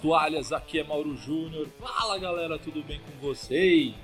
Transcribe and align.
toalhas, 0.00 0.50
aqui 0.50 0.78
é 0.78 0.84
Mauro 0.84 1.14
Júnior. 1.16 1.68
Fala 1.78 2.18
galera, 2.18 2.58
tudo 2.58 2.82
bem 2.82 3.00
com 3.00 3.26
vocês? 3.26 3.94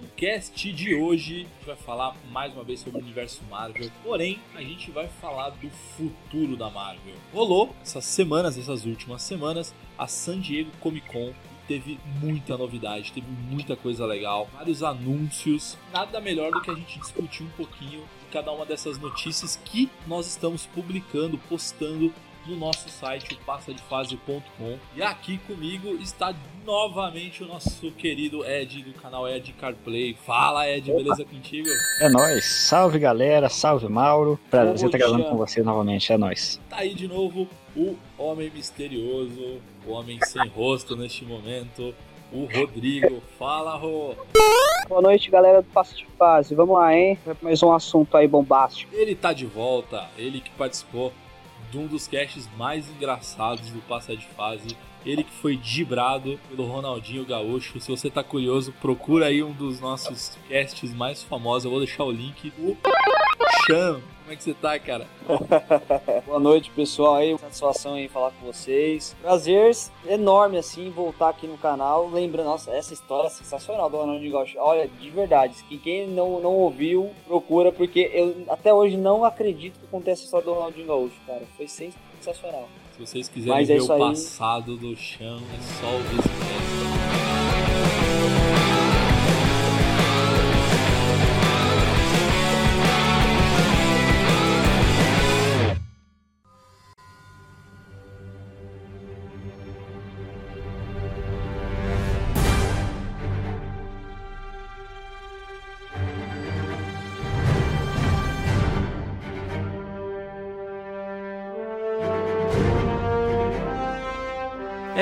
No 0.00 0.08
cast 0.16 0.72
de 0.72 0.94
hoje, 0.94 1.34
a 1.34 1.38
gente 1.40 1.66
vai 1.66 1.76
falar 1.76 2.16
mais 2.30 2.52
uma 2.54 2.64
vez 2.64 2.80
sobre 2.80 2.98
o 2.98 3.02
universo 3.02 3.42
Marvel, 3.50 3.90
porém, 4.02 4.40
a 4.54 4.62
gente 4.62 4.90
vai 4.90 5.06
falar 5.20 5.50
do 5.50 5.68
futuro 5.70 6.56
da 6.56 6.70
Marvel. 6.70 7.14
Rolou 7.34 7.74
essas 7.82 8.04
semanas, 8.06 8.56
essas 8.56 8.86
últimas 8.86 9.22
semanas, 9.22 9.74
a 9.98 10.06
San 10.06 10.40
Diego 10.40 10.70
Comic 10.80 11.06
Con 11.08 11.32
teve 11.68 12.00
muita 12.20 12.56
novidade, 12.56 13.12
teve 13.12 13.26
muita 13.30 13.76
coisa 13.76 14.06
legal, 14.06 14.48
vários 14.52 14.82
anúncios. 14.82 15.76
Nada 15.92 16.20
melhor 16.20 16.50
do 16.50 16.60
que 16.60 16.70
a 16.70 16.74
gente 16.74 16.98
discutir 16.98 17.44
um 17.44 17.50
pouquinho 17.50 18.00
de 18.00 18.32
cada 18.32 18.50
uma 18.50 18.64
dessas 18.64 18.98
notícias 18.98 19.56
que 19.64 19.88
nós 20.06 20.26
estamos 20.26 20.66
publicando, 20.66 21.38
postando 21.48 22.12
no 22.46 22.56
nosso 22.56 22.88
site, 22.88 23.34
o 23.34 23.44
passadefase.com. 23.44 24.78
E 24.96 25.02
aqui 25.02 25.38
comigo 25.38 25.88
está 26.00 26.34
novamente 26.64 27.42
o 27.42 27.46
nosso 27.46 27.90
querido 27.92 28.44
Ed 28.44 28.82
do 28.82 28.92
canal 28.94 29.28
Ed 29.28 29.52
CarPlay. 29.54 30.14
Fala 30.14 30.68
Ed, 30.68 30.92
beleza 30.92 31.24
contigo? 31.24 31.68
É 32.00 32.08
nóis. 32.08 32.44
Salve 32.44 32.98
galera, 32.98 33.48
salve 33.48 33.88
Mauro. 33.88 34.38
Prazer 34.50 34.86
estar 34.86 34.98
gravando 34.98 35.24
com 35.24 35.36
você 35.36 35.62
novamente, 35.62 36.12
é 36.12 36.18
nóis. 36.18 36.60
Tá 36.68 36.78
aí 36.78 36.94
de 36.94 37.08
novo 37.08 37.48
o 37.76 37.96
homem 38.18 38.50
misterioso, 38.50 39.60
o 39.86 39.92
homem 39.92 40.18
sem 40.24 40.46
rosto 40.48 40.96
neste 40.96 41.24
momento, 41.24 41.94
o 42.32 42.46
Rodrigo. 42.46 43.22
Fala, 43.38 43.76
Rô! 43.76 44.14
Boa 44.88 45.00
noite, 45.00 45.30
galera 45.30 45.62
do 45.62 45.68
Passo 45.68 45.96
de 45.96 46.06
Fase. 46.18 46.54
Vamos 46.54 46.76
lá, 46.76 46.94
hein? 46.94 47.18
Mais 47.40 47.62
um 47.62 47.72
assunto 47.72 48.16
aí 48.16 48.26
bombástico. 48.26 48.94
Ele 48.94 49.14
tá 49.14 49.32
de 49.32 49.46
volta, 49.46 50.08
ele 50.18 50.40
que 50.40 50.50
participou 50.50 51.12
de 51.72 51.78
um 51.78 51.86
dos 51.86 52.06
casts 52.06 52.46
mais 52.58 52.86
engraçados 52.90 53.70
do 53.70 53.80
Passa 53.88 54.14
de 54.14 54.26
Fase. 54.26 54.76
Ele 55.06 55.24
que 55.24 55.32
foi 55.32 55.56
dibrado 55.56 56.38
pelo 56.50 56.66
Ronaldinho 56.66 57.24
Gaúcho. 57.24 57.80
Se 57.80 57.90
você 57.90 58.10
tá 58.10 58.22
curioso, 58.22 58.72
procura 58.78 59.26
aí 59.26 59.42
um 59.42 59.52
dos 59.52 59.80
nossos 59.80 60.38
casts 60.48 60.94
mais 60.94 61.22
famosos. 61.22 61.64
Eu 61.64 61.70
vou 61.70 61.80
deixar 61.80 62.04
o 62.04 62.12
link. 62.12 62.52
O 62.58 62.76
Chan. 63.66 64.00
Como 64.32 64.32
é 64.32 64.36
que 64.36 64.44
você 64.44 64.54
tá, 64.54 64.78
cara? 64.78 65.06
Boa 66.24 66.40
noite, 66.40 66.70
pessoal. 66.70 67.16
Aí, 67.16 67.36
satisfação 67.36 67.98
em 67.98 68.08
falar 68.08 68.30
com 68.30 68.46
vocês. 68.46 69.14
Prazer 69.20 69.76
enorme, 70.08 70.56
assim, 70.56 70.88
voltar 70.88 71.28
aqui 71.28 71.46
no 71.46 71.58
canal. 71.58 72.08
Lembra, 72.08 72.42
nossa, 72.42 72.70
essa 72.70 72.94
história 72.94 73.26
é 73.26 73.30
sensacional 73.30 73.90
do 73.90 73.98
Ronaldinho 73.98 74.32
Gaúcho. 74.32 74.56
Olha, 74.58 74.88
de 74.88 75.10
verdade, 75.10 75.54
que 75.68 75.76
quem 75.76 76.08
não, 76.08 76.40
não 76.40 76.54
ouviu, 76.54 77.10
procura, 77.26 77.70
porque 77.70 78.10
eu 78.14 78.46
até 78.48 78.72
hoje 78.72 78.96
não 78.96 79.22
acredito 79.22 79.78
que 79.78 79.84
acontece 79.84 80.22
a 80.22 80.24
história 80.24 80.46
do 80.46 80.54
Ronaldinho 80.54 80.86
Gaúcho, 80.86 81.20
cara. 81.26 81.42
Foi 81.54 81.68
sensacional. 81.68 82.70
Se 82.96 83.00
vocês 83.00 83.28
quiserem 83.28 83.60
é 83.60 83.64
ver 83.66 83.82
o 83.82 83.92
aí. 83.92 83.98
passado 83.98 84.78
do 84.78 84.96
chão, 84.96 85.36
é 85.36 85.60
só 85.78 85.92
ouvir 85.92 86.20
esse 86.20 86.28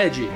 Ed, 0.01 0.31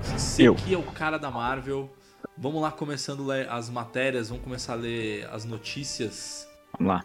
você 0.00 0.46
Eu. 0.46 0.54
que 0.54 0.72
é 0.72 0.78
o 0.78 0.82
cara 0.82 1.18
da 1.18 1.28
Marvel. 1.28 1.90
Vamos 2.38 2.62
lá 2.62 2.70
começando 2.70 3.24
a 3.24 3.34
ler 3.34 3.48
as 3.50 3.68
matérias, 3.68 4.28
vamos 4.28 4.44
começar 4.44 4.74
a 4.74 4.76
ler 4.76 5.28
as 5.32 5.44
notícias. 5.44 6.48
Vamos 6.78 6.94
lá. 6.94 7.04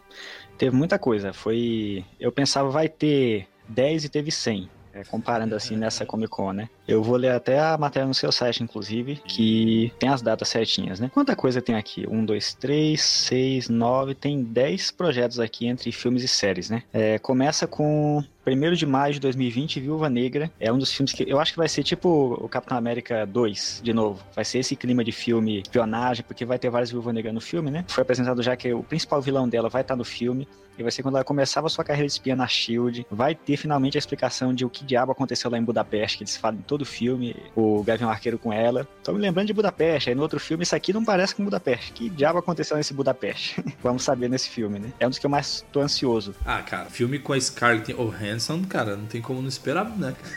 Teve 0.59 0.75
muita 0.75 0.99
coisa. 0.99 1.33
Foi. 1.33 2.05
Eu 2.19 2.31
pensava 2.31 2.69
vai 2.69 2.87
ter 2.87 3.47
10 3.67 4.05
e 4.05 4.09
teve 4.09 4.29
100. 4.31 4.69
é, 4.93 5.03
comparando 5.05 5.55
assim 5.55 5.75
nessa 5.75 6.05
Comic 6.07 6.29
Con, 6.29 6.53
né? 6.53 6.69
Eu 6.87 7.03
vou 7.03 7.17
ler 7.17 7.31
até 7.31 7.59
a 7.59 7.77
matéria 7.77 8.07
no 8.07 8.13
seu 8.13 8.31
site, 8.31 8.63
inclusive, 8.63 9.21
que 9.25 9.91
tem 9.99 10.09
as 10.09 10.21
datas 10.21 10.47
certinhas, 10.47 10.99
né? 10.99 11.11
Quanta 11.13 11.35
coisa 11.35 11.61
tem 11.61 11.75
aqui? 11.75 12.07
1, 12.09 12.25
2, 12.25 12.53
3, 12.53 13.01
6, 13.01 13.69
9. 13.69 14.15
Tem 14.15 14.41
10 14.41 14.91
projetos 14.91 15.39
aqui 15.39 15.67
entre 15.67 15.91
filmes 15.91 16.23
e 16.23 16.27
séries, 16.27 16.69
né? 16.69 16.83
É, 16.93 17.19
começa 17.19 17.67
com 17.67 18.23
1 18.45 18.73
de 18.73 18.85
maio 18.85 19.13
de 19.13 19.19
2020, 19.19 19.81
Viúva 19.81 20.09
Negra. 20.09 20.49
É 20.59 20.71
um 20.71 20.77
dos 20.77 20.93
filmes 20.93 21.11
que 21.11 21.29
eu 21.29 21.39
acho 21.39 21.51
que 21.51 21.57
vai 21.57 21.67
ser 21.67 21.83
tipo 21.83 22.37
o 22.39 22.47
Capitão 22.47 22.77
América 22.77 23.25
2, 23.25 23.81
de 23.83 23.93
novo. 23.93 24.23
Vai 24.33 24.45
ser 24.45 24.59
esse 24.59 24.75
clima 24.75 25.03
de 25.03 25.11
filme, 25.11 25.61
espionagem, 25.61 26.23
porque 26.25 26.45
vai 26.45 26.57
ter 26.57 26.69
várias 26.69 26.89
Viúva 26.89 27.11
Negra 27.11 27.33
no 27.33 27.41
filme, 27.41 27.69
né? 27.69 27.83
Foi 27.87 28.01
apresentado 28.01 28.41
já 28.41 28.55
que 28.55 28.73
o 28.73 28.83
principal 28.83 29.21
vilão 29.21 29.49
dela 29.49 29.67
vai 29.67 29.81
estar 29.81 29.95
no 29.95 30.05
filme. 30.05 30.47
E 30.77 30.83
vai 30.83 30.91
ser 30.91 31.01
quando 31.01 31.15
ela 31.15 31.23
começava 31.23 31.67
sua 31.69 31.83
carreira 31.83 32.05
de 32.05 32.13
espiã 32.13 32.35
na 32.35 32.47
SHIELD. 32.47 33.07
Vai 33.09 33.33
ter 33.33 33.57
finalmente 33.57 33.97
a 33.97 33.99
explicação 33.99 34.53
de 34.53 34.63
o 34.63 34.69
que 34.69 34.85
diabo 34.85 35.11
aconteceu 35.11 35.49
lá 35.49 35.57
em 35.57 35.63
Budapeste, 35.63 36.17
que 36.17 36.23
eles 36.23 36.37
falam 36.37 36.59
em 36.59 36.61
todo 36.61 36.76
o 36.81 36.85
filme, 36.85 37.35
o 37.55 37.83
Gavião 37.83 38.09
Arqueiro 38.09 38.37
com 38.37 38.51
ela. 38.51 38.87
Tô 39.03 39.13
me 39.13 39.19
lembrando 39.19 39.47
de 39.47 39.53
Budapeste, 39.53 40.09
aí 40.09 40.15
no 40.15 40.21
outro 40.21 40.39
filme 40.39 40.63
isso 40.63 40.75
aqui 40.75 40.93
não 40.93 41.03
parece 41.03 41.35
com 41.35 41.43
Budapeste. 41.43 41.93
Que 41.93 42.09
diabo 42.09 42.39
aconteceu 42.39 42.77
nesse 42.77 42.93
Budapeste? 42.93 43.63
Vamos 43.81 44.03
saber 44.03 44.29
nesse 44.29 44.49
filme, 44.49 44.79
né? 44.79 44.91
É 44.99 45.05
um 45.05 45.09
dos 45.09 45.19
que 45.19 45.25
eu 45.25 45.29
mais 45.29 45.65
tô 45.71 45.81
ansioso. 45.81 46.35
Ah, 46.45 46.61
cara, 46.61 46.85
filme 46.85 47.19
com 47.19 47.33
a 47.33 47.39
Scarlett 47.39 47.93
Johansson, 47.93 48.63
cara, 48.63 48.95
não 48.95 49.05
tem 49.05 49.21
como 49.21 49.41
não 49.41 49.47
esperar, 49.47 49.85
né? 49.97 50.15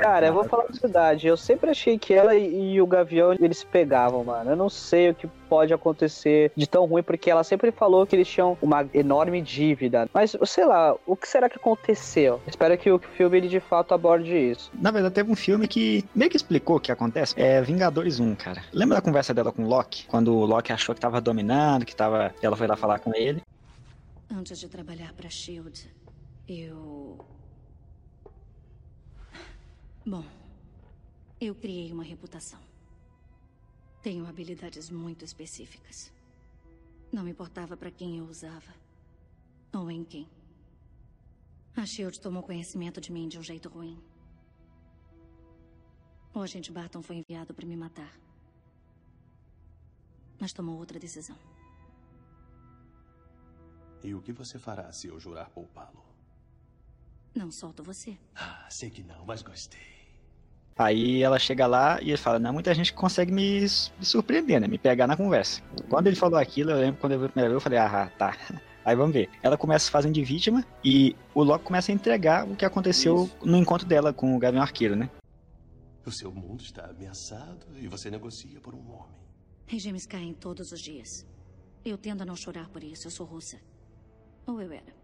Cara, 0.00 0.26
eu 0.26 0.32
vou 0.32 0.44
falar 0.44 0.64
a 0.64 0.80
verdade. 0.80 1.26
Eu 1.26 1.36
sempre 1.36 1.70
achei 1.70 1.98
que 1.98 2.12
ela 2.14 2.34
e, 2.34 2.74
e 2.74 2.80
o 2.80 2.86
Gavião 2.86 3.32
eles 3.32 3.58
se 3.58 3.66
pegavam, 3.66 4.24
mano. 4.24 4.50
Eu 4.50 4.56
não 4.56 4.68
sei 4.68 5.10
o 5.10 5.14
que 5.14 5.28
pode 5.52 5.74
acontecer 5.74 6.50
de 6.56 6.66
tão 6.66 6.86
ruim, 6.86 7.02
porque 7.02 7.30
ela 7.30 7.44
sempre 7.44 7.70
falou 7.70 8.06
que 8.06 8.16
eles 8.16 8.26
tinham 8.26 8.56
uma 8.62 8.88
enorme 8.94 9.42
dívida. 9.42 10.08
Mas, 10.12 10.34
sei 10.46 10.64
lá, 10.64 10.96
o 11.06 11.14
que 11.14 11.28
será 11.28 11.46
que 11.46 11.56
aconteceu? 11.56 12.40
Espero 12.46 12.76
que 12.78 12.90
o 12.90 12.98
filme 12.98 13.36
ele 13.36 13.48
de 13.48 13.60
fato 13.60 13.92
aborde 13.92 14.34
isso. 14.34 14.71
Na 14.74 14.90
verdade, 14.90 15.14
teve 15.14 15.30
um 15.30 15.36
filme 15.36 15.68
que 15.68 16.04
meio 16.14 16.30
que 16.30 16.36
explicou 16.36 16.76
o 16.76 16.80
que 16.80 16.90
acontece. 16.90 17.34
É 17.38 17.60
Vingadores 17.60 18.18
1, 18.18 18.34
cara. 18.34 18.64
Lembra 18.72 18.96
da 18.96 19.02
conversa 19.02 19.34
dela 19.34 19.52
com 19.52 19.64
o 19.64 19.68
Loki? 19.68 20.06
Quando 20.06 20.34
o 20.34 20.44
Loki 20.44 20.72
achou 20.72 20.94
que 20.94 21.00
tava 21.00 21.20
dominando, 21.20 21.84
que 21.84 21.94
tava. 21.94 22.34
Ela 22.40 22.56
foi 22.56 22.66
lá 22.66 22.76
falar 22.76 22.98
com 22.98 23.14
ele. 23.14 23.42
Antes 24.30 24.58
de 24.58 24.68
trabalhar 24.68 25.12
para 25.12 25.28
Shield, 25.28 25.94
eu. 26.48 27.18
Bom, 30.04 30.24
eu 31.40 31.54
criei 31.54 31.92
uma 31.92 32.02
reputação. 32.02 32.58
Tenho 34.02 34.26
habilidades 34.26 34.90
muito 34.90 35.24
específicas. 35.24 36.10
Não 37.12 37.28
importava 37.28 37.76
para 37.76 37.90
quem 37.90 38.18
eu 38.18 38.24
usava 38.24 38.74
ou 39.72 39.90
em 39.90 40.02
quem. 40.02 40.26
A 41.76 41.86
Shield 41.86 42.20
tomou 42.20 42.42
conhecimento 42.42 43.00
de 43.00 43.12
mim 43.12 43.28
de 43.28 43.38
um 43.38 43.42
jeito 43.42 43.68
ruim. 43.68 43.98
O 46.34 46.40
agente 46.40 46.72
Barton 46.72 47.02
foi 47.02 47.16
enviado 47.16 47.52
para 47.52 47.66
me 47.66 47.76
matar. 47.76 48.10
Mas 50.40 50.52
tomou 50.52 50.78
outra 50.78 50.98
decisão. 50.98 51.36
E 54.02 54.14
o 54.14 54.22
que 54.22 54.32
você 54.32 54.58
fará 54.58 54.90
se 54.92 55.08
eu 55.08 55.20
jurar 55.20 55.50
poupá-lo? 55.50 56.02
Não 57.34 57.50
solto 57.50 57.82
você. 57.82 58.16
Ah, 58.34 58.66
sei 58.68 58.90
que 58.90 59.02
não, 59.02 59.24
mas 59.26 59.42
gostei. 59.42 59.80
Aí 60.76 61.22
ela 61.22 61.38
chega 61.38 61.66
lá 61.66 62.00
e 62.00 62.08
ele 62.08 62.16
fala: 62.16 62.38
Não, 62.38 62.52
muita 62.52 62.74
gente 62.74 62.92
consegue 62.94 63.30
me, 63.30 63.60
me 63.60 64.04
surpreender, 64.04 64.60
né? 64.60 64.66
Me 64.66 64.78
pegar 64.78 65.06
na 65.06 65.16
conversa. 65.16 65.62
Quando 65.88 66.06
ele 66.06 66.16
falou 66.16 66.38
aquilo, 66.38 66.70
eu 66.70 66.78
lembro 66.78 67.00
quando 67.00 67.12
eu 67.12 67.20
vi 67.20 67.26
a 67.26 67.28
primeira 67.28 67.50
vez, 67.50 67.56
eu 67.56 67.60
falei: 67.60 67.78
Ah, 67.78 68.10
tá. 68.18 68.36
Aí 68.84 68.96
vamos 68.96 69.12
ver. 69.12 69.28
Ela 69.42 69.56
começa 69.56 69.90
fazendo 69.90 70.14
de 70.14 70.24
vítima 70.24 70.64
e 70.82 71.14
o 71.34 71.42
Loki 71.42 71.64
começa 71.64 71.92
a 71.92 71.94
entregar 71.94 72.44
o 72.48 72.56
que 72.56 72.64
aconteceu 72.64 73.24
Isso. 73.26 73.36
no 73.46 73.56
encontro 73.56 73.86
dela 73.86 74.12
com 74.12 74.34
o 74.34 74.38
Gavião 74.38 74.62
Arqueiro, 74.62 74.96
né? 74.96 75.08
O 76.04 76.10
seu 76.10 76.32
mundo 76.32 76.62
está 76.62 76.86
ameaçado 76.86 77.66
e 77.78 77.86
você 77.86 78.10
negocia 78.10 78.60
por 78.60 78.74
um 78.74 78.90
homem. 78.90 79.20
Regimes 79.66 80.04
caem 80.04 80.34
todos 80.34 80.72
os 80.72 80.80
dias. 80.80 81.24
Eu 81.84 81.96
tendo 81.96 82.22
a 82.22 82.24
não 82.24 82.36
chorar 82.36 82.68
por 82.68 82.82
isso. 82.82 83.06
Eu 83.06 83.10
sou 83.10 83.24
russa. 83.24 83.60
Ou 84.46 84.60
eu 84.60 84.72
era. 84.72 84.94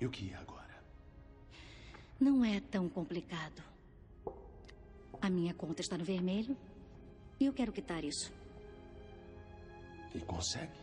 E 0.00 0.06
o 0.06 0.10
que 0.10 0.32
é 0.32 0.34
agora? 0.34 0.82
Não 2.18 2.44
é 2.44 2.60
tão 2.60 2.88
complicado. 2.88 3.62
A 5.20 5.30
minha 5.30 5.54
conta 5.54 5.80
está 5.80 5.96
no 5.96 6.04
vermelho 6.04 6.56
e 7.38 7.46
eu 7.46 7.52
quero 7.52 7.72
quitar 7.72 8.02
isso. 8.04 8.32
E 10.12 10.20
consegue? 10.20 10.82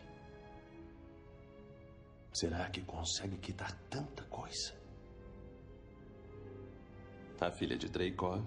Será 2.32 2.70
que 2.70 2.82
consegue 2.82 3.38
quitar 3.38 3.74
tanta 3.90 4.24
coisa? 4.24 4.79
A 7.42 7.52
filha 7.52 7.78
de 7.78 7.88
Dreykov, 7.88 8.46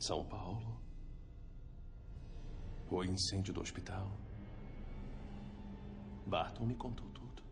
São 0.00 0.24
Paulo, 0.24 0.80
o 2.90 3.04
incêndio 3.04 3.54
do 3.54 3.60
hospital. 3.60 4.10
Barton 6.26 6.66
me 6.66 6.74
contou 6.74 7.08
tudo. 7.10 7.42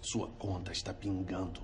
Sua 0.00 0.28
conta 0.38 0.70
está 0.70 0.94
pingando. 0.94 1.60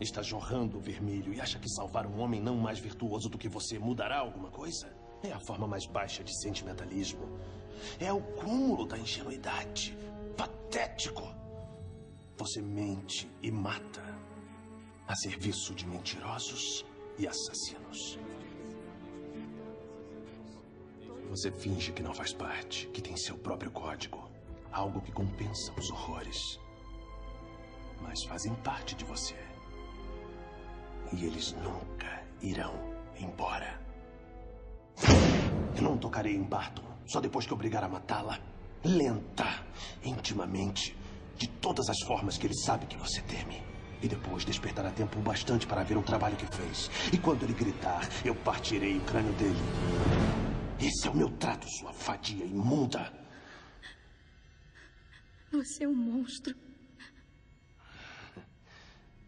Está 0.00 0.22
jorrando 0.22 0.80
vermelho 0.80 1.34
e 1.34 1.42
acha 1.42 1.58
que 1.58 1.68
salvar 1.68 2.06
um 2.06 2.18
homem 2.20 2.40
não 2.40 2.56
mais 2.56 2.78
virtuoso 2.78 3.28
do 3.28 3.36
que 3.36 3.48
você 3.48 3.78
mudará 3.78 4.20
alguma 4.20 4.50
coisa? 4.50 4.90
É 5.22 5.30
a 5.30 5.40
forma 5.40 5.66
mais 5.66 5.84
baixa 5.84 6.24
de 6.24 6.34
sentimentalismo. 6.40 7.38
É 8.00 8.10
o 8.10 8.22
cúmulo 8.22 8.86
da 8.86 8.98
ingenuidade. 8.98 9.94
Patético. 10.38 11.22
Você 12.38 12.62
mente 12.62 13.30
e 13.42 13.50
mata 13.50 14.17
a 15.08 15.16
serviço 15.16 15.74
de 15.74 15.86
mentirosos 15.86 16.84
e 17.18 17.26
assassinos. 17.26 18.18
Você 21.30 21.50
finge 21.50 21.92
que 21.92 22.02
não 22.02 22.12
faz 22.12 22.34
parte, 22.34 22.86
que 22.88 23.00
tem 23.00 23.16
seu 23.16 23.38
próprio 23.38 23.70
código. 23.70 24.30
Algo 24.70 25.00
que 25.00 25.10
compensa 25.10 25.72
os 25.78 25.90
horrores. 25.90 26.60
Mas 28.02 28.22
fazem 28.24 28.54
parte 28.56 28.94
de 28.94 29.04
você. 29.04 29.34
E 31.12 31.24
eles 31.24 31.52
nunca 31.52 32.22
irão 32.42 32.74
embora. 33.18 33.80
Eu 35.74 35.82
não 35.82 35.96
tocarei 35.96 36.34
em 36.34 36.42
Barton 36.42 36.84
só 37.06 37.18
depois 37.18 37.46
que 37.46 37.54
obrigar 37.54 37.82
a 37.82 37.88
matá-la. 37.88 38.38
Lenta, 38.84 39.64
intimamente, 40.04 40.94
de 41.36 41.48
todas 41.48 41.88
as 41.88 41.98
formas 42.00 42.36
que 42.36 42.46
ele 42.46 42.54
sabe 42.54 42.86
que 42.86 42.96
você 42.96 43.22
teme. 43.22 43.67
E 44.02 44.08
depois 44.08 44.44
despertará 44.44 44.90
tempo 44.90 45.20
bastante 45.20 45.66
para 45.66 45.82
ver 45.82 45.96
o 45.96 46.02
trabalho 46.02 46.36
que 46.36 46.46
fez. 46.46 46.90
E 47.12 47.18
quando 47.18 47.42
ele 47.42 47.52
gritar, 47.52 48.08
eu 48.24 48.34
partirei 48.34 48.96
o 48.96 49.04
crânio 49.04 49.32
dele. 49.34 49.58
Esse 50.80 51.08
é 51.08 51.10
o 51.10 51.16
meu 51.16 51.30
trato, 51.36 51.66
sua 51.68 51.92
vadia 51.92 52.44
imunda. 52.44 53.12
Você 55.50 55.84
é 55.84 55.88
um 55.88 55.94
monstro. 55.94 56.54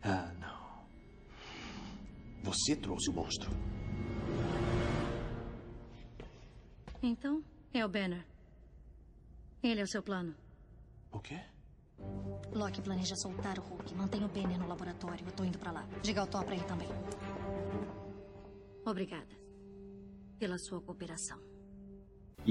Ah, 0.03 0.33
não. 0.39 0.85
Você 2.43 2.77
trouxe 2.77 3.11
o 3.11 3.13
monstro. 3.13 3.51
Então, 7.03 7.43
é 7.73 7.85
o 7.85 7.89
Banner. 7.89 8.25
Ele 9.63 9.81
é 9.81 9.85
o 9.85 9.89
seu 9.89 10.03
plano. 10.03 10.35
O 11.11 11.19
quê? 11.19 11.41
Loki 12.53 12.83
planeja 12.83 13.15
soltar 13.17 13.59
o 13.59 13.63
Hulk. 13.63 13.95
Mantenha 13.95 14.27
o 14.27 14.29
Banner 14.29 14.59
no 14.59 14.67
laboratório. 14.67 15.25
Eu 15.27 15.33
tô 15.33 15.45
indo 15.45 15.59
pra 15.59 15.71
lá. 15.71 15.87
Diga 16.03 16.21
ao 16.21 16.27
Thor 16.27 16.45
pra 16.45 16.55
ir 16.55 16.65
também. 16.65 16.89
Obrigada 18.85 19.35
pela 20.39 20.59
sua 20.59 20.81
cooperação. 20.81 21.50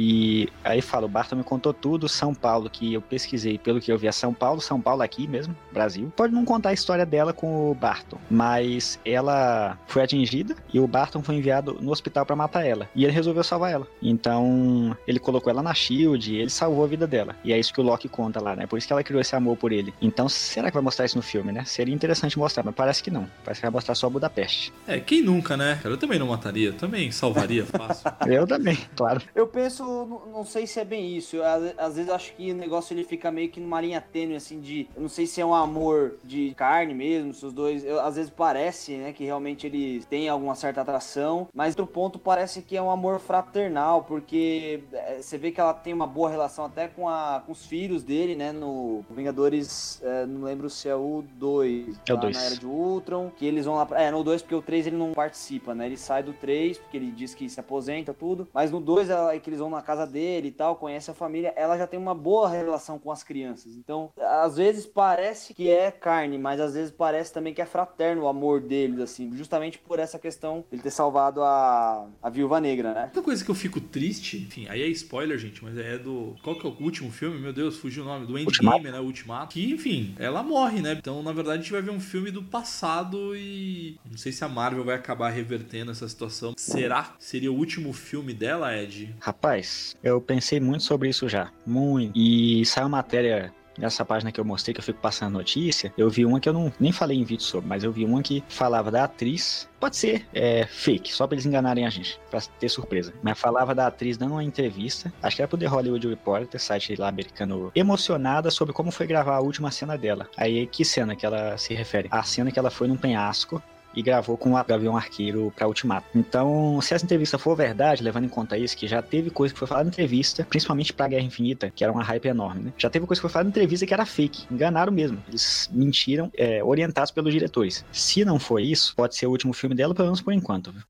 E 0.02 0.48
aí 0.64 0.82
fala, 0.82 1.08
o 1.08 1.10
Barton 1.10 1.36
me 1.36 1.44
contou 1.44 1.74
tudo, 1.74 2.08
São 2.08 2.34
Paulo, 2.34 2.70
que 2.70 2.94
eu 2.94 3.02
pesquisei 3.02 3.58
pelo 3.58 3.82
que 3.82 3.92
eu 3.92 3.98
vi 3.98 4.08
é 4.08 4.14
São 4.14 4.34
Paulo, 4.34 4.62
São 4.62 4.80
Paulo 4.80 5.02
aqui 5.02 5.28
mesmo, 5.28 5.54
Brasil. 5.74 6.10
Pode 6.16 6.34
não 6.34 6.46
contar 6.46 6.70
a 6.70 6.74
história 6.74 7.06
dela 7.06 7.34
com 7.34 7.70
o 7.70 7.76
Barton, 7.76 8.18
mas 8.32 8.98
ela 9.04 9.78
foi 9.88 10.02
atingida 10.02 10.56
e 10.74 10.80
o 10.80 10.88
Barton 10.88 11.22
foi 11.22 11.36
enviado 11.36 11.78
no 11.82 11.92
hospital 11.92 12.26
para 12.26 12.34
matar 12.34 12.66
ela. 12.66 12.88
E 12.96 13.04
ele 13.04 13.12
resolveu 13.12 13.44
salvar 13.44 13.74
ela. 13.74 13.86
Então, 14.02 14.96
ele 15.06 15.20
colocou 15.20 15.52
ela 15.52 15.62
na 15.62 15.74
Shield, 15.74 16.34
ele 16.34 16.50
salvou 16.50 16.86
a 16.86 16.88
vida 16.88 17.06
dela. 17.06 17.36
E 17.44 17.52
é 17.52 17.60
isso 17.60 17.74
que 17.74 17.82
o 17.82 17.84
Loki 17.84 18.08
conta 18.08 18.42
lá, 18.42 18.56
né? 18.56 18.66
Por 18.68 18.78
isso 18.78 18.88
que 18.88 18.94
ela 18.94 19.04
criou 19.04 19.20
esse 19.20 19.36
amor 19.36 19.58
por 19.58 19.74
ele. 19.74 19.94
Então, 20.02 20.30
será 20.30 20.70
que 20.70 20.76
vai 20.76 20.84
mostrar 20.84 21.06
isso 21.06 21.18
no 21.18 21.22
filme, 21.22 21.52
né? 21.52 21.66
Seria 21.66 21.94
interessante 21.94 22.40
mostrar, 22.40 22.64
mas 22.64 22.74
parece 22.74 23.04
que 23.04 23.12
não. 23.12 23.28
Parece 23.44 23.60
que 23.60 23.68
vai 23.68 23.74
mostrar 23.74 23.96
só 23.96 24.10
Budapeste. 24.10 24.72
É, 24.88 24.98
quem 25.02 25.22
nunca, 25.22 25.58
né? 25.58 25.78
Eu 25.84 25.98
também 25.98 26.18
não 26.18 26.28
mataria, 26.28 26.72
também 26.72 27.12
salvaria 27.12 27.66
fácil. 27.66 28.10
eu 28.28 28.48
também, 28.48 28.78
claro. 28.96 29.22
Eu 29.36 29.46
penso, 29.46 29.84
não 30.32 30.46
sei 30.46 30.66
se 30.68 30.80
é 30.80 30.86
bem 30.86 31.16
isso. 31.16 31.36
Eu, 31.36 31.46
às, 31.46 31.78
às, 31.78 31.96
vezes 31.96 32.12
acho 32.12 32.34
que 32.34 32.52
o 32.52 32.56
negócio 32.56 32.94
ele 32.94 33.04
fica 33.04 33.32
meio 33.32 33.50
que 33.50 33.60
numa 33.60 33.82
linha 33.82 34.02
tênue, 34.02 34.36
assim, 34.36 34.60
de. 34.60 34.88
Eu 34.96 35.02
não 35.02 35.10
sei 35.10 35.26
se 35.26 35.42
é 35.42 35.46
um 35.46 35.54
amor 35.54 36.18
de 36.24 36.54
carne 36.56 36.94
mesmo, 36.94 37.34
se 37.34 37.46
os 37.46 37.54
dois. 37.54 37.84
Eu, 37.84 38.00
às 38.00 38.16
vezes 38.16 38.32
parece, 38.32 38.96
né, 38.98 39.14
que 39.14 39.24
realmente 39.24 39.68
eles 39.68 40.06
têm 40.06 40.30
alguma 40.30 40.56
certa 40.56 40.82
atração, 40.82 41.48
mas 41.54 41.70
outro 41.78 41.88
ponto 41.88 42.20
parece 42.20 42.62
que 42.62 42.76
é 42.76 42.82
um 42.82 42.90
amor 42.90 43.20
fraternal, 43.20 44.04
porque 44.04 44.84
é, 44.94 45.22
você 45.22 45.38
vê 45.38 45.52
que 45.52 45.60
ela 45.60 45.74
tem 45.74 45.94
uma 45.94 46.08
boa 46.08 46.30
relação 46.30 46.66
até 46.66 46.88
com, 46.88 47.08
a, 47.08 47.42
com 47.46 47.52
os 47.52 47.66
filhos 47.66 48.04
dele, 48.04 48.36
né, 48.36 48.52
no 48.52 49.04
Vingadores, 49.10 50.02
é, 50.04 50.26
não 50.26 50.44
lembro 50.44 50.70
se 50.70 50.88
é 50.88 50.96
o 50.96 51.24
2. 51.34 52.02
É 52.08 52.14
o 52.14 52.18
2. 52.18 52.36
Na 52.36 52.44
Era 52.44 52.56
de 52.56 52.66
Ultron, 52.66 53.32
que 53.36 53.46
eles 53.46 53.66
vão 53.66 53.76
lá. 53.76 53.86
Pra, 53.86 54.02
é, 54.02 54.12
no 54.12 54.24
2, 54.24 54.42
porque 54.42 54.56
o 54.56 54.62
3 54.62 54.88
ele 54.88 54.98
não 54.98 55.12
participa, 55.12 55.74
né, 55.74 55.86
ele 55.86 55.98
sai 55.98 56.24
do 56.24 56.34
3, 56.34 56.78
porque 56.78 56.98
ele 56.98 57.12
diz 57.12 57.34
que 57.34 57.50
se 57.50 57.60
aposenta, 57.60 58.14
tudo, 58.14 58.48
mas 58.54 58.72
no 58.72 58.80
2 58.80 59.10
é 59.10 59.40
que 59.40 59.50
eles 59.50 59.60
vão 59.60 59.69
na 59.70 59.82
casa 59.82 60.06
dele 60.06 60.50
e 60.50 60.52
tal, 60.52 60.76
conhece 60.76 61.12
a 61.12 61.14
família, 61.14 61.54
ela 61.56 61.78
já 61.78 61.88
tem 61.88 62.00
uma 62.00 62.16
boa 62.16 62.50
relação 62.50 63.00
com 63.00 63.12
as 63.12 63.24
crianças. 63.24 63.76
Então, 63.76 64.12
às 64.18 64.58
vezes 64.58 64.86
parece 64.86 65.54
que 65.54 65.70
é 65.70 65.92
carne, 65.92 66.38
mas 66.38 66.60
às 66.60 66.74
vezes 66.74 66.92
parece 66.92 67.34
também 67.34 67.54
que 67.54 67.62
é 67.62 67.66
fraterno 67.66 68.24
o 68.24 68.28
amor 68.28 68.62
deles, 68.62 69.00
assim, 69.00 69.36
justamente 69.36 69.78
por 69.80 70.00
essa 70.00 70.20
questão 70.20 70.64
de 70.70 70.76
ele 70.76 70.84
ter 70.84 70.92
salvado 70.92 71.44
a, 71.44 72.08
a 72.22 72.30
viúva 72.30 72.60
negra, 72.60 72.94
né? 72.94 73.04
Outra 73.06 73.22
coisa 73.22 73.44
que 73.44 73.52
eu 73.52 73.56
fico 73.56 73.80
triste, 73.80 74.38
enfim, 74.38 74.68
aí 74.70 74.82
é 74.82 74.88
spoiler, 74.88 75.38
gente, 75.38 75.64
mas 75.64 75.78
é 75.78 75.98
do. 75.98 76.36
Qual 76.44 76.58
que 76.58 76.66
é 76.66 76.70
o 76.70 76.84
último 76.84 77.12
filme? 77.12 77.40
Meu 77.40 77.54
Deus, 77.54 77.78
fugiu 77.78 78.04
o 78.04 78.06
nome. 78.06 78.26
Do 78.26 78.38
Endgame, 78.38 78.92
né? 78.92 79.00
O 79.00 79.06
Ultimato. 79.06 79.54
Que, 79.54 79.72
enfim, 79.72 80.16
ela 80.20 80.44
morre, 80.44 80.82
né? 80.82 80.94
Então, 80.94 81.24
na 81.24 81.32
verdade, 81.32 81.60
a 81.60 81.62
gente 81.62 81.72
vai 81.72 81.82
ver 81.82 81.92
um 81.92 82.00
filme 82.00 82.32
do 82.32 82.44
passado 82.44 83.36
e. 83.36 83.98
Não 84.10 84.18
sei 84.18 84.32
se 84.32 84.44
a 84.44 84.50
Marvel 84.50 84.84
vai 84.84 84.96
acabar 84.96 85.30
revertendo 85.30 85.92
essa 85.92 86.08
situação. 86.08 86.54
Será? 86.58 87.16
Seria 87.20 87.52
o 87.52 87.56
último 87.56 87.94
filme 87.94 88.34
dela, 88.34 88.76
Ed? 88.76 89.16
Rapaz, 89.20 89.59
eu 90.04 90.22
pensei 90.22 90.60
muito 90.60 90.84
sobre 90.84 91.10
isso 91.10 91.28
já. 91.28 91.52
Muito. 91.66 92.12
E 92.16 92.66
saiu 92.66 92.90
matéria 92.90 93.54
nessa 93.80 94.04
página 94.04 94.32
que 94.32 94.40
eu 94.40 94.46
mostrei, 94.46 94.74
que 94.74 94.80
eu 94.80 94.84
fico 94.84 95.00
passando 95.00 95.34
notícia, 95.34 95.94
eu 95.98 96.10
vi 96.10 96.26
uma 96.26 96.40
que 96.40 96.50
eu 96.50 96.54
não 96.54 96.72
nem 96.80 96.92
falei 96.92 97.18
em 97.18 97.24
vídeo 97.24 97.44
sobre, 97.44 97.68
mas 97.68 97.84
eu 97.84 97.92
vi 97.92 98.06
uma 98.06 98.22
que 98.22 98.44
falava 98.50 98.92
da 98.92 99.06
atriz. 99.06 99.68
Pode 99.80 99.96
ser 99.96 100.28
é, 100.34 100.66
fake, 100.66 101.14
só 101.14 101.26
pra 101.26 101.36
eles 101.36 101.46
enganarem 101.46 101.86
a 101.86 101.90
gente, 101.90 102.20
pra 102.30 102.42
ter 102.42 102.68
surpresa. 102.68 103.14
Mas 103.24 103.40
falava 103.40 103.74
da 103.74 103.88
atriz 103.88 104.18
dando 104.18 104.34
uma 104.34 104.44
entrevista, 104.44 105.12
acho 105.24 105.36
que 105.38 105.42
era 105.42 105.48
pro 105.48 105.58
The 105.58 105.68
Hollywood 105.68 106.08
Reporter, 106.08 106.60
site 106.60 106.96
lá 106.96 107.08
americano, 107.08 107.72
emocionada 107.74 108.52
sobre 108.52 108.74
como 108.74 108.92
foi 108.92 109.08
gravar 109.08 109.38
a 109.38 109.42
última 109.42 109.72
cena 109.72 109.98
dela. 109.98 110.28
Aí, 110.36 110.68
que 110.68 110.84
cena 110.84 111.16
que 111.16 111.26
ela 111.26 111.58
se 111.58 111.74
refere? 111.74 112.10
A 112.12 112.24
cena 112.24 112.52
que 112.52 112.60
ela 112.60 112.70
foi 112.70 112.88
num 112.88 112.98
penhasco 112.98 113.64
e 113.96 114.02
gravou 114.02 114.38
com 114.38 114.54
o 114.54 114.64
Gavião 114.64 114.96
Arqueiro 114.96 115.52
para 115.56 115.68
Ultimato. 115.68 116.08
Então, 116.16 116.80
se 116.82 116.94
essa 116.94 117.06
entrevista 117.06 117.38
for 117.38 117.56
verdade, 117.56 118.04
levando 118.04 118.26
em 118.26 118.30
conta 118.30 118.58
isso, 118.58 118.76
que 118.76 118.88
já 118.88 119.02
teve 119.02 119.30
coisa 119.30 119.54
que 119.54 119.60
foi 119.60 119.68
falada 119.68 119.86
na 119.86 119.90
entrevista, 119.90 120.46
principalmente 120.50 120.94
pra 120.94 121.08
Guerra 121.08 121.24
Infinita, 121.24 121.72
que 121.74 121.84
era 121.84 121.92
uma 121.92 122.04
hype 122.04 122.26
enorme, 122.28 122.66
né? 122.66 122.74
Já 122.78 122.90
teve 122.90 123.06
coisa 123.06 123.20
que 123.20 123.24
foi 123.24 123.32
falada 123.32 123.46
na 123.46 123.52
entrevista 123.52 123.86
que 123.86 123.94
era 123.94 124.06
fake, 124.06 124.46
enganaram 124.52 124.92
mesmo. 124.92 125.22
Eles 125.28 125.70
mentiram, 125.72 126.32
é, 126.38 126.64
orientados 126.64 127.12
pelos 127.12 127.34
diretores. 127.34 127.86
Se 127.92 128.24
não 128.24 128.40
for 128.40 128.60
isso, 128.60 128.94
pode 128.96 129.16
ser 129.16 129.28
o 129.28 129.32
último 129.32 129.54
filme 129.54 129.76
dela, 129.76 129.94
pelo 129.94 130.08
menos 130.08 130.22
por 130.22 130.34
enquanto. 130.34 130.72
Viu? 130.72 130.82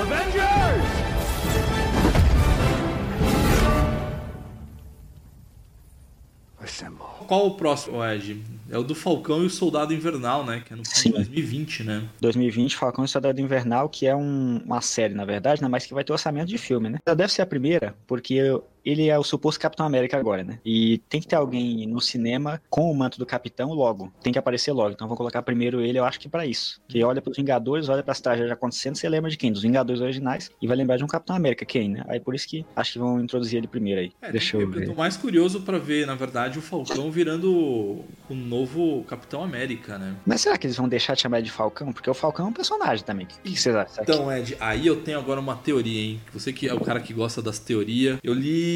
Avengers! 0.00 1.02
Qual 7.32 7.46
o 7.46 7.54
próximo, 7.54 8.04
Ed? 8.04 8.42
É 8.72 8.78
o 8.78 8.82
do 8.82 8.94
Falcão 8.94 9.42
e 9.42 9.46
o 9.46 9.50
Soldado 9.50 9.92
Invernal, 9.92 10.46
né? 10.46 10.62
Que 10.66 10.72
é 10.72 10.76
no 10.76 10.82
Sim. 10.82 11.10
2020, 11.10 11.84
né? 11.84 12.08
2020, 12.22 12.74
Falcão 12.74 13.04
e 13.04 13.08
Soldado 13.08 13.38
Invernal, 13.38 13.86
que 13.86 14.06
é 14.06 14.16
um, 14.16 14.62
uma 14.64 14.80
série, 14.80 15.12
na 15.12 15.26
verdade, 15.26 15.60
né? 15.60 15.68
Mas 15.68 15.84
que 15.84 15.92
vai 15.92 16.02
ter 16.02 16.12
orçamento 16.12 16.48
de 16.48 16.56
filme, 16.56 16.88
né? 16.88 16.98
Ela 17.04 17.14
deve 17.14 17.30
ser 17.30 17.42
a 17.42 17.46
primeira, 17.46 17.94
porque 18.06 18.40
ele 18.84 19.08
é 19.08 19.18
o 19.18 19.22
suposto 19.22 19.60
Capitão 19.60 19.86
América 19.86 20.16
agora, 20.16 20.44
né? 20.44 20.58
E 20.64 20.98
tem 21.08 21.20
que 21.20 21.26
ter 21.26 21.36
alguém 21.36 21.86
no 21.86 22.00
cinema 22.00 22.60
com 22.68 22.90
o 22.90 22.94
manto 22.94 23.18
do 23.18 23.26
Capitão 23.26 23.72
logo. 23.72 24.12
Tem 24.22 24.32
que 24.32 24.38
aparecer 24.38 24.72
logo. 24.72 24.90
Então 24.90 25.08
vou 25.08 25.16
colocar 25.16 25.42
primeiro 25.42 25.80
ele, 25.80 25.98
eu 25.98 26.04
acho 26.04 26.18
que 26.20 26.28
para 26.28 26.46
isso. 26.46 26.80
Que 26.88 27.02
olha 27.02 27.20
pros 27.20 27.36
Vingadores, 27.36 27.88
olha 27.88 28.02
pras 28.02 28.20
tragédias 28.20 28.52
acontecendo, 28.52 28.96
você 28.96 29.08
lembra 29.08 29.30
de 29.30 29.36
quem? 29.36 29.52
Dos 29.52 29.62
Vingadores 29.62 30.00
originais 30.00 30.50
e 30.60 30.66
vai 30.66 30.76
lembrar 30.76 30.96
de 30.96 31.04
um 31.04 31.06
Capitão 31.06 31.36
América, 31.36 31.64
quem, 31.64 31.88
né? 31.90 32.04
Aí 32.08 32.20
por 32.20 32.34
isso 32.34 32.46
que 32.46 32.64
acho 32.74 32.94
que 32.94 32.98
vão 32.98 33.20
introduzir 33.20 33.58
ele 33.58 33.66
primeiro 33.66 34.00
aí. 34.00 34.12
É, 34.20 34.30
Deixa 34.30 34.56
eu 34.56 34.68
ver. 34.68 34.82
Eu 34.82 34.88
tô 34.90 34.94
mais 34.94 35.16
curioso 35.16 35.60
para 35.62 35.78
ver, 35.78 36.06
na 36.06 36.14
verdade, 36.14 36.58
o 36.58 36.62
Falcão 36.62 37.10
virando 37.10 37.52
o 38.28 38.34
novo 38.34 39.04
Capitão 39.04 39.42
América, 39.42 39.98
né? 39.98 40.14
Mas 40.26 40.40
será 40.40 40.56
que 40.56 40.66
eles 40.66 40.76
vão 40.76 40.88
deixar 40.88 41.14
de 41.14 41.22
chamar 41.22 41.40
de 41.40 41.50
Falcão? 41.50 41.92
Porque 41.92 42.08
o 42.08 42.14
Falcão 42.14 42.46
é 42.46 42.48
um 42.48 42.52
personagem 42.52 43.04
também. 43.04 43.26
O 43.26 43.28
que, 43.28 43.52
que 43.52 43.60
vocês 43.60 43.74
acham? 43.74 44.02
Então, 44.02 44.32
Ed, 44.32 44.56
aí 44.60 44.86
eu 44.86 45.02
tenho 45.02 45.18
agora 45.18 45.40
uma 45.40 45.56
teoria, 45.56 46.00
hein? 46.00 46.20
Você 46.32 46.52
que 46.52 46.68
é 46.68 46.74
o 46.74 46.80
cara 46.80 47.00
que 47.00 47.12
gosta 47.12 47.42
das 47.42 47.58
teorias. 47.58 48.18
Eu 48.22 48.34
li, 48.34 48.71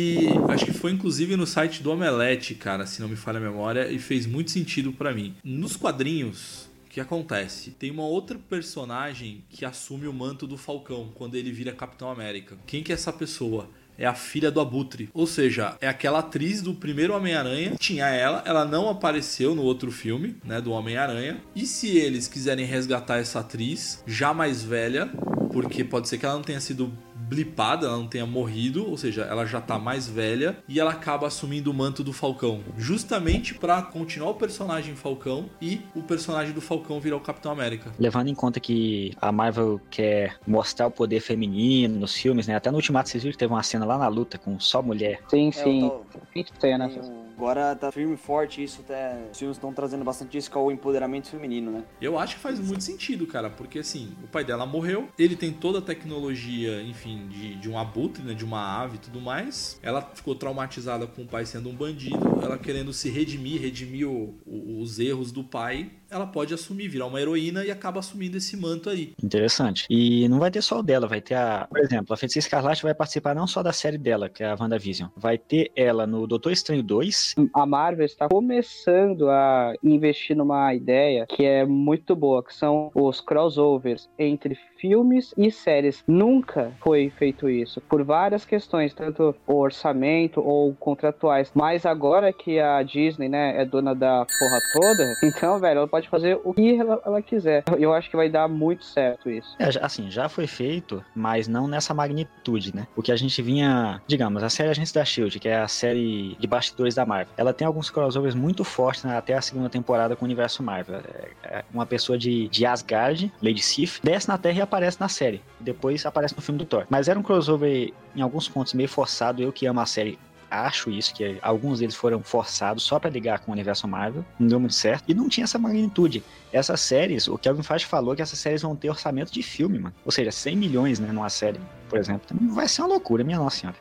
acho 0.48 0.64
que 0.64 0.72
foi 0.72 0.92
inclusive 0.92 1.36
no 1.36 1.46
site 1.46 1.82
do 1.82 1.90
Omelete, 1.90 2.54
cara, 2.54 2.86
se 2.86 3.00
não 3.00 3.08
me 3.08 3.16
falha 3.16 3.38
a 3.38 3.42
memória, 3.42 3.90
e 3.90 3.98
fez 3.98 4.26
muito 4.26 4.50
sentido 4.50 4.92
para 4.92 5.12
mim. 5.12 5.34
Nos 5.44 5.76
quadrinhos, 5.76 6.68
o 6.86 6.90
que 6.90 7.00
acontece? 7.00 7.70
Tem 7.70 7.90
uma 7.90 8.04
outra 8.04 8.38
personagem 8.38 9.44
que 9.50 9.64
assume 9.64 10.06
o 10.06 10.12
manto 10.12 10.46
do 10.46 10.56
Falcão 10.56 11.10
quando 11.14 11.34
ele 11.34 11.52
vira 11.52 11.72
Capitão 11.72 12.10
América. 12.10 12.56
Quem 12.66 12.82
que 12.82 12.92
é 12.92 12.94
essa 12.94 13.12
pessoa? 13.12 13.68
é 13.98 14.06
a 14.06 14.14
filha 14.14 14.50
do 14.50 14.60
Abutre. 14.60 15.08
Ou 15.14 15.26
seja, 15.26 15.76
é 15.80 15.88
aquela 15.88 16.20
atriz 16.20 16.62
do 16.62 16.74
primeiro 16.74 17.14
Homem-Aranha. 17.14 17.74
Tinha 17.78 18.06
ela, 18.06 18.42
ela 18.46 18.64
não 18.64 18.88
apareceu 18.88 19.54
no 19.54 19.62
outro 19.62 19.90
filme, 19.90 20.36
né, 20.44 20.60
do 20.60 20.72
Homem-Aranha. 20.72 21.38
E 21.54 21.66
se 21.66 21.96
eles 21.96 22.28
quiserem 22.28 22.66
resgatar 22.66 23.18
essa 23.18 23.40
atriz, 23.40 24.02
já 24.06 24.34
mais 24.34 24.62
velha, 24.62 25.10
porque 25.52 25.84
pode 25.84 26.08
ser 26.08 26.18
que 26.18 26.26
ela 26.26 26.34
não 26.34 26.42
tenha 26.42 26.60
sido 26.60 26.92
blipada, 27.28 27.86
ela 27.86 27.96
não 27.96 28.06
tenha 28.06 28.24
morrido, 28.26 28.88
ou 28.88 28.96
seja, 28.96 29.22
ela 29.22 29.44
já 29.46 29.60
tá 29.60 29.78
mais 29.78 30.08
velha 30.08 30.56
e 30.68 30.78
ela 30.78 30.92
acaba 30.92 31.26
assumindo 31.26 31.70
o 31.70 31.74
manto 31.74 32.04
do 32.04 32.12
Falcão, 32.12 32.60
justamente 32.78 33.54
para 33.54 33.82
continuar 33.82 34.30
o 34.30 34.34
personagem 34.34 34.94
Falcão 34.94 35.46
e 35.60 35.80
o 35.94 36.02
personagem 36.02 36.52
do 36.52 36.60
Falcão 36.60 37.00
virar 37.00 37.16
o 37.16 37.20
Capitão 37.20 37.50
América. 37.50 37.92
Levando 37.98 38.28
em 38.28 38.34
conta 38.34 38.60
que 38.60 39.12
a 39.20 39.32
Marvel 39.32 39.80
quer 39.90 40.36
mostrar 40.46 40.86
o 40.86 40.90
poder 40.90 41.20
feminino 41.20 41.98
nos 41.98 42.14
filmes, 42.14 42.46
né? 42.46 42.54
Até 42.54 42.70
no 42.70 42.76
Ultimato 42.76 43.08
vocês 43.08 43.22
viram 43.22 43.32
que 43.32 43.38
teve 43.38 43.52
uma 43.52 43.62
cena 43.62 43.84
lá 43.84 43.98
na 43.98 44.08
luta 44.08 44.38
com 44.38 44.58
só 44.60 44.80
mulher. 44.80 45.20
Sim, 45.28 45.48
É, 45.48 45.52
sim. 45.52 45.82
eu 45.84 45.90
tô- 46.12 46.18
Tem 46.32 46.46
cena. 46.60 46.88
tem 46.88 47.02
Agora 47.36 47.76
tá 47.76 47.92
firme 47.92 48.14
e 48.14 48.16
forte 48.16 48.62
isso, 48.64 48.80
até 48.80 49.28
os 49.30 49.38
filmes 49.38 49.56
estão 49.58 49.72
trazendo 49.72 50.02
bastante 50.04 50.38
isso, 50.38 50.50
que 50.50 50.56
é 50.56 50.60
o 50.60 50.70
empoderamento 50.70 51.28
feminino, 51.28 51.70
né? 51.70 51.84
Eu 52.00 52.18
acho 52.18 52.36
que 52.36 52.40
faz 52.40 52.58
muito 52.58 52.82
sentido, 52.82 53.26
cara, 53.26 53.50
porque 53.50 53.78
assim, 53.80 54.08
o 54.24 54.26
pai 54.26 54.42
dela 54.42 54.64
morreu, 54.64 55.08
ele 55.18 55.36
tem 55.36 55.52
toda 55.52 55.78
a 55.78 55.82
tecnologia, 55.82 56.82
enfim, 56.82 57.26
de, 57.28 57.54
de 57.56 57.68
um 57.68 57.78
abutre, 57.78 58.22
né, 58.22 58.32
de 58.32 58.44
uma 58.44 58.82
ave 58.82 58.96
e 58.96 58.98
tudo 58.98 59.20
mais. 59.20 59.78
Ela 59.82 60.00
ficou 60.14 60.34
traumatizada 60.34 61.06
com 61.06 61.22
o 61.22 61.26
pai 61.26 61.44
sendo 61.44 61.68
um 61.68 61.74
bandido, 61.74 62.18
ela 62.42 62.56
querendo 62.58 62.92
se 62.92 63.10
redimir, 63.10 63.60
redimir 63.60 64.08
o- 64.08 64.34
o- 64.46 64.80
os 64.80 64.98
erros 64.98 65.30
do 65.30 65.44
pai. 65.44 65.90
Ela 66.08 66.26
pode 66.26 66.54
assumir, 66.54 66.86
virar 66.88 67.06
uma 67.06 67.20
heroína 67.20 67.64
e 67.64 67.70
acaba 67.70 67.98
assumindo 67.98 68.36
esse 68.36 68.56
manto 68.56 68.88
aí. 68.88 69.12
Interessante. 69.22 69.86
E 69.90 70.28
não 70.28 70.38
vai 70.38 70.50
ter 70.52 70.62
só 70.62 70.78
o 70.78 70.82
dela, 70.82 71.06
vai 71.08 71.20
ter 71.20 71.34
a. 71.34 71.66
Por 71.68 71.80
exemplo, 71.80 72.14
a 72.14 72.16
Feiticeira 72.16 72.44
Escarlate 72.46 72.82
vai 72.84 72.94
participar 72.94 73.34
não 73.34 73.46
só 73.46 73.60
da 73.60 73.72
série 73.72 73.98
dela, 73.98 74.28
que 74.28 74.42
é 74.44 74.46
a 74.50 74.56
WandaVision. 74.58 75.08
Vai 75.16 75.36
ter 75.36 75.72
ela 75.74 76.06
no 76.06 76.24
Doutor 76.26 76.52
Estranho 76.52 76.82
2. 76.82 77.25
A 77.52 77.66
Marvel 77.66 78.04
está 78.04 78.28
começando 78.28 79.28
a 79.30 79.74
investir 79.82 80.36
numa 80.36 80.74
ideia 80.74 81.26
que 81.26 81.44
é 81.44 81.64
muito 81.64 82.14
boa, 82.14 82.42
que 82.42 82.54
são 82.54 82.90
os 82.94 83.20
crossovers 83.20 84.08
entre 84.18 84.56
filmes 84.78 85.32
e 85.36 85.50
séries. 85.50 86.02
Nunca 86.06 86.72
foi 86.80 87.10
feito 87.10 87.48
isso, 87.48 87.80
por 87.82 88.02
várias 88.02 88.44
questões, 88.44 88.92
tanto 88.94 89.34
o 89.46 89.54
orçamento 89.54 90.40
ou 90.40 90.74
contratuais. 90.74 91.50
Mas 91.54 91.84
agora 91.86 92.32
que 92.32 92.58
a 92.58 92.82
Disney, 92.82 93.28
né, 93.28 93.60
é 93.60 93.64
dona 93.64 93.94
da 93.94 94.26
porra 94.38 94.60
toda, 94.72 95.16
então, 95.22 95.58
velho, 95.58 95.78
ela 95.78 95.88
pode 95.88 96.08
fazer 96.08 96.38
o 96.44 96.52
que 96.52 96.76
ela, 96.78 97.00
ela 97.04 97.22
quiser. 97.22 97.64
Eu 97.78 97.92
acho 97.92 98.10
que 98.10 98.16
vai 98.16 98.28
dar 98.28 98.48
muito 98.48 98.84
certo 98.84 99.30
isso. 99.30 99.56
É, 99.58 99.68
assim, 99.82 100.10
já 100.10 100.28
foi 100.28 100.46
feito, 100.46 101.04
mas 101.14 101.48
não 101.48 101.66
nessa 101.66 101.94
magnitude, 101.94 102.74
né? 102.74 102.86
O 102.96 103.02
que 103.02 103.12
a 103.12 103.16
gente 103.16 103.40
vinha, 103.42 104.00
digamos, 104.06 104.42
a 104.42 104.48
série 104.50 104.70
Agentes 104.70 104.92
da 104.92 105.04
Shield, 105.04 105.38
que 105.38 105.48
é 105.48 105.58
a 105.58 105.68
série 105.68 106.36
de 106.38 106.46
bastidores 106.46 106.94
da 106.94 107.04
Marvel, 107.06 107.32
ela 107.36 107.52
tem 107.52 107.66
alguns 107.66 107.90
crossovers 107.90 108.34
muito 108.34 108.64
fortes 108.64 109.04
né, 109.04 109.16
até 109.16 109.34
a 109.34 109.40
segunda 109.40 109.68
temporada 109.68 110.16
com 110.16 110.24
o 110.24 110.26
universo 110.26 110.62
Marvel. 110.62 110.96
É- 110.96 111.26
é 111.58 111.64
uma 111.72 111.86
pessoa 111.86 112.18
de, 112.18 112.48
de 112.48 112.66
Asgard, 112.66 113.32
Lady 113.42 113.62
Sif, 113.62 114.00
desce 114.02 114.28
na 114.28 114.36
Terra 114.38 114.58
e 114.58 114.62
aparece 114.66 115.00
na 115.00 115.08
série. 115.08 115.42
Depois 115.58 116.04
aparece 116.04 116.34
no 116.36 116.42
filme 116.42 116.58
do 116.58 116.64
Thor. 116.64 116.86
Mas 116.90 117.08
era 117.08 117.18
um 117.18 117.22
crossover 117.22 117.92
em 118.14 118.20
alguns 118.20 118.48
pontos 118.48 118.74
meio 118.74 118.88
forçado. 118.88 119.42
Eu 119.42 119.52
que 119.52 119.66
amo 119.66 119.80
a 119.80 119.86
série 119.86 120.18
acho 120.50 120.90
isso, 120.90 121.14
que 121.14 121.38
alguns 121.42 121.80
deles 121.80 121.94
foram 121.94 122.22
forçados 122.22 122.84
só 122.84 122.98
pra 122.98 123.10
ligar 123.10 123.40
com 123.40 123.50
o 123.50 123.54
universo 123.54 123.86
Marvel, 123.88 124.24
não 124.38 124.46
deu 124.46 124.60
muito 124.60 124.74
certo, 124.74 125.04
e 125.08 125.14
não 125.14 125.28
tinha 125.28 125.44
essa 125.44 125.58
magnitude. 125.58 126.22
Essas 126.52 126.80
séries, 126.80 127.28
o 127.28 127.36
Kevin 127.36 127.62
Feige 127.62 127.84
falou 127.84 128.14
que 128.14 128.22
essas 128.22 128.38
séries 128.38 128.62
vão 128.62 128.76
ter 128.76 128.88
orçamento 128.88 129.32
de 129.32 129.42
filme, 129.42 129.78
mano. 129.78 129.94
Ou 130.04 130.12
seja, 130.12 130.30
100 130.30 130.56
milhões, 130.56 130.98
né, 130.98 131.10
numa 131.12 131.28
série, 131.28 131.60
por 131.88 131.98
exemplo. 131.98 132.22
Vai 132.54 132.68
ser 132.68 132.82
uma 132.82 132.88
loucura, 132.88 133.24
minha 133.24 133.38
nossa 133.38 133.58
senhora. 133.58 133.76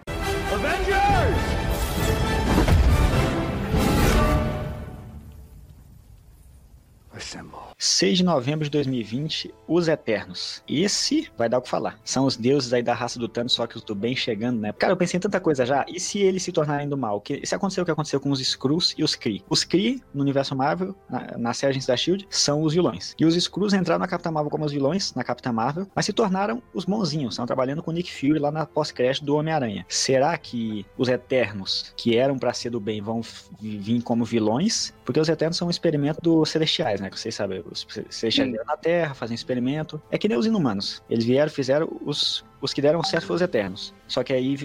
6 7.78 8.20
de 8.20 8.24
novembro 8.24 8.64
de 8.64 8.72
2020, 8.72 9.54
Os 9.68 9.88
Eternos. 9.88 10.64
Esse 10.68 11.30
vai 11.38 11.50
dar 11.50 11.58
o 11.58 11.62
que 11.62 11.70
falar. 11.70 12.00
São 12.04 12.26
os 12.26 12.38
deuses 12.38 12.72
aí 12.72 12.82
da 12.82 12.94
raça 12.94 13.20
do 13.20 13.28
Thanos, 13.28 13.54
só 13.54 13.68
que 13.68 13.76
os 13.76 13.84
do 13.84 13.94
bem 13.94 14.16
chegando, 14.16 14.60
né? 14.60 14.72
Cara, 14.74 14.94
eu 14.94 14.98
pensei 14.98 15.18
em 15.18 15.22
tanta 15.22 15.40
coisa 15.40 15.66
já. 15.66 15.86
E 15.88 16.00
se 16.00 16.20
eles 16.20 16.44
se 16.44 16.52
tornarem 16.52 16.88
do 16.88 16.98
mal? 16.98 17.20
Que, 17.20 17.46
se 17.46 17.54
aconteceu 17.54 17.84
o 17.84 17.86
que 17.86 17.92
aconteceu 17.92 18.20
com 18.20 18.32
os 18.32 18.40
Skrulls 18.40 18.96
e 18.98 19.04
os 19.04 19.16
Kree? 19.16 19.44
Os 19.50 19.64
Kree, 19.64 20.02
no 20.14 20.22
universo 20.22 20.56
Marvel, 20.56 20.96
na, 21.10 21.38
na 21.38 21.54
série 21.54 21.74
da 21.74 21.94
S.H.I.E.L.D., 21.94 22.26
são 22.30 22.64
os 22.64 22.74
vilões. 22.74 23.14
E 23.20 23.26
os 23.26 23.36
Skrulls 23.36 23.76
entraram 23.76 24.00
na 24.00 24.08
Capitã 24.08 24.32
Marvel 24.32 24.50
como 24.50 24.66
os 24.66 24.72
vilões, 24.72 25.14
na 25.14 25.24
Capitã 25.24 25.52
Marvel, 25.52 25.88
mas 25.94 26.06
se 26.06 26.14
tornaram 26.14 26.64
os 26.74 26.86
bonzinhos. 26.86 27.34
Estão 27.34 27.46
trabalhando 27.46 27.84
com 27.84 27.92
o 27.92 27.94
Nick 27.94 28.12
Fury 28.12 28.40
lá 28.40 28.52
na 28.52 28.66
pós-crédito 28.66 29.26
do 29.26 29.36
Homem-Aranha. 29.36 29.86
Será 29.90 30.38
que 30.38 30.86
os 30.98 31.10
Eternos, 31.10 31.94
que 31.98 32.16
eram 32.16 32.38
pra 32.38 32.54
ser 32.54 32.70
do 32.70 32.80
bem, 32.80 33.02
vão 33.02 33.22
vir 33.60 34.02
como 34.02 34.24
vilões? 34.24 34.94
Porque 35.06 35.20
os 35.20 35.30
Eternos 35.30 35.56
são 35.56 35.68
um 35.68 35.72
experimento 35.72 36.20
dos 36.20 36.50
Celestiais, 36.50 37.00
né? 37.00 37.10
Que 37.10 37.20
vocês 37.20 37.36
sabem, 37.36 37.64
os 37.72 37.86
Celestiais 38.10 38.50
vieram 38.50 38.66
na 38.66 38.76
Terra, 38.76 39.14
fazem 39.14 39.34
um 39.34 39.36
experimento. 39.36 40.02
É 40.10 40.18
que 40.18 40.28
nem 40.28 40.38
os 40.38 40.46
Inumanos. 40.46 41.04
Eles 41.10 41.24
vieram, 41.24 41.52
fizeram 41.52 41.88
os... 42.04 42.44
Os 42.60 42.74
que 42.74 42.82
deram 42.82 43.04
certo 43.04 43.28
foram 43.28 43.36
os 43.36 43.42
Eternos. 43.44 43.94
Só 44.08 44.24
que 44.24 44.34
aí 44.34 44.58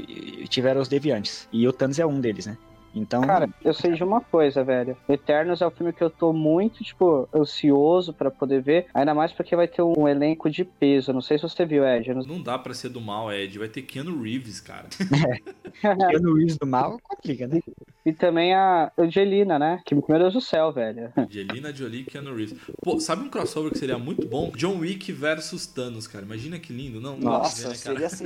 tiveram 0.48 0.80
os 0.80 0.88
Deviantes. 0.88 1.46
E 1.52 1.68
o 1.68 1.72
Thanos 1.72 1.98
é 1.98 2.06
um 2.06 2.18
deles, 2.18 2.46
né? 2.46 2.56
Então, 2.94 3.20
Cara, 3.22 3.48
eu 3.64 3.72
sei 3.72 3.92
de 3.92 4.02
uma 4.02 4.20
coisa, 4.20 4.64
velho. 4.64 4.96
Eternos 5.08 5.60
é 5.62 5.66
o 5.66 5.70
filme 5.70 5.92
que 5.92 6.02
eu 6.02 6.10
tô 6.10 6.32
muito, 6.32 6.82
tipo, 6.82 7.28
ansioso 7.34 8.12
pra 8.12 8.30
poder 8.30 8.60
ver. 8.62 8.86
Ainda 8.92 9.14
mais 9.14 9.32
porque 9.32 9.54
vai 9.54 9.68
ter 9.68 9.82
um 9.82 10.08
elenco 10.08 10.50
de 10.50 10.64
peso. 10.64 11.12
Não 11.12 11.20
sei 11.20 11.38
se 11.38 11.42
você 11.42 11.64
viu, 11.64 11.84
Ed. 11.86 12.12
não- 12.12 12.22
Não 12.24 12.42
dá 12.42 12.58
pra 12.58 12.74
ser 12.74 12.88
do 12.88 13.00
mal, 13.00 13.32
Ed. 13.32 13.58
Vai 13.58 13.68
ter 13.68 13.82
Keanu 13.82 14.20
Reeves, 14.20 14.60
cara. 14.60 14.86
Keanu 16.10 16.34
Reeves 16.34 16.56
do 16.58 16.66
mal 16.66 16.98
complica, 17.02 17.46
né? 17.46 17.60
E 18.04 18.12
também 18.12 18.54
a 18.54 18.90
Angelina, 18.98 19.58
né? 19.58 19.80
Que, 19.84 19.94
meu 19.94 20.02
Deus 20.18 20.32
do 20.32 20.40
céu, 20.40 20.72
velho. 20.72 21.12
Angelina 21.16 21.72
Jolie 21.72 22.00
e 22.00 22.04
Keanu 22.04 22.34
Reeves. 22.34 22.58
Pô, 22.82 22.98
sabe 22.98 23.22
um 23.22 23.28
crossover 23.28 23.70
que 23.70 23.78
seria 23.78 23.98
muito 23.98 24.26
bom? 24.26 24.50
John 24.56 24.78
Wick 24.78 25.12
versus 25.12 25.66
Thanos, 25.66 26.06
cara. 26.06 26.24
Imagina 26.24 26.58
que 26.58 26.72
lindo. 26.72 27.00
Não, 27.00 27.16
não 27.16 27.30
Nossa, 27.32 27.68
né, 27.68 27.74
cara? 27.76 27.76
seria 27.76 28.06
assim. 28.06 28.24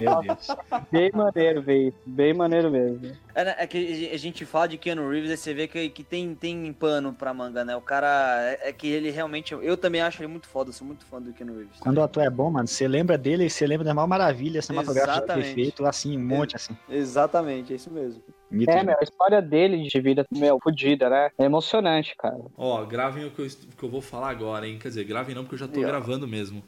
Meu 0.00 0.20
Deus. 0.22 0.48
Bem 0.90 1.10
maneiro, 1.14 1.62
velho. 1.62 1.94
Bem 2.04 2.34
maneiro 2.34 2.70
mesmo. 2.70 3.12
É, 3.38 3.62
é 3.62 3.66
que 3.68 4.10
a 4.12 4.18
gente 4.18 4.44
fala 4.44 4.66
de 4.66 4.76
Keanu 4.76 5.08
Reeves, 5.08 5.30
aí 5.30 5.36
você 5.36 5.54
vê 5.54 5.68
que, 5.68 5.88
que 5.90 6.02
tem, 6.02 6.34
tem 6.34 6.72
pano 6.72 7.12
pra 7.12 7.32
manga, 7.32 7.64
né? 7.64 7.76
O 7.76 7.80
cara 7.80 8.08
é, 8.42 8.70
é 8.70 8.72
que 8.72 8.88
ele 8.88 9.10
realmente. 9.10 9.54
Eu 9.54 9.76
também 9.76 10.00
acho 10.00 10.20
ele 10.20 10.26
muito 10.26 10.48
foda, 10.48 10.72
sou 10.72 10.84
muito 10.84 11.04
fã 11.04 11.22
do 11.22 11.32
Keanu 11.32 11.54
Reeves. 11.54 11.78
Quando 11.78 11.98
o 11.98 12.02
ator 12.02 12.24
é 12.24 12.30
bom, 12.30 12.50
mano, 12.50 12.66
você 12.66 12.88
lembra 12.88 13.16
dele 13.16 13.44
e 13.44 13.50
você 13.50 13.64
lembra 13.64 13.84
da 13.84 13.94
maior 13.94 14.08
maravilha 14.08 14.60
cinematográfica 14.60 15.20
que 15.20 15.22
Exatamente. 15.22 15.54
feito, 15.54 15.86
assim, 15.86 16.18
um 16.18 16.24
monte, 16.24 16.56
assim. 16.56 16.76
Exatamente, 16.88 17.72
é 17.72 17.76
isso 17.76 17.92
mesmo. 17.92 18.20
Mito 18.50 18.70
É, 18.70 18.78
de- 18.80 18.86
meu, 18.86 18.96
a 18.98 19.02
história 19.02 19.42
dele 19.42 19.82
de 19.86 20.00
vida, 20.00 20.26
meu, 20.30 20.58
fodida, 20.62 21.10
né? 21.10 21.30
É 21.38 21.44
emocionante, 21.44 22.14
cara. 22.16 22.38
Ó, 22.56 22.82
gravem 22.86 23.26
o 23.26 23.30
que 23.30 23.40
eu, 23.42 23.46
o 23.46 23.76
que 23.76 23.82
eu 23.82 23.90
vou 23.90 24.00
falar 24.00 24.30
agora, 24.30 24.66
hein? 24.66 24.78
Quer 24.78 24.88
dizer, 24.88 25.04
gravem 25.04 25.34
não, 25.34 25.42
porque 25.42 25.56
eu 25.56 25.58
já 25.58 25.68
tô 25.68 25.80
E, 25.80 25.84
ó. 25.84 25.88
gravando 25.88 26.26
mesmo. 26.26 26.62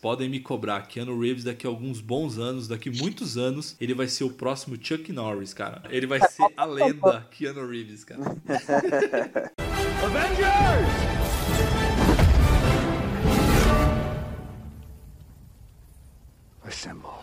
Podem 0.00 0.30
me 0.30 0.40
cobrar. 0.40 0.80
Keanu 0.86 1.18
Reeves, 1.20 1.44
daqui 1.44 1.66
a 1.66 1.70
alguns 1.70 2.00
bons 2.00 2.38
anos, 2.38 2.66
daqui 2.68 2.88
muitos 2.90 3.36
anos, 3.36 3.76
ele 3.78 3.92
vai 3.92 4.08
ser 4.08 4.24
o 4.24 4.30
próximo 4.30 4.76
Chuck 4.80 5.12
Norris, 5.12 5.52
cara. 5.52 5.82
Ele 5.90 6.06
vai 6.06 6.20
ser 6.20 6.46
a 6.56 6.64
lenda 6.64 7.26
Keanu 7.30 7.68
Reeves, 7.68 8.02
cara. 8.04 8.20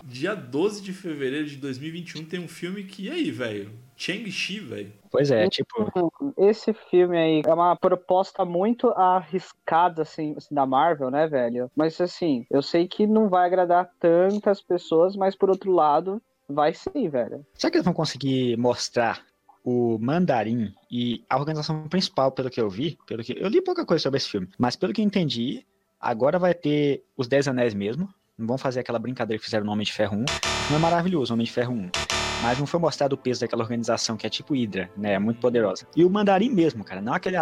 Dia 0.04 0.36
12 0.36 0.82
de 0.82 0.94
fevereiro 0.94 1.48
de 1.48 1.58
2021 1.58 2.26
tem 2.26 2.40
um 2.40 2.48
filme 2.48 2.84
que, 2.84 3.08
e 3.08 3.12
aí, 3.12 3.32
velho? 3.32 3.72
Chang-Chi, 3.96 4.60
velho. 4.60 4.94
Pois 5.12 5.32
é, 5.32 5.48
tipo, 5.48 6.12
Esse 6.38 6.74
filme 6.74 7.18
aí 7.18 7.42
é 7.46 7.54
uma 7.54 7.76
proposta 7.76 8.44
muito 8.44 8.90
arriscada, 8.90 10.02
assim, 10.02 10.34
assim, 10.36 10.54
da 10.54 10.66
Marvel, 10.66 11.12
né, 11.12 11.28
velho? 11.28 11.70
Mas, 11.76 12.00
assim, 12.02 12.46
eu 12.50 12.62
sei 12.62 12.88
que 12.88 13.06
não 13.06 13.30
vai 13.30 13.46
agradar 13.46 13.90
tantas 14.00 14.62
pessoas, 14.62 15.16
mas, 15.16 15.36
por 15.36 15.50
outro 15.50 15.72
lado, 15.72 16.22
vai 16.50 16.74
sim, 16.74 17.08
velho. 17.10 17.46
será 17.54 17.72
que 17.72 17.78
eles 17.78 17.86
vão 17.86 17.94
conseguir 17.94 18.58
mostrar 18.58 19.22
o 19.64 19.98
Mandarim 20.00 20.74
e 20.92 21.24
a 21.30 21.38
organização 21.38 21.88
principal, 21.88 22.32
pelo 22.32 22.50
que 22.50 22.60
eu 22.60 22.70
vi, 22.70 22.98
pelo 23.08 23.24
que 23.24 23.36
eu 23.38 23.48
li 23.48 23.62
pouca 23.62 23.86
coisa 23.86 24.04
sobre 24.04 24.18
esse 24.18 24.30
filme, 24.30 24.50
mas 24.58 24.76
pelo 24.76 24.92
que 24.92 25.02
eu 25.02 25.06
entendi, 25.06 25.66
agora 26.00 26.38
vai 26.38 26.54
ter 26.54 27.04
os 27.16 27.28
Dez 27.28 27.48
Anéis 27.48 27.74
mesmo, 27.74 28.10
não 28.38 28.48
vão 28.48 28.58
fazer 28.58 28.82
aquela 28.82 29.00
brincadeira 29.00 29.40
que 29.40 29.46
fizeram 29.46 29.66
no 29.66 29.72
Homem 29.72 29.86
de 29.86 29.94
Ferro 29.94 30.18
1, 30.18 30.26
não 30.70 30.78
é 30.78 30.80
maravilhoso 30.80 31.32
o 31.32 31.36
Homem 31.36 31.46
de 31.46 31.52
Ferro 31.52 31.74
1, 31.74 32.13
mas 32.44 32.60
não 32.60 32.68
foi 32.68 32.80
mostrado 32.80 33.14
o 33.14 33.18
peso 33.18 33.40
daquela 33.40 33.64
organização 33.64 34.18
que 34.18 34.28
é 34.28 34.30
tipo 34.30 34.54
Hydra, 34.54 34.90
né, 34.98 35.18
muito 35.18 35.40
poderosa. 35.40 35.88
E 35.96 36.04
o 36.04 36.10
Mandarim 36.10 36.50
mesmo, 36.50 36.84
cara, 36.84 37.02
não 37.02 37.14
aquele 37.14 37.38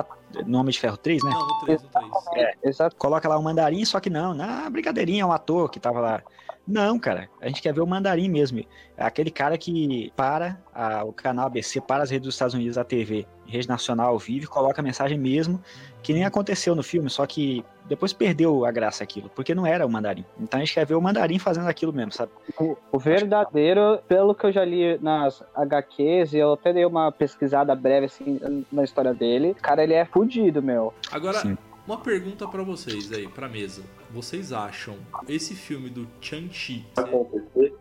no 0.45 0.59
Homem 0.59 0.71
de 0.71 0.79
Ferro 0.79 0.95
3, 0.95 1.23
né? 1.23 1.31
Não, 1.31 1.47
no 1.47 1.59
3, 1.65 1.81
no 1.81 1.89
3. 1.89 2.55
Exato. 2.63 2.95
coloca 2.95 3.27
lá 3.27 3.37
o 3.37 3.43
mandarim, 3.43 3.83
só 3.83 3.99
que 3.99 4.09
não, 4.09 4.33
na 4.33 4.69
brincadeirinha, 4.69 5.23
é 5.23 5.25
um 5.25 5.31
ator 5.31 5.69
que 5.69 5.79
tava 5.79 5.99
lá. 5.99 6.23
Não, 6.67 6.99
cara, 6.99 7.27
a 7.41 7.47
gente 7.47 7.61
quer 7.61 7.73
ver 7.73 7.81
o 7.81 7.87
mandarim 7.87 8.29
mesmo. 8.29 8.59
É 8.95 9.03
aquele 9.03 9.31
cara 9.31 9.57
que 9.57 10.11
para 10.15 10.57
a- 10.73 11.03
o 11.03 11.11
canal 11.11 11.47
ABC, 11.47 11.81
para 11.81 12.03
as 12.03 12.09
redes 12.11 12.27
dos 12.27 12.35
Estados 12.35 12.53
Unidos, 12.53 12.77
a 12.77 12.83
TV, 12.83 13.25
rede 13.45 13.67
nacional 13.67 14.09
ao 14.11 14.19
vivo, 14.19 14.49
coloca 14.49 14.79
a 14.79 14.83
mensagem 14.83 15.17
mesmo, 15.17 15.61
que 16.01 16.13
nem 16.13 16.23
aconteceu 16.23 16.73
no 16.75 16.83
filme, 16.83 17.09
só 17.09 17.25
que 17.25 17.65
depois 17.85 18.13
perdeu 18.13 18.63
a 18.65 18.71
graça 18.71 19.03
aquilo, 19.03 19.29
porque 19.35 19.53
não 19.53 19.65
era 19.65 19.85
o 19.85 19.89
mandarim. 19.89 20.23
Então 20.39 20.59
a 20.59 20.63
gente 20.63 20.73
quer 20.73 20.85
ver 20.85 20.95
o 20.95 21.01
mandarim 21.01 21.39
fazendo 21.39 21.67
aquilo 21.67 21.91
mesmo, 21.91 22.11
sabe? 22.11 22.31
O, 22.57 22.77
o 22.91 22.99
verdadeiro, 22.99 23.99
pelo 24.07 24.33
que 24.33 24.45
eu 24.45 24.51
já 24.51 24.63
li 24.63 24.97
nas 25.01 25.43
HQs, 25.55 26.33
e 26.33 26.37
eu 26.37 26.53
até 26.53 26.71
dei 26.71 26.85
uma 26.85 27.11
pesquisada 27.11 27.75
breve, 27.75 28.05
assim, 28.05 28.39
na 28.71 28.83
história 28.83 29.13
dele, 29.13 29.55
cara, 29.55 29.83
ele 29.83 29.93
é 29.93 30.05
fudido, 30.05 30.61
meu. 30.61 30.93
Agora, 31.11 31.39
Sim. 31.39 31.57
Uma 31.87 31.97
pergunta 31.97 32.47
para 32.47 32.63
vocês 32.63 33.11
aí, 33.11 33.27
pra 33.27 33.49
mesa. 33.49 33.83
Vocês 34.11 34.53
acham 34.53 34.97
esse 35.27 35.55
filme 35.55 35.89
do 35.89 36.07
Chang-Chi 36.21 36.85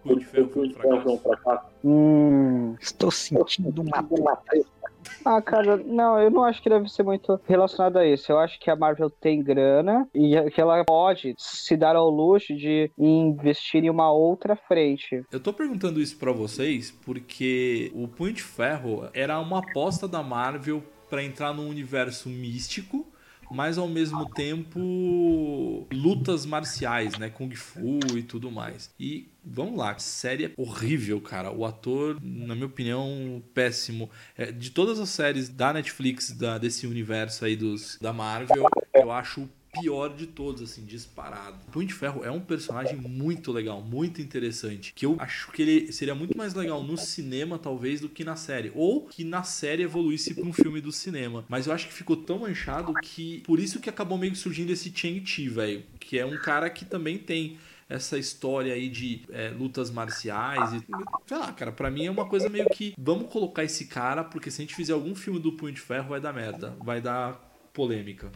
Punho 0.02 0.18
de 0.18 0.24
Ferro 0.24 0.48
foi 0.50 1.12
um 1.12 1.18
fracasso? 1.18 1.66
Hum. 1.84 2.74
Estou 2.80 3.10
sentindo 3.10 3.82
uma 3.82 4.38
Ah, 5.24 5.42
cara, 5.42 5.76
não, 5.76 6.18
eu 6.18 6.30
não 6.30 6.44
acho 6.44 6.62
que 6.62 6.68
deve 6.68 6.88
ser 6.88 7.02
muito 7.02 7.40
relacionado 7.46 7.98
a 7.98 8.06
isso. 8.06 8.32
Eu 8.32 8.38
acho 8.38 8.58
que 8.58 8.70
a 8.70 8.76
Marvel 8.76 9.10
tem 9.10 9.42
grana 9.42 10.08
e 10.14 10.50
que 10.50 10.60
ela 10.60 10.84
pode 10.84 11.34
se 11.38 11.76
dar 11.76 11.96
ao 11.96 12.08
luxo 12.08 12.54
de 12.54 12.90
investir 12.98 13.84
em 13.84 13.90
uma 13.90 14.10
outra 14.12 14.56
frente. 14.56 15.24
Eu 15.30 15.40
tô 15.40 15.52
perguntando 15.52 16.00
isso 16.00 16.16
para 16.18 16.32
vocês 16.32 16.90
porque 17.04 17.92
o 17.94 18.08
Punho 18.08 18.32
de 18.32 18.42
Ferro 18.42 19.08
era 19.12 19.38
uma 19.38 19.58
aposta 19.58 20.08
da 20.08 20.22
Marvel 20.22 20.82
para 21.08 21.24
entrar 21.24 21.52
num 21.52 21.68
universo 21.68 22.28
místico 22.28 23.06
mas 23.50 23.78
ao 23.78 23.88
mesmo 23.88 24.28
tempo 24.30 25.86
lutas 25.92 26.46
marciais, 26.46 27.18
né? 27.18 27.28
Kung 27.28 27.54
Fu 27.54 27.98
e 28.16 28.22
tudo 28.22 28.50
mais. 28.50 28.92
E 28.98 29.28
vamos 29.44 29.76
lá, 29.78 29.98
série 29.98 30.52
horrível, 30.56 31.20
cara. 31.20 31.50
O 31.50 31.64
ator, 31.64 32.18
na 32.22 32.54
minha 32.54 32.66
opinião, 32.66 33.42
péssimo. 33.52 34.10
É, 34.36 34.52
de 34.52 34.70
todas 34.70 34.98
as 34.98 35.08
séries 35.08 35.48
da 35.48 35.72
Netflix, 35.72 36.30
da, 36.32 36.58
desse 36.58 36.86
universo 36.86 37.44
aí 37.44 37.56
dos, 37.56 37.98
da 38.00 38.12
Marvel, 38.12 38.66
eu 38.94 39.10
acho 39.10 39.48
pior 39.72 40.14
de 40.14 40.26
todos, 40.26 40.62
assim, 40.62 40.84
disparado. 40.84 41.58
Punho 41.70 41.86
de 41.86 41.94
Ferro 41.94 42.24
é 42.24 42.30
um 42.30 42.40
personagem 42.40 42.96
muito 42.96 43.52
legal, 43.52 43.80
muito 43.80 44.20
interessante. 44.20 44.92
Que 44.94 45.06
eu 45.06 45.16
acho 45.18 45.50
que 45.52 45.62
ele 45.62 45.92
seria 45.92 46.14
muito 46.14 46.36
mais 46.36 46.54
legal 46.54 46.82
no 46.82 46.96
cinema, 46.96 47.58
talvez, 47.58 48.00
do 48.00 48.08
que 48.08 48.24
na 48.24 48.36
série. 48.36 48.72
Ou 48.74 49.06
que 49.06 49.24
na 49.24 49.42
série 49.42 49.82
evoluísse 49.82 50.34
para 50.34 50.44
um 50.44 50.52
filme 50.52 50.80
do 50.80 50.92
cinema. 50.92 51.44
Mas 51.48 51.66
eu 51.66 51.72
acho 51.72 51.86
que 51.86 51.92
ficou 51.92 52.16
tão 52.16 52.40
manchado 52.40 52.92
que. 52.94 53.42
Por 53.46 53.58
isso 53.58 53.80
que 53.80 53.88
acabou 53.88 54.18
meio 54.18 54.32
que 54.32 54.38
surgindo 54.38 54.70
esse 54.70 54.92
Chang-Chi, 54.94 55.48
velho. 55.48 55.82
Que 55.98 56.18
é 56.18 56.26
um 56.26 56.36
cara 56.38 56.68
que 56.68 56.84
também 56.84 57.18
tem 57.18 57.58
essa 57.88 58.16
história 58.16 58.72
aí 58.72 58.88
de 58.88 59.22
é, 59.30 59.48
lutas 59.48 59.90
marciais 59.90 60.72
e 60.74 60.78
sei 61.26 61.36
lá, 61.36 61.52
cara, 61.52 61.72
para 61.72 61.90
mim 61.90 62.06
é 62.06 62.10
uma 62.10 62.24
coisa 62.24 62.48
meio 62.48 62.68
que 62.70 62.94
vamos 62.96 63.32
colocar 63.32 63.64
esse 63.64 63.86
cara 63.86 64.22
porque 64.22 64.48
se 64.48 64.62
a 64.62 64.64
gente 64.64 64.76
fizer 64.76 64.92
algum 64.92 65.12
filme 65.12 65.40
do 65.40 65.52
Punho 65.52 65.74
de 65.74 65.80
Ferro 65.80 66.10
vai 66.10 66.20
dar 66.20 66.32
merda, 66.32 66.76
vai 66.80 67.00
dar 67.00 67.32
polêmica. 67.72 68.30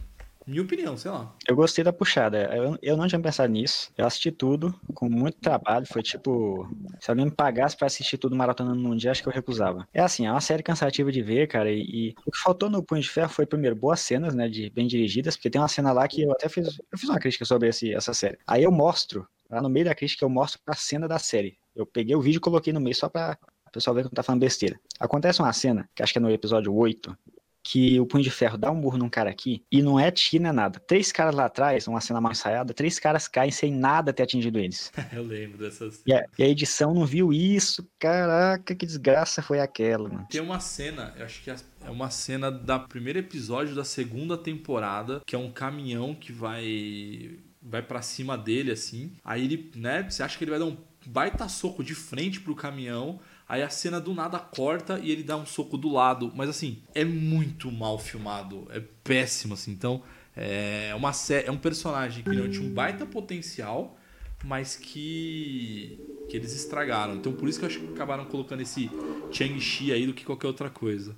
Minha 0.47 0.61
opinião, 0.61 0.95
sei 0.95 1.09
lá. 1.09 1.33
Eu 1.47 1.55
gostei 1.55 1.83
da 1.83 1.91
puxada. 1.91 2.53
Eu, 2.55 2.77
eu 2.81 2.95
não 2.95 3.07
tinha 3.07 3.19
pensado 3.19 3.51
nisso. 3.51 3.91
Eu 3.97 4.05
assisti 4.05 4.31
tudo 4.31 4.73
com 4.93 5.09
muito 5.09 5.39
trabalho. 5.39 5.87
Foi 5.87 6.03
tipo. 6.03 6.69
Se 6.99 7.09
alguém 7.09 7.25
me 7.25 7.31
pagasse 7.31 7.75
pra 7.75 7.87
assistir 7.87 8.17
tudo 8.17 8.35
maratonando 8.35 8.79
num 8.79 8.95
dia, 8.95 9.09
acho 9.09 9.23
que 9.23 9.29
eu 9.29 9.33
recusava. 9.33 9.87
É 9.91 10.01
assim, 10.01 10.27
é 10.27 10.31
uma 10.31 10.41
série 10.41 10.61
cansativa 10.61 11.11
de 11.11 11.21
ver, 11.23 11.47
cara. 11.47 11.71
E, 11.71 11.81
e 11.81 12.15
o 12.25 12.31
que 12.31 12.37
faltou 12.37 12.69
no 12.69 12.83
Punho 12.83 13.01
de 13.01 13.09
Ferro 13.09 13.29
foi, 13.29 13.45
primeiro, 13.45 13.75
boas 13.75 13.99
cenas, 14.01 14.35
né? 14.35 14.47
De 14.47 14.69
bem 14.69 14.85
dirigidas. 14.85 15.35
Porque 15.35 15.49
tem 15.49 15.59
uma 15.59 15.67
cena 15.67 15.91
lá 15.91 16.07
que 16.07 16.21
eu 16.21 16.31
até 16.31 16.47
fiz. 16.47 16.77
Eu 16.91 16.97
fiz 16.97 17.09
uma 17.09 17.19
crítica 17.19 17.43
sobre 17.43 17.69
esse, 17.69 17.93
essa 17.93 18.13
série. 18.13 18.37
Aí 18.45 18.63
eu 18.63 18.71
mostro, 18.71 19.27
lá 19.49 19.61
no 19.61 19.69
meio 19.69 19.85
da 19.85 19.95
crítica, 19.95 20.23
eu 20.23 20.29
mostro 20.29 20.61
a 20.67 20.75
cena 20.75 21.07
da 21.07 21.17
série. 21.17 21.57
Eu 21.75 21.87
peguei 21.87 22.15
o 22.15 22.21
vídeo 22.21 22.37
e 22.37 22.41
coloquei 22.41 22.71
no 22.71 22.79
meio 22.79 22.95
só 22.95 23.09
pra 23.09 23.37
o 23.67 23.71
pessoal 23.71 23.95
ver 23.95 24.03
que 24.03 24.09
não 24.09 24.13
tá 24.13 24.23
falando 24.23 24.41
besteira. 24.41 24.79
Acontece 24.99 25.41
uma 25.41 25.51
cena, 25.51 25.89
que 25.93 26.03
acho 26.03 26.13
que 26.13 26.19
é 26.19 26.21
no 26.21 26.29
episódio 26.29 26.73
8, 26.73 27.17
que 27.65 27.99
o 27.99 28.05
Punho 28.05 28.23
de 28.23 28.29
Ferro 28.29 28.59
dá 28.59 28.69
um 28.69 28.79
burro 28.79 28.99
num 28.99 29.09
cara 29.09 29.31
aqui 29.31 29.63
e 29.71 29.81
não 29.81 29.99
é 29.99 30.11
tiro, 30.11 30.45
é 30.45 30.51
nada. 30.51 30.79
Três 30.79 31.11
caras 31.11 31.33
lá 31.33 31.45
atrás, 31.45 31.87
uma 31.87 31.99
cena 31.99 32.21
mal 32.21 32.31
ensaiada, 32.31 32.75
três 32.75 32.99
caras 32.99 33.27
caem 33.27 33.49
sem 33.49 33.73
nada 33.73 34.13
ter 34.13 34.21
atingido 34.21 34.59
eles. 34.59 34.91
Eu 35.11 35.23
lembro 35.23 35.57
dessas. 35.57 36.03
E 36.05 36.13
a, 36.13 36.23
e 36.37 36.43
a, 36.43 36.47
edição 36.47 36.93
não 36.93 37.07
viu 37.07 37.33
isso. 37.33 37.89
Caraca, 37.97 38.75
que 38.75 38.85
desgraça 38.85 39.41
foi 39.41 39.59
aquela, 39.59 40.07
mano. 40.07 40.27
Tem 40.29 40.41
uma 40.41 40.59
cena, 40.59 41.13
eu 41.17 41.25
acho 41.25 41.41
que 41.41 41.49
é 41.49 41.89
uma 41.89 42.11
cena 42.11 42.51
da 42.51 42.77
primeiro 42.77 43.17
episódio 43.17 43.73
da 43.73 43.83
segunda 43.83 44.37
temporada, 44.37 45.21
que 45.25 45.35
é 45.35 45.39
um 45.39 45.51
caminhão 45.51 46.13
que 46.13 46.31
vai 46.31 47.39
vai 47.61 47.81
para 47.81 48.01
cima 48.03 48.37
dele 48.37 48.71
assim. 48.71 49.11
Aí 49.23 49.43
ele, 49.43 49.71
né, 49.75 50.03
você 50.07 50.21
acha 50.21 50.37
que 50.37 50.43
ele 50.43 50.51
vai 50.51 50.59
dar 50.59 50.65
um 50.67 50.77
baita 51.05 51.49
soco 51.49 51.83
de 51.83 51.95
frente 51.95 52.39
pro 52.39 52.55
caminhão. 52.55 53.19
Aí 53.47 53.61
a 53.61 53.69
cena 53.69 53.99
do 53.99 54.13
nada 54.13 54.39
corta 54.39 54.99
e 54.99 55.11
ele 55.11 55.23
dá 55.23 55.37
um 55.37 55.45
soco 55.45 55.77
do 55.77 55.91
lado. 55.91 56.31
Mas 56.35 56.49
assim, 56.49 56.81
é 56.93 57.05
muito 57.05 57.71
mal 57.71 57.99
filmado. 57.99 58.67
É 58.71 58.81
péssimo, 59.03 59.53
assim. 59.53 59.71
Então, 59.71 60.01
é, 60.35 60.93
uma 60.95 61.11
é 61.45 61.51
um 61.51 61.57
personagem 61.57 62.23
que 62.23 62.29
não 62.29 62.49
tinha 62.49 62.67
um 62.67 62.73
baita 62.73 63.05
potencial, 63.05 63.97
mas 64.43 64.75
que, 64.75 65.99
que 66.29 66.35
eles 66.35 66.53
estragaram. 66.53 67.15
Então 67.15 67.31
por 67.33 67.47
isso 67.47 67.59
que 67.59 67.65
eu 67.65 67.69
acho 67.69 67.79
que 67.79 67.93
acabaram 67.93 68.25
colocando 68.25 68.61
esse 68.61 68.89
Chang-Chi 69.31 69.93
aí 69.93 70.05
do 70.05 70.13
que 70.13 70.25
qualquer 70.25 70.47
outra 70.47 70.69
coisa. 70.69 71.15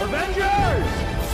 Avengers! 0.00 1.24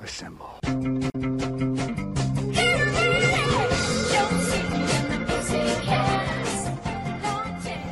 Assemble. 0.00 1.31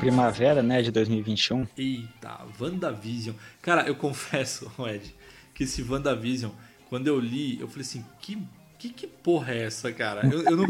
Primavera, 0.00 0.62
né, 0.62 0.80
de 0.80 0.90
2021. 0.90 1.66
Eita, 1.76 2.40
WandaVision. 2.58 3.36
Cara, 3.60 3.86
eu 3.86 3.94
confesso, 3.96 4.72
Ed, 4.88 5.14
que 5.54 5.64
esse 5.64 5.82
WandaVision, 5.82 6.50
quando 6.88 7.06
eu 7.06 7.20
li, 7.20 7.60
eu 7.60 7.68
falei 7.68 7.82
assim, 7.82 8.02
que, 8.18 8.42
que, 8.78 8.88
que 8.88 9.06
porra 9.06 9.52
é 9.52 9.64
essa, 9.64 9.92
cara? 9.92 10.26
Eu, 10.26 10.42
eu 10.42 10.56
não 10.56 10.66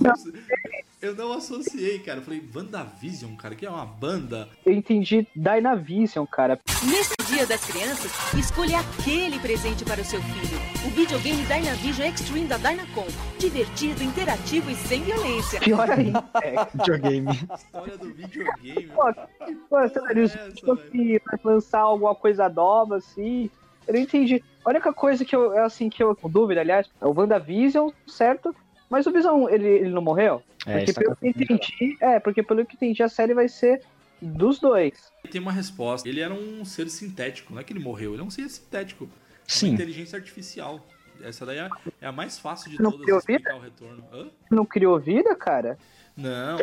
Eu 1.03 1.15
não 1.15 1.33
associei, 1.33 1.99
cara. 1.99 2.19
Eu 2.19 2.23
falei, 2.23 2.43
WandaVision, 2.55 3.35
cara, 3.35 3.55
que 3.55 3.65
é 3.65 3.71
uma 3.71 3.87
banda. 3.87 4.47
Eu 4.67 4.75
entendi 4.75 5.27
Dynavision, 5.35 6.27
cara. 6.27 6.61
Nesse 6.85 7.15
dia 7.27 7.47
das 7.47 7.65
crianças, 7.65 8.13
escolha 8.35 8.81
aquele 8.81 9.39
presente 9.39 9.83
para 9.83 10.03
o 10.03 10.05
seu 10.05 10.21
filho. 10.21 10.59
O 10.87 10.91
videogame 10.91 11.43
Dynavision 11.47 12.07
Extreme 12.07 12.47
da 12.47 12.59
Dynacon. 12.59 13.07
Divertido, 13.39 14.05
interativo 14.05 14.71
e 14.71 14.75
sem 14.75 15.03
violência. 15.03 15.59
Pior 15.61 15.91
ainda. 15.91 16.23
É, 16.43 16.65
videogame. 16.75 17.33
História 17.55 17.97
do 17.97 18.13
videogame. 18.13 18.87
Pô, 18.89 19.15
pô 19.71 19.89
sério, 19.89 20.29
se 20.29 21.23
vai 21.25 21.41
lançar 21.43 21.81
alguma 21.81 22.15
coisa 22.15 22.47
nova, 22.49 22.97
assim. 22.97 23.49
Eu 23.89 23.95
não 23.95 24.01
entendi. 24.01 24.45
A 24.63 24.69
única 24.69 24.93
coisa 24.93 25.25
que 25.25 25.35
eu, 25.35 25.59
assim, 25.65 25.89
que 25.89 26.03
eu, 26.03 26.15
com 26.15 26.29
dúvida, 26.29 26.61
aliás, 26.61 26.91
é 27.01 27.07
o 27.07 27.15
WandaVision, 27.19 27.91
certo? 28.07 28.55
Mas 28.91 29.07
o 29.07 29.13
Visão, 29.13 29.49
ele, 29.49 29.69
ele 29.69 29.91
não 29.91 30.03
morreu? 30.03 30.43
É, 30.67 30.85
porque 30.85 30.93
pelo 30.93 31.17
que 31.17 31.29
entendi, 31.29 31.97
é, 32.01 32.19
porque 32.19 32.43
pelo 32.43 32.67
que 32.67 32.75
entendi, 32.75 33.03
a 33.03 33.09
série 33.09 33.33
vai 33.33 33.49
ser 33.49 33.83
dos 34.21 34.59
dois. 34.59 35.13
Tem 35.31 35.41
uma 35.41 35.53
resposta. 35.53 36.09
Ele 36.09 36.21
era 36.21 36.35
um 36.35 36.65
ser 36.65 36.91
sintético, 36.91 37.55
não 37.55 37.61
é 37.61 37.65
que 37.65 37.73
ele 37.73 37.81
morreu, 37.81 38.13
ele 38.13 38.21
é 38.21 38.25
um 38.25 38.31
ser 38.31 38.49
sintético. 38.51 39.05
É 39.05 39.09
Sim. 39.47 39.69
Uma 39.69 39.75
inteligência 39.75 40.19
artificial. 40.19 40.85
Essa 41.23 41.47
daí 41.47 41.59
é, 41.59 41.69
é 42.01 42.07
a 42.07 42.13
mais 42.13 42.39
fácil 42.39 42.71
de 42.71 42.83
não 42.83 42.91
todas 42.91 43.05
criou 43.05 43.21
vida? 43.21 43.55
o 43.55 43.61
retorno. 43.61 44.05
Hã? 44.13 44.31
Não 44.51 44.67
criou 44.67 44.99
vida, 44.99 45.35
cara? 45.37 45.79
Não, 46.17 46.59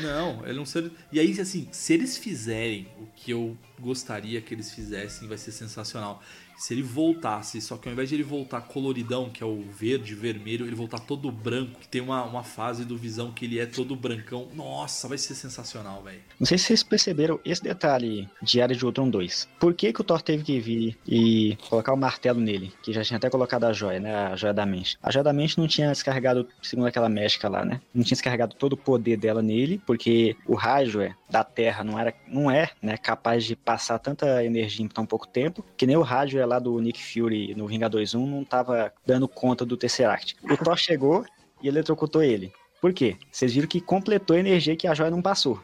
não, 0.00 0.46
ele 0.46 0.58
é 0.58 0.62
um 0.62 0.64
ser. 0.64 0.90
E 1.12 1.18
aí, 1.18 1.38
assim, 1.40 1.68
se 1.72 1.92
eles 1.92 2.16
fizerem 2.16 2.88
o 2.98 3.06
que 3.14 3.30
eu 3.30 3.56
gostaria 3.78 4.40
que 4.40 4.54
eles 4.54 4.72
fizessem, 4.72 5.28
vai 5.28 5.36
ser 5.36 5.52
sensacional 5.52 6.22
se 6.56 6.74
ele 6.74 6.82
voltasse, 6.82 7.60
só 7.60 7.76
que 7.76 7.88
ao 7.88 7.92
invés 7.92 8.08
de 8.08 8.14
ele 8.14 8.22
voltar 8.22 8.62
coloridão, 8.62 9.30
que 9.30 9.42
é 9.42 9.46
o 9.46 9.62
verde, 9.62 10.14
vermelho, 10.14 10.66
ele 10.66 10.74
voltar 10.74 10.98
todo 10.98 11.30
branco, 11.30 11.80
que 11.80 11.88
tem 11.88 12.00
uma, 12.00 12.24
uma 12.24 12.42
fase 12.42 12.84
do 12.84 12.96
Visão 12.96 13.30
que 13.30 13.44
ele 13.44 13.58
é 13.58 13.66
todo 13.66 13.94
brancão. 13.94 14.48
Nossa, 14.54 15.06
vai 15.06 15.18
ser 15.18 15.34
sensacional, 15.34 16.02
velho. 16.02 16.20
Não 16.40 16.46
sei 16.46 16.58
se 16.58 16.64
vocês 16.64 16.82
perceberam 16.82 17.38
esse 17.44 17.62
detalhe 17.62 18.28
de 18.42 18.60
Área 18.60 18.74
de 18.74 18.84
Ultron 18.84 19.10
2. 19.10 19.48
Por 19.60 19.74
que, 19.74 19.92
que 19.92 20.00
o 20.00 20.04
Thor 20.04 20.22
teve 20.22 20.42
que 20.42 20.58
vir 20.58 20.96
e 21.06 21.56
colocar 21.68 21.92
o 21.92 21.96
martelo 21.96 22.40
nele? 22.40 22.72
Que 22.82 22.92
já 22.92 23.02
tinha 23.02 23.16
até 23.18 23.28
colocado 23.28 23.64
a 23.64 23.72
joia, 23.72 24.00
né? 24.00 24.14
A 24.14 24.36
joia 24.36 24.54
da 24.54 24.64
mente. 24.64 24.98
A 25.02 25.10
joia 25.10 25.24
da 25.24 25.32
mente 25.32 25.58
não 25.58 25.68
tinha 25.68 25.92
descarregado, 25.92 26.48
segundo 26.62 26.86
aquela 26.86 27.08
médica 27.08 27.48
lá, 27.48 27.64
né? 27.64 27.80
Não 27.94 28.02
tinha 28.02 28.14
descarregado 28.14 28.54
todo 28.54 28.72
o 28.72 28.76
poder 28.76 29.16
dela 29.16 29.42
nele, 29.42 29.80
porque 29.86 30.36
o 30.46 30.54
raio 30.54 31.00
é, 31.00 31.14
da 31.28 31.42
Terra 31.42 31.82
não, 31.82 31.98
era, 31.98 32.14
não 32.26 32.50
é 32.50 32.70
né, 32.80 32.96
capaz 32.96 33.44
de 33.44 33.56
passar 33.56 33.98
tanta 33.98 34.44
energia 34.44 34.84
em 34.84 34.88
tão 34.88 35.04
pouco 35.04 35.26
tempo, 35.26 35.64
que 35.76 35.86
nem 35.86 35.96
o 35.96 36.02
rádio 36.02 36.40
é 36.40 36.46
lá 36.46 36.58
do 36.58 36.78
Nick 36.80 37.02
Fury 37.02 37.54
no 37.54 37.66
Vingadores 37.66 38.14
1 38.14 38.26
não 38.26 38.44
tava 38.44 38.92
dando 39.04 39.26
conta 39.26 39.64
do 39.64 39.76
Tesseract. 39.76 40.36
O 40.42 40.56
Thor 40.56 40.76
chegou 40.76 41.24
e 41.62 41.68
eletrocutou 41.68 42.22
ele. 42.22 42.52
Por 42.80 42.92
quê? 42.92 43.16
Vocês 43.30 43.52
viram 43.52 43.68
que 43.68 43.80
completou 43.80 44.36
a 44.36 44.40
energia 44.40 44.76
que 44.76 44.86
a 44.86 44.94
joia 44.94 45.10
não 45.10 45.22
passou. 45.22 45.60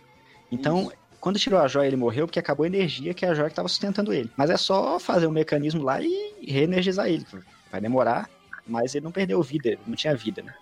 Então, 0.50 0.82
Isso. 0.82 0.92
quando 1.20 1.38
tirou 1.38 1.60
a 1.60 1.68
joia, 1.68 1.86
ele 1.86 1.96
morreu 1.96 2.26
porque 2.26 2.38
acabou 2.38 2.64
a 2.64 2.66
energia 2.66 3.14
que 3.14 3.24
a 3.24 3.34
joia 3.34 3.48
estava 3.48 3.68
sustentando 3.68 4.12
ele. 4.12 4.30
Mas 4.36 4.50
é 4.50 4.56
só 4.56 4.98
fazer 4.98 5.26
um 5.26 5.32
mecanismo 5.32 5.82
lá 5.82 6.00
e 6.00 6.34
reenergizar 6.46 7.06
ele. 7.06 7.26
Vai 7.70 7.80
demorar, 7.80 8.28
mas 8.66 8.94
ele 8.94 9.04
não 9.04 9.12
perdeu 9.12 9.42
vida, 9.42 9.78
não 9.86 9.94
tinha 9.94 10.14
vida, 10.14 10.42
né? 10.42 10.54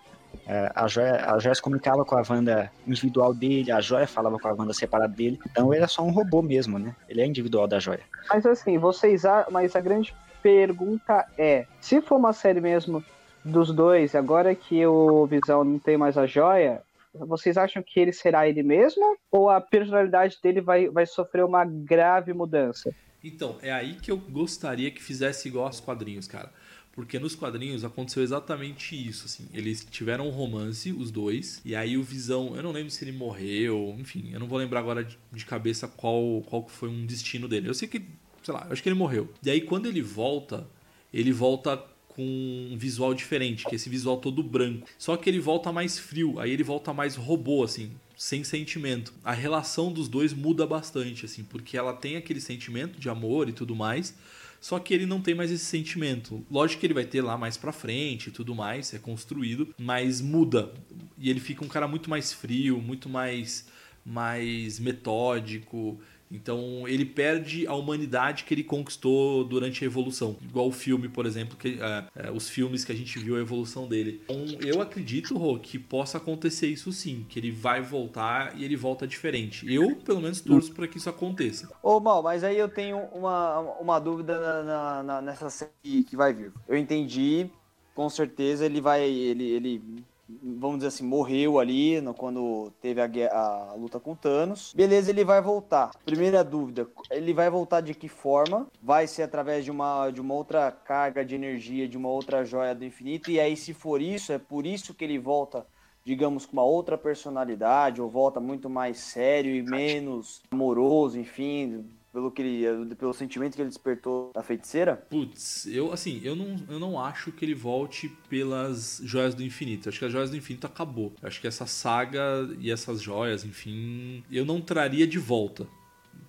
É, 0.47 0.71
a, 0.73 0.87
joia, 0.87 1.25
a 1.33 1.39
joia 1.39 1.55
se 1.55 1.61
comunicava 1.61 2.03
com 2.03 2.15
a 2.15 2.23
Wanda 2.27 2.71
individual 2.87 3.33
dele, 3.33 3.71
a 3.71 3.79
joia 3.79 4.07
falava 4.07 4.37
com 4.39 4.47
a 4.47 4.53
Wanda 4.53 4.73
separada 4.73 5.13
dele. 5.13 5.39
Então 5.49 5.73
ele 5.73 5.83
é 5.83 5.87
só 5.87 6.03
um 6.03 6.11
robô 6.11 6.41
mesmo, 6.41 6.79
né? 6.79 6.95
Ele 7.07 7.21
é 7.21 7.25
individual 7.25 7.67
da 7.67 7.79
joia. 7.79 8.01
Mas 8.29 8.45
assim, 8.45 8.77
vocês. 8.77 9.23
Mas 9.51 9.75
a 9.75 9.81
grande 9.81 10.13
pergunta 10.41 11.25
é: 11.37 11.65
se 11.79 12.01
for 12.01 12.17
uma 12.17 12.33
série 12.33 12.61
mesmo 12.61 13.03
dos 13.43 13.73
dois, 13.73 14.15
agora 14.15 14.53
que 14.53 14.85
o 14.85 15.25
Visão 15.25 15.63
não 15.63 15.79
tem 15.79 15.97
mais 15.97 16.17
a 16.17 16.25
joia, 16.25 16.81
vocês 17.13 17.57
acham 17.57 17.83
que 17.83 17.99
ele 17.99 18.13
será 18.13 18.47
ele 18.47 18.63
mesmo? 18.63 19.17
Ou 19.31 19.49
a 19.49 19.59
personalidade 19.59 20.37
dele 20.41 20.61
vai, 20.61 20.87
vai 20.89 21.05
sofrer 21.05 21.43
uma 21.43 21.65
grave 21.65 22.33
mudança? 22.33 22.93
Então, 23.23 23.57
é 23.61 23.71
aí 23.71 23.95
que 23.95 24.09
eu 24.09 24.17
gostaria 24.17 24.89
que 24.89 25.01
fizesse 25.01 25.47
igual 25.47 25.67
aos 25.67 25.79
quadrinhos, 25.79 26.27
cara. 26.27 26.49
Porque 26.93 27.17
nos 27.17 27.35
quadrinhos 27.35 27.85
aconteceu 27.85 28.21
exatamente 28.21 28.95
isso, 28.95 29.25
assim. 29.25 29.47
Eles 29.53 29.85
tiveram 29.89 30.27
um 30.27 30.31
romance, 30.31 30.91
os 30.91 31.09
dois, 31.09 31.61
e 31.63 31.75
aí 31.75 31.97
o 31.97 32.03
Visão, 32.03 32.55
eu 32.55 32.61
não 32.61 32.71
lembro 32.71 32.91
se 32.91 33.03
ele 33.03 33.13
morreu, 33.13 33.95
enfim, 33.97 34.29
eu 34.33 34.39
não 34.39 34.47
vou 34.47 34.57
lembrar 34.57 34.79
agora 34.81 35.03
de, 35.03 35.17
de 35.31 35.45
cabeça 35.45 35.87
qual, 35.87 36.41
qual 36.47 36.67
foi 36.67 36.89
um 36.89 37.05
destino 37.05 37.47
dele. 37.47 37.69
Eu 37.69 37.73
sei 37.73 37.87
que, 37.87 38.01
sei 38.43 38.53
lá, 38.53 38.67
acho 38.69 38.83
que 38.83 38.89
ele 38.89 38.97
morreu. 38.97 39.29
E 39.41 39.49
aí 39.49 39.61
quando 39.61 39.85
ele 39.85 40.01
volta, 40.01 40.67
ele 41.13 41.31
volta 41.31 41.77
com 42.09 42.69
um 42.71 42.77
visual 42.77 43.13
diferente, 43.13 43.65
que 43.65 43.73
é 43.73 43.75
esse 43.75 43.89
visual 43.89 44.17
todo 44.17 44.43
branco. 44.43 44.87
Só 44.97 45.15
que 45.15 45.29
ele 45.29 45.39
volta 45.39 45.71
mais 45.71 45.97
frio, 45.97 46.39
aí 46.39 46.51
ele 46.51 46.63
volta 46.63 46.93
mais 46.93 47.15
robô, 47.15 47.63
assim, 47.63 47.91
sem 48.17 48.43
sentimento. 48.43 49.13
A 49.23 49.31
relação 49.31 49.91
dos 49.91 50.09
dois 50.09 50.33
muda 50.33 50.67
bastante, 50.67 51.25
assim, 51.25 51.43
porque 51.43 51.77
ela 51.77 51.93
tem 51.93 52.17
aquele 52.17 52.41
sentimento 52.41 52.99
de 52.99 53.09
amor 53.09 53.47
e 53.47 53.53
tudo 53.53 53.75
mais, 53.75 54.13
só 54.61 54.77
que 54.77 54.93
ele 54.93 55.07
não 55.07 55.19
tem 55.19 55.33
mais 55.33 55.51
esse 55.51 55.65
sentimento. 55.65 56.45
Lógico 56.49 56.79
que 56.79 56.85
ele 56.85 56.93
vai 56.93 57.03
ter 57.03 57.21
lá 57.21 57.35
mais 57.35 57.57
pra 57.57 57.71
frente 57.71 58.27
e 58.27 58.31
tudo 58.31 58.53
mais, 58.53 58.93
é 58.93 58.99
construído, 58.99 59.73
mas 59.77 60.21
muda. 60.21 60.71
E 61.17 61.31
ele 61.31 61.39
fica 61.39 61.65
um 61.65 61.67
cara 61.67 61.87
muito 61.87 62.11
mais 62.11 62.31
frio, 62.31 62.79
muito 62.79 63.09
mais, 63.09 63.67
mais 64.05 64.79
metódico. 64.79 65.99
Então 66.31 66.87
ele 66.87 67.05
perde 67.05 67.67
a 67.67 67.73
humanidade 67.73 68.43
que 68.43 68.53
ele 68.53 68.63
conquistou 68.63 69.43
durante 69.43 69.83
a 69.83 69.87
evolução. 69.87 70.37
Igual 70.41 70.67
o 70.67 70.71
filme, 70.71 71.09
por 71.09 71.25
exemplo, 71.25 71.57
que, 71.57 71.79
é, 71.81 72.27
é, 72.27 72.31
os 72.31 72.49
filmes 72.49 72.83
que 72.83 72.91
a 72.91 72.95
gente 72.95 73.19
viu 73.19 73.35
a 73.35 73.39
evolução 73.39 73.87
dele. 73.87 74.21
Então 74.23 74.45
eu 74.61 74.81
acredito, 74.81 75.37
Rô, 75.37 75.59
que 75.59 75.77
possa 75.77 76.17
acontecer 76.17 76.67
isso 76.67 76.91
sim, 76.91 77.25
que 77.27 77.39
ele 77.39 77.51
vai 77.51 77.81
voltar 77.81 78.57
e 78.57 78.63
ele 78.63 78.75
volta 78.75 79.07
diferente. 79.07 79.71
Eu, 79.71 79.95
pelo 79.97 80.21
menos, 80.21 80.41
torço 80.41 80.73
para 80.73 80.87
que 80.87 80.97
isso 80.97 81.09
aconteça. 81.09 81.69
Ô, 81.83 81.99
Mal, 81.99 82.23
mas 82.23 82.43
aí 82.43 82.57
eu 82.57 82.69
tenho 82.69 82.97
uma, 83.13 83.59
uma 83.79 83.99
dúvida 83.99 84.39
na, 84.39 84.63
na, 84.63 85.03
na, 85.03 85.21
nessa 85.21 85.49
série 85.49 86.03
que 86.03 86.15
vai 86.15 86.33
vir. 86.33 86.51
Eu 86.67 86.77
entendi, 86.77 87.49
com 87.93 88.09
certeza 88.09 88.65
ele 88.65 88.79
vai. 88.81 89.03
Ele, 89.03 89.43
ele 89.43 90.03
vamos 90.41 90.77
dizer 90.77 90.87
assim, 90.87 91.05
morreu 91.05 91.59
ali 91.59 91.99
no, 92.01 92.13
quando 92.13 92.71
teve 92.81 93.01
a, 93.01 93.05
a, 93.31 93.73
luta 93.75 93.99
com 93.99 94.15
Thanos. 94.15 94.73
Beleza, 94.75 95.09
ele 95.11 95.23
vai 95.23 95.41
voltar. 95.41 95.91
Primeira 96.05 96.43
dúvida, 96.43 96.87
ele 97.09 97.33
vai 97.33 97.49
voltar 97.49 97.81
de 97.81 97.93
que 97.93 98.07
forma? 98.07 98.67
Vai 98.81 99.07
ser 99.07 99.23
através 99.23 99.65
de 99.65 99.71
uma, 99.71 100.09
de 100.09 100.21
uma 100.21 100.33
outra 100.33 100.71
carga 100.71 101.25
de 101.25 101.35
energia, 101.35 101.87
de 101.87 101.97
uma 101.97 102.09
outra 102.09 102.43
joia 102.45 102.75
do 102.75 102.85
infinito? 102.85 103.29
E 103.31 103.39
aí, 103.39 103.55
se 103.55 103.73
for 103.73 104.01
isso, 104.01 104.31
é 104.31 104.37
por 104.37 104.65
isso 104.65 104.93
que 104.93 105.03
ele 105.03 105.19
volta 105.19 105.65
digamos, 106.03 106.47
com 106.47 106.53
uma 106.53 106.63
outra 106.63 106.97
personalidade, 106.97 108.01
ou 108.01 108.09
volta 108.09 108.39
muito 108.39 108.67
mais 108.67 108.97
sério 108.97 109.55
e 109.55 109.61
menos 109.61 110.41
amoroso, 110.51 111.19
enfim, 111.19 111.85
pelo 112.11 112.31
que 112.31 112.41
ele, 112.41 112.95
pelo 112.95 113.13
sentimento 113.13 113.55
que 113.55 113.61
ele 113.61 113.69
despertou 113.69 114.31
da 114.33 114.43
feiticeira? 114.43 114.95
Putz, 114.95 115.65
eu 115.67 115.91
assim, 115.91 116.19
eu 116.23 116.35
não, 116.35 116.55
eu 116.69 116.79
não 116.79 116.99
acho 116.99 117.31
que 117.31 117.45
ele 117.45 117.55
volte 117.55 118.09
pelas 118.29 119.01
joias 119.03 119.33
do 119.33 119.43
infinito. 119.43 119.89
Acho 119.89 119.99
que 119.99 120.05
as 120.05 120.11
joias 120.11 120.29
do 120.29 120.37
infinito 120.37 120.67
acabou. 120.67 121.13
Acho 121.21 121.39
que 121.39 121.47
essa 121.47 121.65
saga 121.65 122.49
e 122.59 122.69
essas 122.69 123.01
joias, 123.01 123.45
enfim, 123.45 124.23
eu 124.31 124.45
não 124.45 124.59
traria 124.61 125.07
de 125.07 125.17
volta. 125.17 125.67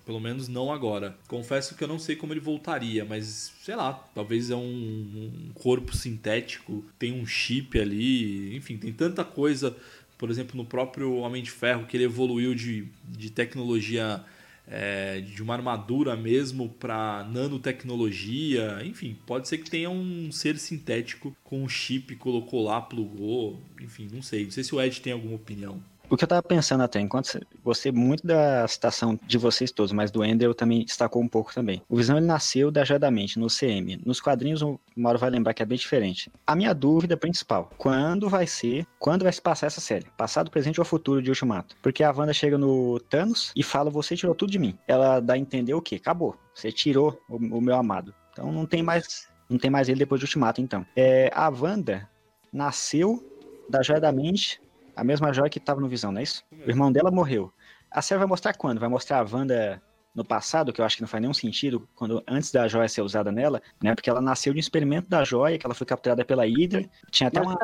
Pelo 0.05 0.19
menos 0.19 0.49
não 0.49 0.71
agora. 0.71 1.17
Confesso 1.27 1.75
que 1.75 1.83
eu 1.83 1.87
não 1.87 1.97
sei 1.97 2.15
como 2.15 2.33
ele 2.33 2.39
voltaria, 2.39 3.05
mas 3.05 3.53
sei 3.61 3.75
lá, 3.75 3.93
talvez 4.13 4.49
é 4.49 4.55
um, 4.55 4.59
um 4.59 5.51
corpo 5.53 5.95
sintético, 5.95 6.83
tem 6.99 7.13
um 7.13 7.25
chip 7.25 7.79
ali, 7.79 8.55
enfim, 8.55 8.77
tem 8.77 8.91
tanta 8.91 9.23
coisa. 9.23 9.75
Por 10.17 10.29
exemplo, 10.29 10.57
no 10.57 10.65
próprio 10.65 11.15
Homem 11.15 11.41
de 11.41 11.51
Ferro, 11.51 11.85
que 11.85 11.95
ele 11.95 12.03
evoluiu 12.03 12.53
de, 12.53 12.87
de 13.07 13.29
tecnologia 13.29 14.23
é, 14.67 15.21
de 15.21 15.41
uma 15.43 15.53
armadura 15.53 16.15
mesmo 16.15 16.69
para 16.69 17.23
nanotecnologia, 17.29 18.81
enfim, 18.83 19.17
pode 19.25 19.47
ser 19.47 19.57
que 19.57 19.69
tenha 19.69 19.89
um 19.89 20.31
ser 20.31 20.57
sintético 20.57 21.35
com 21.43 21.63
um 21.63 21.69
chip, 21.69 22.15
colocou 22.15 22.63
lá, 22.63 22.81
plugou, 22.81 23.61
enfim, 23.81 24.07
não 24.11 24.21
sei. 24.21 24.45
Não 24.45 24.51
sei 24.51 24.63
se 24.63 24.73
o 24.73 24.81
Ed 24.81 25.01
tem 25.01 25.13
alguma 25.13 25.35
opinião. 25.35 25.83
O 26.13 26.15
que 26.15 26.25
eu 26.25 26.27
tava 26.27 26.43
pensando 26.43 26.83
até, 26.83 26.99
enquanto 26.99 27.41
gostei 27.63 27.91
muito 27.91 28.27
da 28.27 28.67
citação 28.67 29.19
de 29.25 29.35
vocês 29.35 29.71
todos, 29.71 29.91
mas 29.91 30.11
do 30.11 30.23
Ender 30.23 30.53
também 30.53 30.85
destacou 30.85 31.19
um 31.19 31.27
pouco 31.27 31.51
também. 31.51 31.81
O 31.89 31.97
Visão 31.97 32.17
ele 32.17 32.27
nasceu 32.27 32.69
da 32.69 32.85
Jadamente, 32.85 33.39
no 33.39 33.47
CM. 33.47 33.99
Nos 34.05 34.21
quadrinhos, 34.21 34.61
o 34.61 34.79
Mauro 34.95 35.17
vai 35.17 35.31
lembrar 35.31 35.55
que 35.55 35.63
é 35.63 35.65
bem 35.65 35.75
diferente. 35.75 36.31
A 36.45 36.55
minha 36.55 36.71
dúvida 36.71 37.17
principal, 37.17 37.71
quando 37.79 38.29
vai 38.29 38.45
ser, 38.45 38.85
quando 38.99 39.23
vai 39.23 39.33
se 39.33 39.41
passar 39.41 39.65
essa 39.65 39.81
série? 39.81 40.05
Passado, 40.15 40.51
presente 40.51 40.79
ou 40.79 40.85
futuro 40.85 41.19
de 41.19 41.31
Ultimato? 41.31 41.75
Porque 41.81 42.03
a 42.03 42.11
Wanda 42.11 42.31
chega 42.31 42.59
no 42.59 42.99
Thanos 42.99 43.51
e 43.55 43.63
fala, 43.63 43.89
você 43.89 44.15
tirou 44.15 44.35
tudo 44.35 44.51
de 44.51 44.59
mim. 44.59 44.77
Ela 44.87 45.19
dá 45.19 45.33
a 45.33 45.37
entender 45.39 45.73
o 45.73 45.81
quê? 45.81 45.95
Acabou. 45.95 46.37
Você 46.53 46.71
tirou 46.71 47.19
o, 47.27 47.37
o 47.37 47.59
meu 47.59 47.75
amado. 47.75 48.13
Então 48.31 48.51
não 48.51 48.67
tem 48.67 48.83
mais, 48.83 49.27
não 49.49 49.57
tem 49.57 49.71
mais 49.71 49.89
ele 49.89 49.97
depois 49.97 50.19
de 50.19 50.25
Ultimato, 50.25 50.61
então. 50.61 50.85
É, 50.95 51.31
a 51.33 51.49
Wanda 51.49 52.07
nasceu 52.53 53.27
da 53.67 53.81
Joia 53.81 53.99
da 53.99 54.11
Mente 54.11 54.61
a 54.95 55.03
mesma 55.03 55.33
joia 55.33 55.49
que 55.49 55.57
estava 55.59 55.81
no 55.81 55.87
Visão, 55.87 56.11
não 56.11 56.19
é 56.19 56.23
isso? 56.23 56.43
O 56.51 56.69
irmão 56.69 56.91
dela 56.91 57.11
morreu. 57.11 57.51
A 57.89 58.01
série 58.01 58.19
vai 58.19 58.27
mostrar 58.27 58.53
quando? 58.53 58.79
Vai 58.79 58.89
mostrar 58.89 59.19
a 59.19 59.35
Wanda 59.35 59.81
no 60.15 60.23
passado, 60.23 60.71
que 60.71 60.79
eu 60.79 60.85
acho 60.85 60.95
que 60.95 61.01
não 61.01 61.07
faz 61.07 61.21
nenhum 61.21 61.33
sentido, 61.33 61.87
quando 61.95 62.23
antes 62.27 62.51
da 62.51 62.67
joia 62.67 62.87
ser 62.87 63.01
usada 63.01 63.31
nela, 63.31 63.61
né? 63.81 63.95
Porque 63.95 64.09
ela 64.09 64.21
nasceu 64.21 64.53
de 64.53 64.57
um 64.57 64.59
experimento 64.59 65.09
da 65.09 65.23
joia, 65.23 65.57
que 65.57 65.65
ela 65.65 65.73
foi 65.73 65.87
capturada 65.87 66.23
pela 66.23 66.45
Hydra. 66.45 66.85
Tinha 67.09 67.29
até 67.29 67.41
uma 67.41 67.57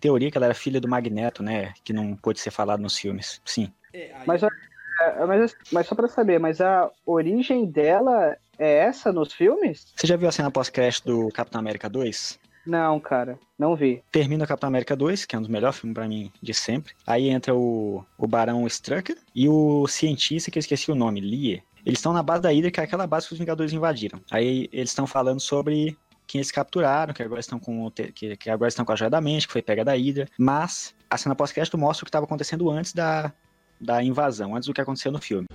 teoria 0.00 0.30
que 0.30 0.36
ela 0.36 0.46
era 0.46 0.54
filha 0.54 0.80
do 0.80 0.88
Magneto, 0.88 1.42
né? 1.42 1.72
Que 1.82 1.92
não 1.92 2.16
pôde 2.16 2.40
ser 2.40 2.50
falado 2.50 2.80
nos 2.80 2.96
filmes. 2.96 3.40
Sim. 3.44 3.72
É, 3.92 4.14
mas, 4.26 4.42
é, 4.42 5.26
mas, 5.26 5.56
mas 5.72 5.86
só 5.86 5.94
para 5.94 6.08
saber, 6.08 6.38
mas 6.38 6.60
a 6.60 6.90
origem 7.04 7.66
dela 7.66 8.36
é 8.58 8.78
essa 8.78 9.12
nos 9.12 9.32
filmes? 9.32 9.92
Você 9.96 10.06
já 10.06 10.16
viu 10.16 10.28
a 10.28 10.32
cena 10.32 10.50
pós-crédito 10.50 11.04
do 11.06 11.28
Capitão 11.32 11.60
América 11.60 11.88
2? 11.88 12.38
Não, 12.64 13.00
cara, 13.00 13.38
não 13.58 13.74
vi. 13.74 14.02
Termina 14.12 14.46
Capitão 14.46 14.68
América 14.68 14.94
2, 14.94 15.24
que 15.24 15.34
é 15.34 15.38
um 15.38 15.42
dos 15.42 15.50
melhores 15.50 15.78
filmes 15.78 15.94
para 15.94 16.06
mim 16.06 16.30
de 16.40 16.54
sempre. 16.54 16.94
Aí 17.06 17.28
entra 17.28 17.54
o, 17.54 18.04
o 18.16 18.26
Barão 18.26 18.66
Strucker 18.66 19.18
e 19.34 19.48
o 19.48 19.86
cientista, 19.88 20.50
que 20.50 20.58
eu 20.58 20.60
esqueci 20.60 20.90
o 20.90 20.94
nome, 20.94 21.20
Lie. 21.20 21.62
Eles 21.84 21.98
estão 21.98 22.12
na 22.12 22.22
base 22.22 22.42
da 22.42 22.50
Hydra, 22.50 22.70
que 22.70 22.80
é 22.80 22.84
aquela 22.84 23.06
base 23.06 23.26
que 23.26 23.32
os 23.32 23.38
Vingadores 23.38 23.72
invadiram. 23.72 24.20
Aí 24.30 24.68
eles 24.72 24.90
estão 24.90 25.06
falando 25.06 25.40
sobre 25.40 25.96
quem 26.26 26.38
eles 26.38 26.52
capturaram, 26.52 27.12
que 27.12 27.22
agora 27.22 27.40
estão 27.40 27.58
com 27.58 27.90
que, 27.90 28.36
que 28.36 28.48
agora 28.48 28.68
estão 28.68 28.84
com 28.84 28.92
a 28.92 28.96
joia 28.96 29.10
da 29.10 29.20
mente, 29.20 29.46
que 29.46 29.52
foi 29.52 29.62
pega 29.62 29.84
da 29.84 29.94
Hydra. 29.94 30.28
Mas 30.38 30.94
a 31.10 31.18
cena 31.18 31.34
pós-crédito 31.34 31.76
mostra 31.76 32.04
o 32.04 32.06
que 32.06 32.10
estava 32.10 32.24
acontecendo 32.24 32.70
antes 32.70 32.92
da, 32.92 33.32
da 33.80 34.02
invasão, 34.02 34.54
antes 34.54 34.68
do 34.68 34.74
que 34.74 34.80
aconteceu 34.80 35.10
no 35.10 35.20
filme. 35.20 35.48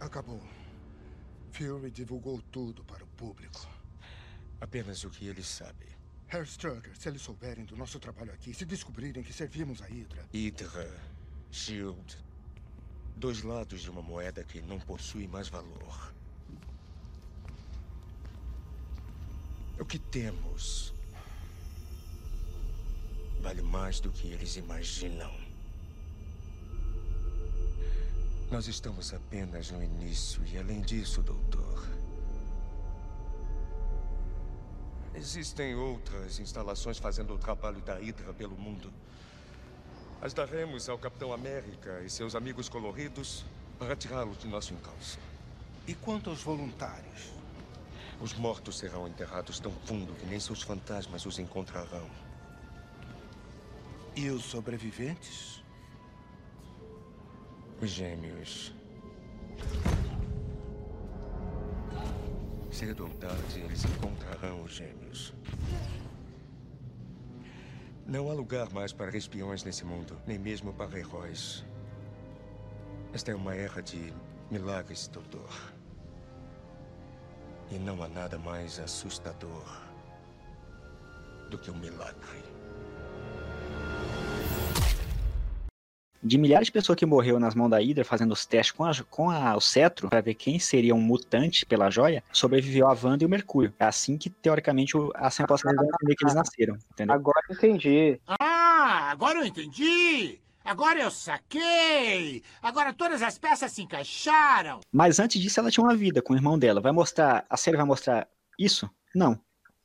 Acabou. 0.00 0.40
Fury 1.52 1.90
divulgou 1.90 2.40
tudo 2.50 2.82
para 2.84 3.04
o 3.04 3.06
público. 3.08 3.77
Apenas 4.60 5.04
o 5.04 5.10
que 5.10 5.26
ele 5.26 5.42
sabe. 5.42 5.86
Herr 6.30 6.44
Strucker, 6.44 6.94
se 6.96 7.08
eles 7.08 7.22
souberem 7.22 7.64
do 7.64 7.76
nosso 7.76 7.98
trabalho 7.98 8.32
aqui, 8.32 8.52
se 8.52 8.66
descobrirem 8.66 9.22
que 9.22 9.32
servimos 9.32 9.80
a 9.80 9.86
Hydra... 9.86 10.26
Hydra, 10.32 11.00
SHIELD. 11.50 12.18
Dois 13.16 13.42
lados 13.42 13.80
de 13.80 13.90
uma 13.90 14.02
moeda 14.02 14.44
que 14.44 14.60
não 14.60 14.78
possui 14.78 15.26
mais 15.26 15.48
valor. 15.48 16.12
O 19.78 19.84
que 19.84 19.98
temos 19.98 20.92
vale 23.40 23.62
mais 23.62 24.00
do 24.00 24.10
que 24.10 24.28
eles 24.28 24.56
imaginam. 24.56 25.32
Nós 28.50 28.66
estamos 28.66 29.12
apenas 29.12 29.70
no 29.70 29.82
início 29.82 30.44
e, 30.46 30.58
além 30.58 30.80
disso, 30.80 31.22
doutor, 31.22 31.86
Existem 35.18 35.74
outras 35.74 36.38
instalações 36.38 36.96
fazendo 36.96 37.34
o 37.34 37.38
trabalho 37.38 37.80
da 37.80 37.94
Hydra 37.94 38.32
pelo 38.32 38.56
mundo. 38.56 38.92
As 40.22 40.32
daremos 40.32 40.88
ao 40.88 40.96
Capitão 40.96 41.32
América 41.32 42.00
e 42.04 42.08
seus 42.08 42.36
amigos 42.36 42.68
coloridos 42.68 43.44
para 43.80 43.96
tirá-los 43.96 44.38
de 44.38 44.46
nosso 44.46 44.72
encalço. 44.72 45.18
E 45.88 45.94
quanto 45.94 46.30
aos 46.30 46.40
voluntários? 46.40 47.32
Os 48.20 48.32
mortos 48.34 48.78
serão 48.78 49.08
enterrados 49.08 49.58
tão 49.58 49.72
fundo 49.86 50.14
que 50.14 50.26
nem 50.26 50.38
seus 50.38 50.62
fantasmas 50.62 51.26
os 51.26 51.40
encontrarão. 51.40 52.08
E 54.14 54.30
os 54.30 54.44
sobreviventes? 54.44 55.64
Os 57.80 57.90
gêmeos 57.90 58.72
Cedo 62.70 63.04
ou 63.04 63.10
tarde, 63.14 63.60
eles 63.60 63.84
encontrarão 63.84 64.62
os 64.62 64.72
gêmeos. 64.72 65.34
Não 68.06 68.30
há 68.30 68.34
lugar 68.34 68.70
mais 68.70 68.92
para 68.92 69.16
espiões 69.16 69.64
nesse 69.64 69.84
mundo, 69.84 70.16
nem 70.26 70.38
mesmo 70.38 70.72
para 70.72 70.98
heróis. 70.98 71.64
Esta 73.12 73.32
é 73.32 73.34
uma 73.34 73.54
era 73.54 73.82
de 73.82 74.12
milagres, 74.50 75.08
doutor. 75.08 75.50
E 77.70 77.78
não 77.78 78.02
há 78.02 78.08
nada 78.08 78.38
mais 78.38 78.78
assustador 78.78 79.82
do 81.50 81.58
que 81.58 81.70
um 81.70 81.76
milagre. 81.76 82.57
De 86.22 86.38
milhares 86.38 86.66
de 86.66 86.72
pessoas 86.72 86.96
que 86.96 87.06
morreu 87.06 87.38
nas 87.38 87.54
mãos 87.54 87.68
da 87.68 87.78
Hydra 87.78 88.04
fazendo 88.04 88.32
os 88.32 88.44
testes 88.44 88.72
com, 88.72 88.84
a, 88.84 88.92
com 89.10 89.30
a, 89.30 89.56
o 89.56 89.60
cetro 89.60 90.08
para 90.08 90.20
ver 90.20 90.34
quem 90.34 90.58
seria 90.58 90.94
um 90.94 91.00
mutante 91.00 91.64
pela 91.64 91.90
joia, 91.90 92.22
sobreviveu 92.32 92.88
a 92.88 92.96
Wanda 93.00 93.24
e 93.24 93.26
o 93.26 93.30
Mercúrio. 93.30 93.72
É 93.78 93.84
assim 93.84 94.16
que, 94.16 94.28
teoricamente, 94.30 94.96
o, 94.96 95.12
a 95.14 95.28
assim 95.28 95.44
possa 95.46 95.70
entender 95.70 96.14
que 96.16 96.24
eles 96.24 96.34
nasceram, 96.34 96.76
entendeu? 96.92 97.14
Agora 97.14 97.40
eu 97.48 97.56
entendi. 97.56 98.20
Ah, 98.40 99.10
agora 99.10 99.38
eu 99.38 99.44
entendi! 99.44 100.40
Agora 100.64 101.00
eu 101.00 101.10
saquei! 101.10 102.42
Agora 102.62 102.92
todas 102.92 103.22
as 103.22 103.38
peças 103.38 103.72
se 103.72 103.82
encaixaram! 103.82 104.80
Mas 104.92 105.18
antes 105.18 105.40
disso, 105.40 105.60
ela 105.60 105.70
tinha 105.70 105.84
uma 105.84 105.96
vida 105.96 106.20
com 106.20 106.34
o 106.34 106.36
irmão 106.36 106.58
dela. 106.58 106.80
Vai 106.80 106.92
mostrar. 106.92 107.46
A 107.48 107.56
série 107.56 107.76
vai 107.76 107.86
mostrar 107.86 108.28
isso? 108.58 108.90
Não. 109.14 109.40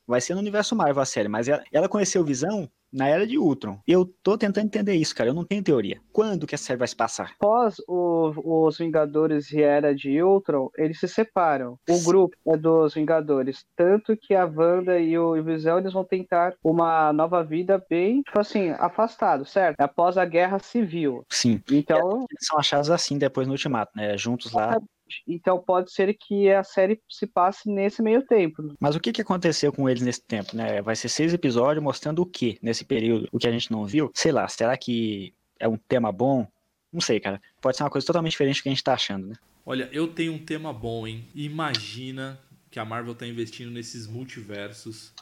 Vai 0.06 0.20
ser 0.20 0.34
no 0.34 0.40
universo 0.40 0.76
Marvel 0.76 1.02
a 1.02 1.06
série, 1.06 1.28
mas 1.28 1.48
ela, 1.48 1.64
ela 1.72 1.88
conheceu 1.88 2.22
Visão 2.22 2.70
na 2.94 3.08
era 3.08 3.26
de 3.26 3.36
Ultron. 3.38 3.78
Eu 3.86 4.06
tô 4.22 4.38
tentando 4.38 4.66
entender 4.66 4.94
isso, 4.94 5.14
cara. 5.14 5.30
Eu 5.30 5.34
não 5.34 5.44
tenho 5.44 5.62
teoria. 5.62 6.00
Quando 6.12 6.46
que 6.46 6.54
a 6.54 6.58
série 6.58 6.78
vai 6.78 6.86
se 6.88 6.94
passar? 6.96 7.32
Após 7.40 7.76
o- 7.88 8.66
os 8.66 8.78
Vingadores 8.78 9.50
e 9.52 9.60
Era 9.60 9.94
de 9.94 10.22
Ultron, 10.22 10.70
eles 10.78 11.00
se 11.00 11.08
separam. 11.08 11.76
O 11.88 12.00
grupo 12.04 12.36
é 12.46 12.56
dos 12.56 12.94
Vingadores. 12.94 13.64
Tanto 13.76 14.16
que 14.16 14.34
a 14.34 14.44
Wanda 14.46 14.98
e 14.98 15.18
o 15.18 15.42
Visão 15.42 15.78
eles 15.78 15.92
vão 15.92 16.04
tentar 16.04 16.54
uma 16.62 17.12
nova 17.12 17.42
vida 17.42 17.84
bem, 17.90 18.22
tipo 18.22 18.38
assim, 18.38 18.70
afastado, 18.78 19.44
certo? 19.44 19.80
Após 19.80 20.16
a 20.16 20.24
Guerra 20.24 20.58
Civil. 20.58 21.24
Sim. 21.30 21.60
Então, 21.70 22.26
Eles 22.30 22.46
são 22.46 22.58
achados 22.58 22.90
assim 22.90 23.18
depois 23.18 23.46
no 23.46 23.54
Ultimato, 23.54 23.92
né? 23.96 24.16
Juntos 24.16 24.52
lá. 24.52 24.78
Então 25.26 25.58
pode 25.58 25.92
ser 25.92 26.14
que 26.14 26.50
a 26.50 26.64
série 26.64 27.00
se 27.08 27.26
passe 27.26 27.68
nesse 27.68 28.02
meio 28.02 28.22
tempo. 28.22 28.74
Mas 28.80 28.96
o 28.96 29.00
que, 29.00 29.12
que 29.12 29.22
aconteceu 29.22 29.72
com 29.72 29.88
eles 29.88 30.02
nesse 30.02 30.22
tempo, 30.22 30.56
né? 30.56 30.82
Vai 30.82 30.96
ser 30.96 31.08
seis 31.08 31.32
episódios 31.32 31.82
mostrando 31.82 32.22
o 32.22 32.26
que 32.26 32.58
nesse 32.62 32.84
período? 32.84 33.28
O 33.32 33.38
que 33.38 33.46
a 33.46 33.52
gente 33.52 33.70
não 33.70 33.84
viu? 33.84 34.10
Sei 34.14 34.32
lá, 34.32 34.46
será 34.48 34.76
que 34.76 35.34
é 35.58 35.68
um 35.68 35.76
tema 35.76 36.10
bom? 36.10 36.46
Não 36.92 37.00
sei, 37.00 37.20
cara. 37.20 37.40
Pode 37.60 37.76
ser 37.76 37.82
uma 37.82 37.90
coisa 37.90 38.06
totalmente 38.06 38.32
diferente 38.32 38.60
do 38.60 38.62
que 38.62 38.68
a 38.68 38.72
gente 38.72 38.84
tá 38.84 38.94
achando, 38.94 39.26
né? 39.26 39.34
Olha, 39.66 39.88
eu 39.92 40.08
tenho 40.08 40.32
um 40.32 40.38
tema 40.38 40.72
bom, 40.72 41.06
hein? 41.06 41.26
Imagina 41.34 42.38
que 42.70 42.78
a 42.78 42.84
Marvel 42.84 43.14
tá 43.14 43.26
investindo 43.26 43.70
nesses 43.70 44.06
multiversos. 44.06 45.12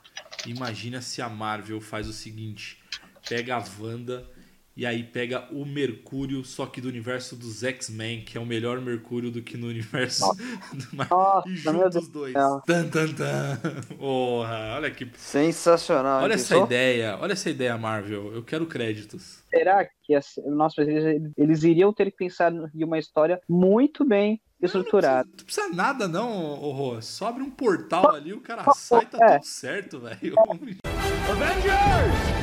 Imagina 0.47 1.01
se 1.01 1.23
a 1.23 1.29
Marvel 1.29 1.81
faz 1.81 2.09
o 2.09 2.13
seguinte: 2.13 2.83
pega 3.29 3.57
a 3.57 3.65
Wanda 3.81 4.29
e 4.77 4.87
aí 4.87 5.03
pega 5.03 5.47
o 5.51 5.65
Mercúrio, 5.67 6.45
só 6.45 6.67
que 6.67 6.81
do 6.81 6.89
universo 6.89 7.37
dos 7.37 7.63
X-Men, 7.63 8.23
que 8.25 8.39
é 8.39 8.41
o 8.41 8.47
melhor 8.47 8.81
Mercúrio 8.81 9.31
do 9.31 9.43
que 9.43 9.57
no 9.57 9.67
universo 9.69 10.25
do 10.73 10.97
Mar- 10.97 11.09
Nossa, 11.11 11.49
e 11.49 11.57
junta 11.57 11.99
os 11.99 12.09
dois. 12.09 12.33
Tan, 12.67 12.89
tan, 12.89 13.09
tan. 13.13 13.59
Porra, 13.99 14.75
olha 14.77 14.91
que. 14.91 15.09
Sensacional. 15.17 16.23
Olha 16.23 16.35
essa 16.35 16.57
ideia, 16.57 17.19
olha 17.21 17.33
essa 17.33 17.51
ideia, 17.51 17.77
Marvel. 17.77 18.33
Eu 18.35 18.43
quero 18.43 18.67
créditos. 18.67 19.43
Será 19.51 19.87
que 20.03 20.15
as- 20.15 20.41
nossa, 20.47 20.83
eles, 20.83 21.31
eles 21.37 21.63
iriam 21.63 21.93
ter 21.93 22.11
que 22.11 22.17
pensar 22.17 22.53
em 22.75 22.85
uma 22.85 22.99
história 22.99 23.41
muito 23.49 24.05
bem 24.05 24.41
estruturada? 24.61 25.29
Não 25.29 25.45
precisa 25.45 25.69
nada, 25.69 26.09
não, 26.09 26.55
Rô. 26.55 27.01
Só 27.03 27.27
abre 27.27 27.43
um 27.43 27.51
portal 27.51 28.15
ali, 28.15 28.33
o 28.33 28.41
cara 28.41 28.65
sai, 28.73 29.07
tá 29.07 29.19
É. 29.21 29.35
tudo 29.39 29.47
certo, 29.47 30.01
velho. 30.01 30.35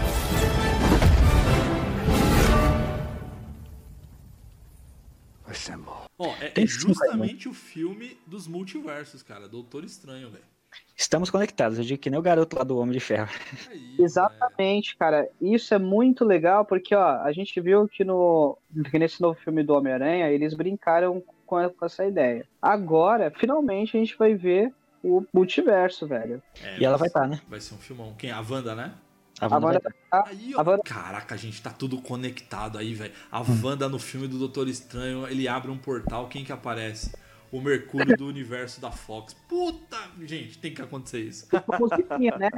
Assemble. 5.60 5.92
Ó, 6.18 6.28
é, 6.40 6.52
é 6.56 6.62
sim, 6.62 6.68
justamente 6.68 7.50
o 7.50 7.54
filme 7.54 8.18
dos 8.26 8.48
multiversos, 8.48 9.22
cara. 9.22 9.48
Doutor 9.48 9.84
Estranho, 9.84 10.30
velho. 10.30 10.44
Estamos 10.96 11.30
conectados. 11.30 11.78
Eu 11.78 11.84
digo 11.84 12.02
que 12.02 12.10
nem 12.10 12.20
o 12.20 12.22
garoto 12.22 12.56
lá 12.58 12.64
do 12.64 12.78
Homem 12.78 12.94
de 12.94 13.00
Ferro. 13.00 13.30
É 13.70 13.76
isso, 13.76 14.02
Exatamente, 14.02 14.96
cara. 14.98 15.28
Isso 15.42 15.74
é 15.74 15.80
muito 15.80 16.24
legal 16.24 16.64
porque, 16.66 16.94
ó, 16.96 17.22
a 17.24 17.32
gente 17.32 17.60
viu 17.60 17.88
que 17.88 18.04
no 18.04 18.58
que 18.92 19.00
nesse 19.00 19.20
novo 19.22 19.38
filme 19.40 19.64
do 19.64 19.74
Homem-Aranha 19.74 20.30
eles 20.30 20.54
brincaram 20.54 21.24
com 21.46 21.58
a- 21.58 21.70
com 21.70 21.86
essa 21.86 22.06
ideia. 22.06 22.46
Agora, 22.62 23.32
finalmente, 23.38 23.98
a 23.98 24.00
gente 24.00 24.16
vai 24.18 24.36
ver 24.36 24.72
o 25.04 25.26
multiverso, 25.34 26.06
velho. 26.06 26.42
É, 26.62 26.80
E 26.80 26.86
ela 26.86 26.98
vai 26.98 27.08
estar, 27.08 27.28
né? 27.28 27.40
Vai 27.50 27.60
ser 27.62 27.74
um 27.74 27.78
filmão. 27.78 28.14
Quem? 28.18 28.32
A 28.32 28.42
Wanda, 28.42 28.76
né? 28.76 28.94
A 29.42 29.46
A 29.46 29.50
Wanda 29.50 29.60
vai 29.60 29.74
Wanda 29.76 29.96
tá. 30.10 30.24
Aí, 30.28 30.54
A 30.54 30.62
ó. 30.62 30.64
Wanda- 30.64 30.84
Caraca, 30.84 31.38
gente, 31.38 31.62
tá 31.62 31.70
tudo 31.72 32.02
conectado 32.02 32.78
aí, 32.78 32.94
velho. 32.94 33.14
A 33.32 33.42
Hum. 33.42 33.60
Wanda 33.64 33.88
no 33.90 34.00
filme 34.00 34.28
do 34.28 34.38
Doutor 34.38 34.68
Estranho, 34.68 35.28
ele 35.28 35.48
abre 35.48 35.72
um 35.72 35.78
portal, 35.78 36.28
quem 36.28 36.44
que 36.44 36.52
aparece? 36.52 37.12
O 37.52 37.60
Mercúrio 37.62 38.16
do 38.16 38.28
universo 38.30 38.80
da 38.80 38.92
Fox. 38.92 39.34
Puta, 39.48 39.98
gente, 40.22 40.58
tem 40.60 40.74
que 40.74 40.82
acontecer 40.82 41.22
isso. 41.22 41.48
Né? 42.38 42.50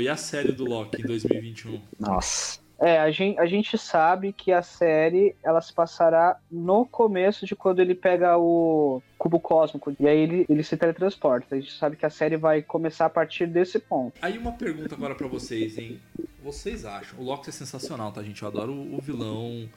E 0.00 0.08
a 0.08 0.16
série 0.16 0.52
do 0.52 0.64
Loki 0.64 1.00
em 1.00 1.06
2021? 1.06 1.80
Nossa. 1.98 2.58
É, 2.78 2.98
a 2.98 3.10
gente, 3.10 3.38
a 3.38 3.46
gente 3.46 3.78
sabe 3.78 4.32
que 4.32 4.50
a 4.52 4.60
série 4.60 5.34
ela 5.42 5.60
se 5.60 5.72
passará 5.72 6.38
no 6.50 6.84
começo 6.84 7.46
de 7.46 7.54
quando 7.54 7.80
ele 7.80 7.94
pega 7.94 8.36
o 8.36 9.00
cubo 9.16 9.38
cósmico 9.38 9.94
e 9.98 10.08
aí 10.08 10.18
ele, 10.18 10.46
ele 10.48 10.62
se 10.64 10.76
teletransporta. 10.76 11.54
A 11.54 11.60
gente 11.60 11.72
sabe 11.72 11.96
que 11.96 12.04
a 12.04 12.10
série 12.10 12.36
vai 12.36 12.62
começar 12.62 13.06
a 13.06 13.10
partir 13.10 13.46
desse 13.46 13.78
ponto. 13.78 14.14
Aí 14.20 14.36
uma 14.36 14.52
pergunta 14.52 14.94
agora 14.94 15.14
pra 15.14 15.28
vocês, 15.28 15.78
hein? 15.78 16.00
Vocês 16.42 16.84
acham? 16.84 17.18
O 17.18 17.22
Loki 17.22 17.48
é 17.48 17.52
sensacional, 17.52 18.10
tá, 18.12 18.22
gente? 18.22 18.42
Eu 18.42 18.48
adoro 18.48 18.72
o 18.72 19.00
vilão. 19.00 19.68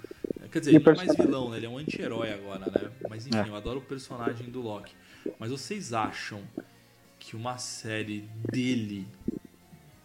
Quer 0.52 0.60
dizer, 0.60 0.76
ele 0.76 0.84
não 0.84 0.92
é 0.94 0.96
mais 0.96 1.16
vilão, 1.16 1.50
né? 1.50 1.58
Ele 1.58 1.66
é 1.66 1.70
um 1.70 1.78
anti-herói 1.78 2.34
agora, 2.34 2.66
né? 2.66 2.90
Mas 3.10 3.28
enfim, 3.28 3.38
É. 3.38 3.48
eu 3.50 3.56
adoro 3.56 3.80
o 3.80 3.82
personagem 3.82 4.50
do 4.50 4.62
Loki. 4.62 4.94
Mas 5.38 5.52
vocês 5.52 5.94
acham 5.94 6.42
que 7.20 7.36
uma 7.36 7.58
série 7.58 8.28
dele 8.52 9.08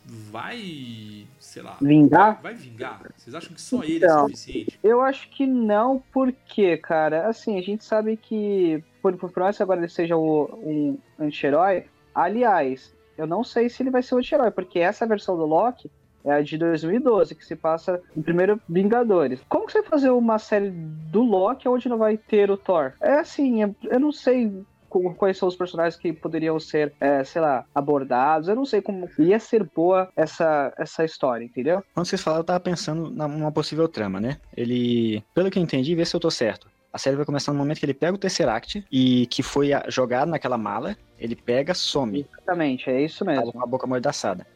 vai, 0.04 1.26
sei 1.38 1.62
lá, 1.62 1.76
Vingar? 1.80 2.40
vai 2.42 2.54
vingar? 2.54 3.02
Vocês 3.16 3.34
acham 3.34 3.54
que 3.54 3.60
só 3.60 3.82
ele 3.82 4.04
é 4.04 4.08
Então. 4.08 4.24
suficiente? 4.28 4.78
Eu 4.82 5.00
acho 5.00 5.28
que 5.30 5.46
não, 5.46 6.02
porque, 6.12 6.76
cara, 6.76 7.26
assim, 7.28 7.58
a 7.58 7.62
gente 7.62 7.84
sabe 7.84 8.16
que, 8.16 8.82
por, 9.00 9.16
por 9.16 9.32
mais 9.36 9.56
que 9.56 9.62
agora 9.62 9.80
ele 9.80 9.88
seja 9.88 10.16
o- 10.16 10.48
um 10.62 10.98
anti-herói, 11.18 11.84
aliás, 12.14 12.92
eu 13.16 13.26
não 13.26 13.44
sei 13.44 13.68
se 13.68 13.82
ele 13.82 13.90
vai 13.90 14.02
ser 14.02 14.14
um 14.14 14.18
anti-herói, 14.18 14.50
porque 14.50 14.78
essa 14.78 15.06
versão 15.06 15.36
do 15.36 15.46
Loki 15.46 15.90
é 16.24 16.32
a 16.32 16.40
de 16.42 16.56
2012, 16.56 17.34
que 17.34 17.44
se 17.44 17.56
passa 17.56 18.00
no 18.14 18.22
primeiro 18.22 18.60
Vingadores. 18.68 19.40
Como 19.48 19.66
que 19.66 19.72
você 19.72 19.80
vai 19.80 19.90
fazer 19.90 20.10
uma 20.10 20.38
série 20.38 20.70
do 20.70 21.22
Loki 21.22 21.68
onde 21.68 21.88
não 21.88 21.98
vai 21.98 22.16
ter 22.16 22.50
o 22.50 22.56
Thor? 22.56 22.92
É 23.00 23.14
assim, 23.14 23.62
eu- 23.62 23.74
eu 23.84 23.98
não 24.00 24.12
sei 24.12 24.64
quais 25.14 25.38
são 25.38 25.48
os 25.48 25.56
personagens 25.56 26.00
que 26.00 26.12
poderiam 26.12 26.58
ser, 26.60 26.92
é, 27.00 27.24
sei 27.24 27.40
lá, 27.40 27.64
abordados. 27.74 28.48
Eu 28.48 28.56
não 28.56 28.64
sei 28.64 28.82
como 28.82 29.08
ia 29.18 29.38
ser 29.38 29.64
boa 29.74 30.08
essa, 30.16 30.72
essa 30.78 31.04
história, 31.04 31.44
entendeu? 31.44 31.82
Quando 31.94 32.06
vocês 32.06 32.20
falaram, 32.20 32.40
eu 32.40 32.46
tava 32.46 32.60
pensando 32.60 33.10
numa 33.10 33.52
possível 33.52 33.88
trama, 33.88 34.20
né? 34.20 34.38
Ele, 34.56 35.22
pelo 35.34 35.50
que 35.50 35.58
eu 35.58 35.62
entendi, 35.62 35.94
vê 35.94 36.04
se 36.04 36.14
eu 36.14 36.20
tô 36.20 36.30
certo. 36.30 36.70
A 36.92 36.98
série 36.98 37.16
vai 37.16 37.24
começar 37.24 37.52
no 37.52 37.58
momento 37.58 37.78
que 37.78 37.86
ele 37.86 37.94
pega 37.94 38.14
o 38.14 38.18
Tesseract 38.18 38.84
e 38.92 39.26
que 39.28 39.42
foi 39.42 39.70
jogado 39.88 40.28
naquela 40.28 40.58
mala, 40.58 40.94
ele 41.18 41.34
pega, 41.34 41.72
some, 41.72 42.26
Exatamente, 42.36 42.90
é 42.90 43.00
isso 43.00 43.24
tava 43.24 43.38
mesmo. 43.38 43.52
com 43.52 43.62
a 43.62 43.66
boca 43.66 43.86
amordaçada. 43.86 44.46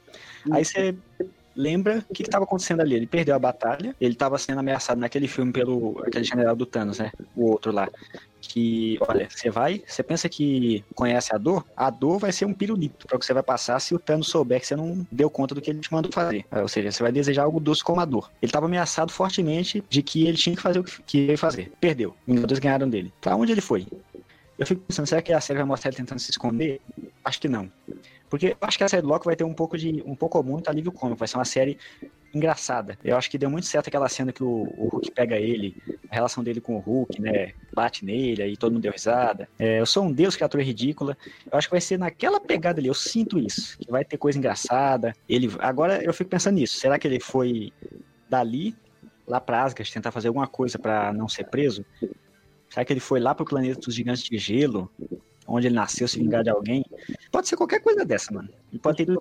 Aí 0.52 0.64
você 0.64 0.94
lembra 1.56 2.04
o 2.08 2.14
que 2.14 2.22
estava 2.22 2.44
acontecendo 2.44 2.80
ali. 2.82 2.94
Ele 2.94 3.06
perdeu 3.06 3.34
a 3.34 3.38
batalha, 3.38 3.96
ele 4.00 4.12
estava 4.12 4.36
sendo 4.36 4.60
ameaçado 4.60 5.00
naquele 5.00 5.26
filme 5.26 5.52
pelo 5.52 5.98
aquele 6.06 6.24
general 6.24 6.54
do 6.54 6.66
Thanos, 6.66 6.98
né? 6.98 7.10
O 7.34 7.50
outro 7.50 7.72
lá. 7.72 7.88
Que, 8.48 8.98
olha, 9.00 9.28
você 9.30 9.50
vai, 9.50 9.82
você 9.86 10.02
pensa 10.02 10.28
que 10.28 10.84
conhece 10.94 11.34
a 11.34 11.38
dor? 11.38 11.64
A 11.76 11.90
dor 11.90 12.18
vai 12.18 12.32
ser 12.32 12.44
um 12.44 12.54
pirulito 12.54 13.06
para 13.06 13.18
que 13.18 13.26
você 13.26 13.34
vai 13.34 13.42
passar 13.42 13.80
se 13.80 13.94
o 13.94 13.98
Thanos 13.98 14.28
souber 14.28 14.60
que 14.60 14.66
você 14.66 14.76
não 14.76 15.06
deu 15.10 15.28
conta 15.28 15.54
do 15.54 15.60
que 15.60 15.70
ele 15.70 15.80
te 15.80 15.92
mandou 15.92 16.10
fazer. 16.12 16.44
Ah, 16.50 16.62
Ou 16.62 16.68
seja, 16.68 16.90
você 16.90 17.02
vai 17.02 17.12
desejar 17.12 17.44
algo 17.44 17.60
doce 17.60 17.82
como 17.82 18.00
a 18.00 18.04
dor. 18.04 18.30
Ele 18.40 18.48
estava 18.48 18.66
ameaçado 18.66 19.12
fortemente 19.12 19.82
de 19.88 20.02
que 20.02 20.26
ele 20.26 20.36
tinha 20.36 20.56
que 20.56 20.62
fazer 20.62 20.78
o 20.78 20.84
que 20.84 21.26
ia 21.26 21.38
fazer. 21.38 21.72
Perdeu. 21.80 22.14
Os 22.26 22.34
Vingadores 22.34 22.58
ganharam 22.58 22.88
dele. 22.88 23.12
Pra 23.20 23.36
onde 23.36 23.52
ele 23.52 23.60
foi? 23.60 23.86
Eu 24.58 24.66
fico 24.66 24.80
pensando, 24.82 25.06
será 25.06 25.20
que 25.20 25.32
a 25.32 25.40
série 25.40 25.58
vai 25.58 25.66
mostrar 25.66 25.90
ele 25.90 25.96
tentando 25.96 26.18
se 26.18 26.30
esconder? 26.30 26.80
Acho 27.24 27.40
que 27.40 27.48
não. 27.48 27.70
Porque 28.28 28.48
eu 28.48 28.56
acho 28.60 28.78
que 28.78 28.84
a 28.84 28.88
série 28.88 29.02
do 29.02 29.08
Loki 29.08 29.26
vai 29.26 29.36
ter 29.36 29.44
um 29.44 29.54
pouco 29.54 29.76
de. 29.76 30.02
um 30.06 30.14
pouco 30.14 30.38
ou 30.38 30.44
muito 30.44 30.68
alívio 30.68 30.90
cômico. 30.90 31.18
Vai 31.18 31.28
ser 31.28 31.36
uma 31.36 31.44
série 31.44 31.78
engraçada. 32.34 32.98
Eu 33.04 33.16
acho 33.16 33.30
que 33.30 33.38
deu 33.38 33.50
muito 33.50 33.66
certo 33.66 33.88
aquela 33.88 34.08
cena 34.08 34.32
que 34.32 34.42
o, 34.42 34.68
o 34.76 34.88
Hulk 34.88 35.10
pega 35.12 35.36
ele, 35.36 35.76
a 36.10 36.14
relação 36.14 36.42
dele 36.42 36.60
com 36.60 36.76
o 36.76 36.78
Hulk, 36.78 37.20
né? 37.20 37.52
Bate 37.74 38.04
nele, 38.04 38.42
aí 38.42 38.56
todo 38.56 38.72
mundo 38.72 38.82
deu 38.82 38.92
risada. 38.92 39.48
É, 39.58 39.80
eu 39.80 39.86
sou 39.86 40.04
um 40.04 40.12
deus, 40.12 40.36
criatura 40.36 40.62
ridícula. 40.62 41.16
Eu 41.50 41.56
acho 41.56 41.68
que 41.68 41.74
vai 41.74 41.80
ser 41.80 41.98
naquela 41.98 42.40
pegada 42.40 42.80
ali, 42.80 42.88
eu 42.88 42.94
sinto 42.94 43.38
isso. 43.38 43.78
Que 43.78 43.90
vai 43.90 44.04
ter 44.04 44.16
coisa 44.16 44.38
engraçada. 44.38 45.12
Ele. 45.28 45.50
Agora 45.58 46.02
eu 46.02 46.12
fico 46.12 46.30
pensando 46.30 46.56
nisso. 46.56 46.78
Será 46.78 46.98
que 46.98 47.06
ele 47.06 47.20
foi 47.20 47.72
dali, 48.28 48.74
lá 49.26 49.40
pra 49.40 49.62
Asgard, 49.62 49.92
tentar 49.92 50.10
fazer 50.10 50.28
alguma 50.28 50.46
coisa 50.46 50.78
pra 50.78 51.12
não 51.12 51.28
ser 51.28 51.44
preso? 51.44 51.84
Será 52.76 52.84
que 52.84 52.92
ele 52.92 53.00
foi 53.00 53.20
lá 53.20 53.34
pro 53.34 53.46
planeta 53.46 53.80
dos 53.80 53.94
gigantes 53.94 54.24
de 54.24 54.36
gelo? 54.36 54.90
Onde 55.48 55.66
ele 55.66 55.74
nasceu, 55.74 56.06
se 56.06 56.18
vingar 56.18 56.44
de 56.44 56.50
alguém? 56.50 56.84
Pode 57.32 57.48
ser 57.48 57.56
qualquer 57.56 57.80
coisa 57.80 58.04
dessa, 58.04 58.34
mano. 58.34 58.50
Ele 58.70 58.78
pode 58.78 59.06
ter 59.06 59.18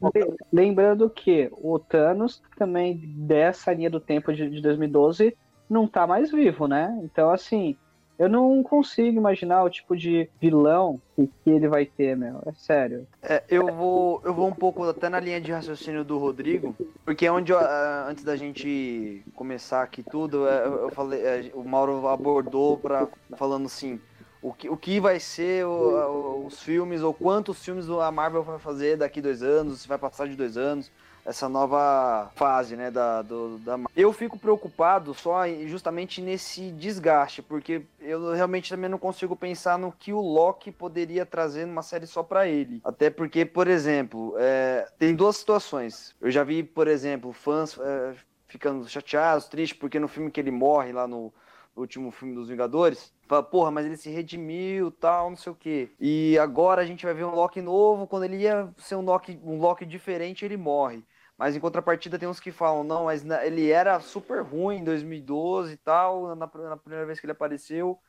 Lembrando 0.52 1.10
que 1.10 1.50
o 1.54 1.80
Thanos 1.80 2.44
também 2.58 2.98
dessa 3.16 3.74
linha 3.74 3.90
do 3.90 4.02
tempo 4.02 4.34
de, 4.34 4.50
de 4.50 4.62
2012 4.62 5.38
não 5.70 5.88
tá 5.88 6.06
mais 6.06 6.32
vivo, 6.32 6.68
né? 6.68 7.00
Então, 7.02 7.30
assim, 7.32 7.78
Eu 8.18 8.30
não 8.30 8.64
consigo 8.64 9.18
imaginar 9.18 9.64
o 9.64 9.70
tipo 9.70 9.96
de 9.96 10.30
vilão 10.40 11.00
que, 11.16 11.28
que 11.44 11.50
ele 11.50 11.68
vai 11.68 11.86
ter, 11.86 12.16
meu. 12.16 12.42
É 12.46 12.54
sério. 12.54 13.08
É, 13.22 13.44
eu 13.50 13.68
vou 13.74 14.22
eu 14.24 14.34
vou 14.34 14.48
um 14.48 14.54
pouco 14.54 14.84
até 14.84 15.10
na 15.10 15.20
linha 15.20 15.42
de 15.42 15.52
raciocínio 15.52 16.04
do 16.04 16.18
Rodrigo, 16.18 16.76
porque 17.04 17.26
é 17.26 17.32
onde 17.32 17.52
eu, 17.52 17.60
ah, 17.60 18.08
antes 18.10 18.24
da 18.24 18.36
gente 18.36 19.24
começar 19.36 19.82
aqui 19.82 20.04
tudo, 20.04 20.48
é, 20.48 20.66
eu 20.66 20.90
falei, 20.92 21.22
é, 21.22 21.52
o 21.54 21.64
Mauro 21.64 22.08
abordou 22.08 22.78
para 22.78 23.08
falando 23.36 23.66
assim, 23.66 24.00
o 24.46 24.54
que, 24.54 24.70
o 24.70 24.78
que 24.78 25.00
vai 25.00 25.20
ser 25.20 25.66
o, 25.66 26.46
os 26.46 26.62
filmes, 26.62 27.02
ou 27.02 27.12
quantos 27.14 27.66
filmes 27.66 27.90
a 27.90 28.12
Marvel 28.12 28.44
vai 28.44 28.60
fazer 28.60 28.96
daqui 28.96 29.20
dois 29.20 29.42
anos, 29.42 29.82
se 29.82 29.88
vai 29.88 29.98
passar 29.98 30.28
de 30.28 30.36
dois 30.36 30.56
anos, 30.56 30.92
essa 31.26 31.50
nova 31.50 32.32
fase, 32.36 32.76
né, 32.76 32.92
da, 32.92 33.24
do, 33.24 33.58
da 33.58 33.80
Eu 33.96 34.14
fico 34.14 34.38
preocupado 34.38 35.16
só 35.16 35.48
justamente 35.66 36.22
nesse 36.22 36.72
desgaste, 36.74 37.42
porque 37.42 37.82
eu 38.00 38.34
realmente 38.34 38.70
também 38.70 38.88
não 38.88 39.00
consigo 39.00 39.36
pensar 39.36 39.80
no 39.80 39.92
que 39.92 40.14
o 40.14 40.22
Loki 40.22 40.72
poderia 40.72 41.26
trazer 41.26 41.66
numa 41.66 41.82
série 41.82 42.06
só 42.06 42.22
para 42.22 42.48
ele. 42.48 42.80
Até 42.84 43.10
porque, 43.10 43.44
por 43.44 43.68
exemplo, 43.68 44.36
é, 44.38 44.88
tem 45.00 45.16
duas 45.16 45.38
situações. 45.38 46.16
Eu 46.22 46.30
já 46.30 46.44
vi, 46.44 46.62
por 46.62 46.88
exemplo, 46.88 47.34
fãs 47.34 47.76
é, 47.80 48.14
ficando 48.48 48.88
chateados, 48.88 49.48
tristes, 49.48 49.80
porque 49.80 50.00
no 50.00 50.08
filme 50.08 50.30
que 50.30 50.40
ele 50.40 50.52
morre 50.52 50.92
lá 50.92 51.08
no 51.08 51.34
último 51.76 52.12
filme 52.12 52.36
dos 52.36 52.48
Vingadores, 52.48 53.15
fala, 53.28 53.44
porra, 53.44 53.72
mas 53.72 53.86
ele 53.86 53.98
se 53.98 54.10
redimiu, 54.10 54.92
tal, 54.92 55.30
não 55.30 55.38
sei 55.38 55.52
o 55.52 55.56
quê. 55.56 55.90
E 56.00 56.38
agora 56.40 56.82
a 56.82 56.86
gente 56.86 57.06
vai 57.06 57.14
ver 57.14 57.26
um 57.26 57.36
Loki 57.36 57.62
novo, 57.62 58.08
quando 58.08 58.24
ele 58.24 58.38
ia 58.38 58.70
ser 58.78 58.96
um 58.96 59.02
Loki, 59.02 59.40
um 59.44 59.60
Loki 59.60 59.86
diferente, 59.86 60.46
ele 60.46 60.58
morre. 60.58 61.04
Mas 61.38 61.56
em 61.56 61.60
contrapartida 61.60 62.18
tem 62.18 62.30
uns 62.30 62.40
que 62.40 62.52
falam, 62.52 62.84
não, 62.84 63.06
mas 63.06 63.26
ele 63.44 63.70
era 63.70 64.00
super 64.00 64.42
ruim 64.42 64.78
em 64.78 64.84
2012 64.84 65.74
e 65.74 65.78
tal, 65.78 66.36
na, 66.36 66.36
na 66.36 66.78
primeira 66.78 67.06
vez 67.06 67.20
que 67.20 67.26
ele 67.26 67.34
apareceu, 67.34 68.00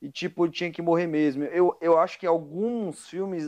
e 0.00 0.10
tipo, 0.10 0.48
tinha 0.48 0.70
que 0.72 0.82
morrer 0.82 1.06
mesmo. 1.06 1.44
Eu, 1.44 1.76
eu 1.80 1.98
acho 1.98 2.18
que 2.18 2.26
alguns 2.26 3.08
filmes, 3.08 3.46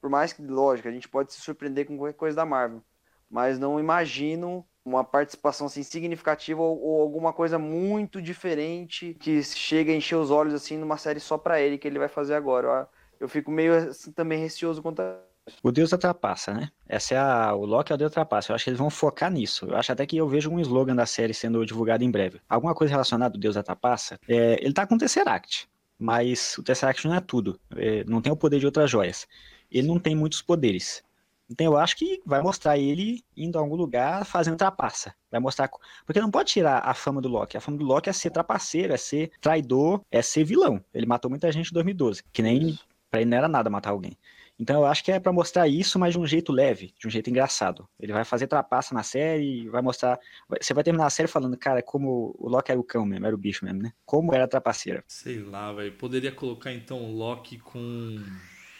por 0.00 0.10
mais 0.10 0.32
que, 0.34 0.42
lógico, 0.42 0.88
a 0.88 0.92
gente 0.92 1.08
pode 1.08 1.32
se 1.32 1.40
surpreender 1.40 1.86
com 1.86 1.96
qualquer 1.96 2.16
coisa 2.16 2.36
da 2.36 2.44
Marvel, 2.44 2.82
mas 3.30 3.58
não 3.58 3.80
imagino 3.80 4.66
uma 4.88 5.04
participação 5.04 5.66
assim, 5.66 5.82
significativa 5.82 6.60
ou, 6.60 6.80
ou, 6.80 7.02
alguma 7.02 7.32
coisa 7.32 7.58
muito 7.58 8.20
diferente 8.20 9.14
que 9.20 9.42
chega 9.42 9.92
a 9.92 9.94
encher 9.94 10.16
os 10.16 10.30
olhos 10.30 10.54
assim 10.54 10.76
numa 10.76 10.96
série 10.96 11.20
só 11.20 11.36
para 11.36 11.60
ele 11.60 11.78
que 11.78 11.86
ele 11.86 11.98
vai 11.98 12.08
fazer 12.08 12.34
agora. 12.34 12.88
Eu, 13.20 13.28
fico 13.28 13.50
meio 13.50 13.74
assim, 13.74 14.10
também 14.12 14.38
receoso 14.38 14.82
quanto 14.82 15.00
a 15.00 15.18
o 15.62 15.72
Deus 15.72 15.90
da 15.90 15.96
Trapaça, 15.98 16.52
né? 16.52 16.68
Essa 16.86 17.14
é 17.14 17.18
a, 17.18 17.54
o 17.54 17.64
Loki 17.64 17.90
é 17.90 17.94
o 17.94 17.98
Deus 17.98 18.10
da 18.10 18.16
Trapaça. 18.16 18.52
Eu 18.52 18.54
acho 18.54 18.64
que 18.64 18.70
eles 18.70 18.78
vão 18.78 18.90
focar 18.90 19.30
nisso. 19.30 19.66
Eu 19.66 19.76
acho 19.76 19.90
até 19.90 20.04
que 20.04 20.16
eu 20.16 20.28
vejo 20.28 20.50
um 20.50 20.60
slogan 20.60 20.94
da 20.94 21.06
série 21.06 21.32
sendo 21.32 21.64
divulgado 21.64 22.04
em 22.04 22.10
breve. 22.10 22.38
Alguma 22.46 22.74
coisa 22.74 22.90
relacionada 22.90 23.34
ao 23.34 23.40
Deus 23.40 23.54
da 23.54 23.62
Trapaça. 23.62 24.18
É, 24.28 24.62
ele 24.62 24.74
tá 24.74 24.86
com 24.86 24.94
o 24.94 24.98
Tesseract, 24.98 25.66
mas 25.98 26.56
o 26.58 26.62
Tesseract 26.62 27.06
não 27.06 27.14
é 27.14 27.20
tudo. 27.20 27.58
É, 27.76 28.04
não 28.04 28.20
tem 28.20 28.30
o 28.32 28.36
poder 28.36 28.60
de 28.60 28.66
outras 28.66 28.90
joias. 28.90 29.26
Ele 29.70 29.88
não 29.88 29.98
tem 29.98 30.14
muitos 30.14 30.42
poderes. 30.42 31.02
Então 31.50 31.66
eu 31.66 31.78
acho 31.78 31.96
que 31.96 32.20
vai 32.26 32.42
mostrar 32.42 32.76
ele 32.78 33.24
indo 33.36 33.58
a 33.58 33.60
algum 33.60 33.74
lugar 33.74 34.24
fazendo 34.24 34.56
trapaça. 34.56 35.14
Vai 35.30 35.40
mostrar. 35.40 35.70
Porque 36.04 36.20
não 36.20 36.30
pode 36.30 36.50
tirar 36.50 36.80
a 36.84 36.92
fama 36.94 37.20
do 37.20 37.28
Loki. 37.28 37.56
A 37.56 37.60
fama 37.60 37.78
do 37.78 37.84
Loki 37.84 38.10
é 38.10 38.12
ser 38.12 38.30
trapaceiro, 38.30 38.92
é 38.92 38.96
ser 38.96 39.30
traidor, 39.40 40.02
é 40.10 40.20
ser 40.20 40.44
vilão. 40.44 40.84
Ele 40.92 41.06
matou 41.06 41.30
muita 41.30 41.50
gente 41.50 41.70
em 41.70 41.74
2012. 41.74 42.22
Que 42.32 42.42
nem. 42.42 42.78
Pra 43.10 43.22
ele 43.22 43.30
não 43.30 43.38
era 43.38 43.48
nada 43.48 43.70
matar 43.70 43.90
alguém. 43.90 44.18
Então 44.58 44.80
eu 44.80 44.86
acho 44.86 45.04
que 45.04 45.12
é 45.12 45.20
para 45.20 45.32
mostrar 45.32 45.68
isso, 45.68 45.98
mas 45.98 46.12
de 46.12 46.18
um 46.18 46.26
jeito 46.26 46.52
leve, 46.52 46.92
de 46.98 47.06
um 47.06 47.10
jeito 47.10 47.30
engraçado. 47.30 47.88
Ele 47.98 48.12
vai 48.12 48.24
fazer 48.24 48.48
trapaça 48.48 48.92
na 48.92 49.04
série, 49.04 49.68
vai 49.68 49.80
mostrar. 49.80 50.18
Você 50.60 50.74
vai 50.74 50.82
terminar 50.82 51.06
a 51.06 51.10
série 51.10 51.28
falando, 51.28 51.56
cara, 51.56 51.80
como 51.80 52.34
o 52.36 52.48
Loki 52.48 52.72
era 52.72 52.80
o 52.80 52.84
cão 52.84 53.06
mesmo, 53.06 53.24
era 53.24 53.34
o 53.34 53.38
bicho 53.38 53.64
mesmo, 53.64 53.80
né? 53.80 53.92
Como 54.04 54.34
era 54.34 54.44
a 54.44 54.48
trapaceira. 54.48 55.04
Sei 55.06 55.38
lá, 55.38 55.72
velho. 55.72 55.92
Poderia 55.92 56.32
colocar 56.32 56.72
então 56.72 57.02
o 57.04 57.16
Loki 57.16 57.58
com 57.58 58.16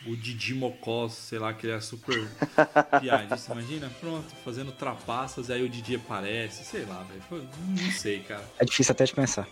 o 0.07 0.17
Didi 0.17 0.55
Mocó, 0.55 1.09
sei 1.09 1.39
lá, 1.39 1.53
que 1.53 1.67
ele 1.67 1.75
é 1.75 1.81
super 1.81 2.29
piadista, 3.01 3.53
imagina? 3.53 3.91
Pronto, 4.01 4.27
fazendo 4.45 4.73
trapaças, 4.73 5.49
e 5.49 5.53
aí 5.53 5.63
o 5.63 5.69
Didi 5.69 5.97
aparece, 5.97 6.65
sei 6.65 6.85
lá, 6.85 7.05
velho. 7.05 7.49
Não 7.67 7.91
sei, 7.93 8.21
cara. 8.21 8.45
É 8.59 8.65
difícil 8.65 8.93
até 8.93 9.05
de 9.05 9.15
pensar. 9.15 9.49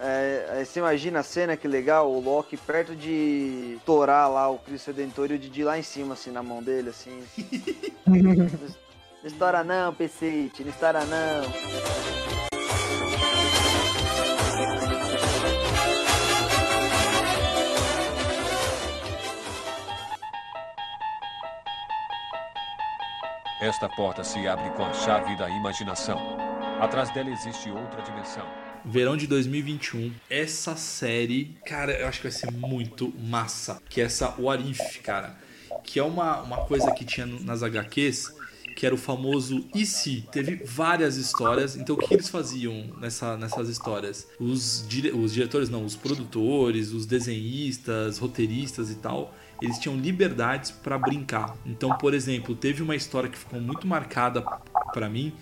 É, 0.00 0.64
você 0.64 0.80
imagina 0.80 1.20
a 1.20 1.22
cena 1.22 1.56
que 1.56 1.68
legal, 1.68 2.10
o 2.10 2.20
Loki 2.20 2.56
perto 2.56 2.94
de 2.96 3.78
torar 3.86 4.28
lá 4.28 4.50
o 4.50 4.58
Cristo 4.58 4.88
Redentor 4.88 5.30
e 5.30 5.34
o 5.34 5.38
Didi 5.38 5.62
lá 5.62 5.78
em 5.78 5.82
cima, 5.82 6.14
assim, 6.14 6.30
na 6.30 6.42
mão 6.42 6.62
dele, 6.62 6.90
assim. 6.90 7.22
não 8.06 8.50
estoura 9.24 9.62
não, 9.62 9.94
PC, 9.94 10.50
não 10.60 10.68
estoura 10.68 11.04
não. 11.04 12.33
Esta 23.64 23.88
porta 23.88 24.22
se 24.22 24.46
abre 24.46 24.68
com 24.76 24.84
a 24.84 24.92
chave 24.92 25.34
da 25.36 25.48
imaginação. 25.48 26.20
Atrás 26.82 27.08
dela 27.14 27.30
existe 27.30 27.70
outra 27.70 28.02
dimensão 28.02 28.46
verão 28.84 29.16
de 29.16 29.26
2021. 29.26 30.12
Essa 30.28 30.76
série, 30.76 31.56
cara, 31.64 31.98
eu 31.98 32.06
acho 32.06 32.20
que 32.20 32.28
vai 32.28 32.38
ser 32.38 32.52
muito 32.52 33.10
massa. 33.18 33.80
Que 33.88 34.02
é 34.02 34.04
essa 34.04 34.34
What 34.38 34.70
If, 34.70 35.00
cara. 35.02 35.34
Que 35.82 35.98
é 35.98 36.04
uma, 36.04 36.42
uma 36.42 36.66
coisa 36.66 36.92
que 36.92 37.06
tinha 37.06 37.24
nas 37.24 37.62
HQs, 37.62 38.34
que 38.76 38.84
era 38.84 38.94
o 38.94 38.98
famoso 38.98 39.66
e 39.74 39.86
se. 39.86 40.28
Teve 40.30 40.56
várias 40.56 41.16
histórias. 41.16 41.74
Então 41.74 41.96
o 41.96 41.98
que 41.98 42.12
eles 42.12 42.28
faziam 42.28 42.92
nessa, 43.00 43.38
nessas 43.38 43.70
histórias? 43.70 44.28
Os, 44.38 44.84
dire, 44.86 45.10
os 45.12 45.32
diretores, 45.32 45.70
não, 45.70 45.86
os 45.86 45.96
produtores, 45.96 46.92
os 46.92 47.06
desenhistas, 47.06 48.18
roteiristas 48.18 48.90
e 48.90 48.96
tal. 48.96 49.34
Eles 49.64 49.78
tinham 49.78 49.96
liberdades 49.96 50.70
para 50.70 50.98
brincar. 50.98 51.56
Então, 51.64 51.96
por 51.98 52.14
exemplo, 52.14 52.54
teve 52.54 52.82
uma 52.82 52.94
história 52.94 53.28
que 53.28 53.38
ficou 53.38 53.60
muito 53.60 53.86
marcada 53.86 54.42
para 54.92 55.08
mim. 55.08 55.32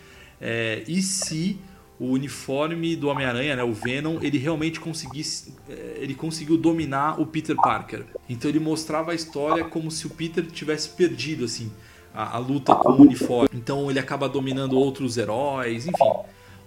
É, 0.40 0.82
e 0.86 1.02
se 1.02 1.60
o 2.02 2.06
uniforme 2.06 2.96
do 2.96 3.08
Homem-Aranha, 3.08 3.54
né, 3.54 3.62
o 3.62 3.72
Venom, 3.72 4.18
ele 4.20 4.36
realmente 4.36 4.80
conseguisse, 4.80 5.54
eh, 5.68 5.98
ele 6.00 6.14
conseguiu 6.14 6.56
dominar 6.56 7.20
o 7.20 7.26
Peter 7.26 7.54
Parker. 7.54 8.04
Então 8.28 8.50
ele 8.50 8.58
mostrava 8.58 9.12
a 9.12 9.14
história 9.14 9.62
como 9.64 9.88
se 9.88 10.08
o 10.08 10.10
Peter 10.10 10.44
tivesse 10.44 10.88
perdido 10.88 11.44
assim 11.44 11.70
a, 12.12 12.36
a 12.36 12.38
luta 12.38 12.74
com 12.74 12.90
o 12.90 13.02
uniforme. 13.02 13.48
Então 13.54 13.88
ele 13.88 14.00
acaba 14.00 14.28
dominando 14.28 14.76
outros 14.76 15.16
heróis, 15.16 15.86
enfim. 15.86 16.12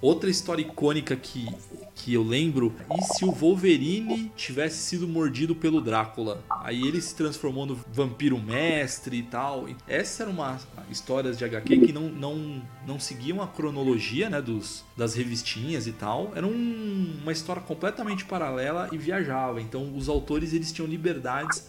Outra 0.01 0.29
história 0.29 0.61
icônica 0.61 1.15
que, 1.17 1.47
que 1.95 2.13
eu 2.13 2.21
lembro, 2.21 2.75
e 2.93 3.01
se 3.15 3.23
o 3.25 3.31
Wolverine 3.31 4.31
tivesse 4.35 4.77
sido 4.77 5.07
mordido 5.07 5.55
pelo 5.55 5.79
Drácula? 5.79 6.43
Aí 6.61 6.85
ele 6.85 7.01
se 7.01 7.15
transformou 7.15 7.65
no 7.65 7.75
vampiro 7.91 8.37
mestre 8.37 9.17
e 9.17 9.23
tal. 9.23 9.65
Essa 9.87 10.23
era 10.23 10.31
uma 10.31 10.59
história 10.89 11.31
de 11.31 11.43
HQ 11.43 11.77
que 11.79 11.93
não, 11.93 12.09
não, 12.09 12.61
não 12.85 12.99
seguiam 12.99 13.41
a 13.41 13.47
cronologia 13.47 14.29
né, 14.29 14.41
dos, 14.41 14.83
das 14.95 15.15
revistinhas 15.15 15.87
e 15.87 15.93
tal. 15.93 16.31
Era 16.35 16.45
um, 16.45 17.17
uma 17.21 17.31
história 17.31 17.61
completamente 17.61 18.25
paralela 18.25 18.89
e 18.91 18.97
viajava. 18.97 19.61
Então 19.61 19.95
os 19.95 20.09
autores 20.09 20.53
eles 20.53 20.71
tinham 20.71 20.87
liberdades 20.87 21.67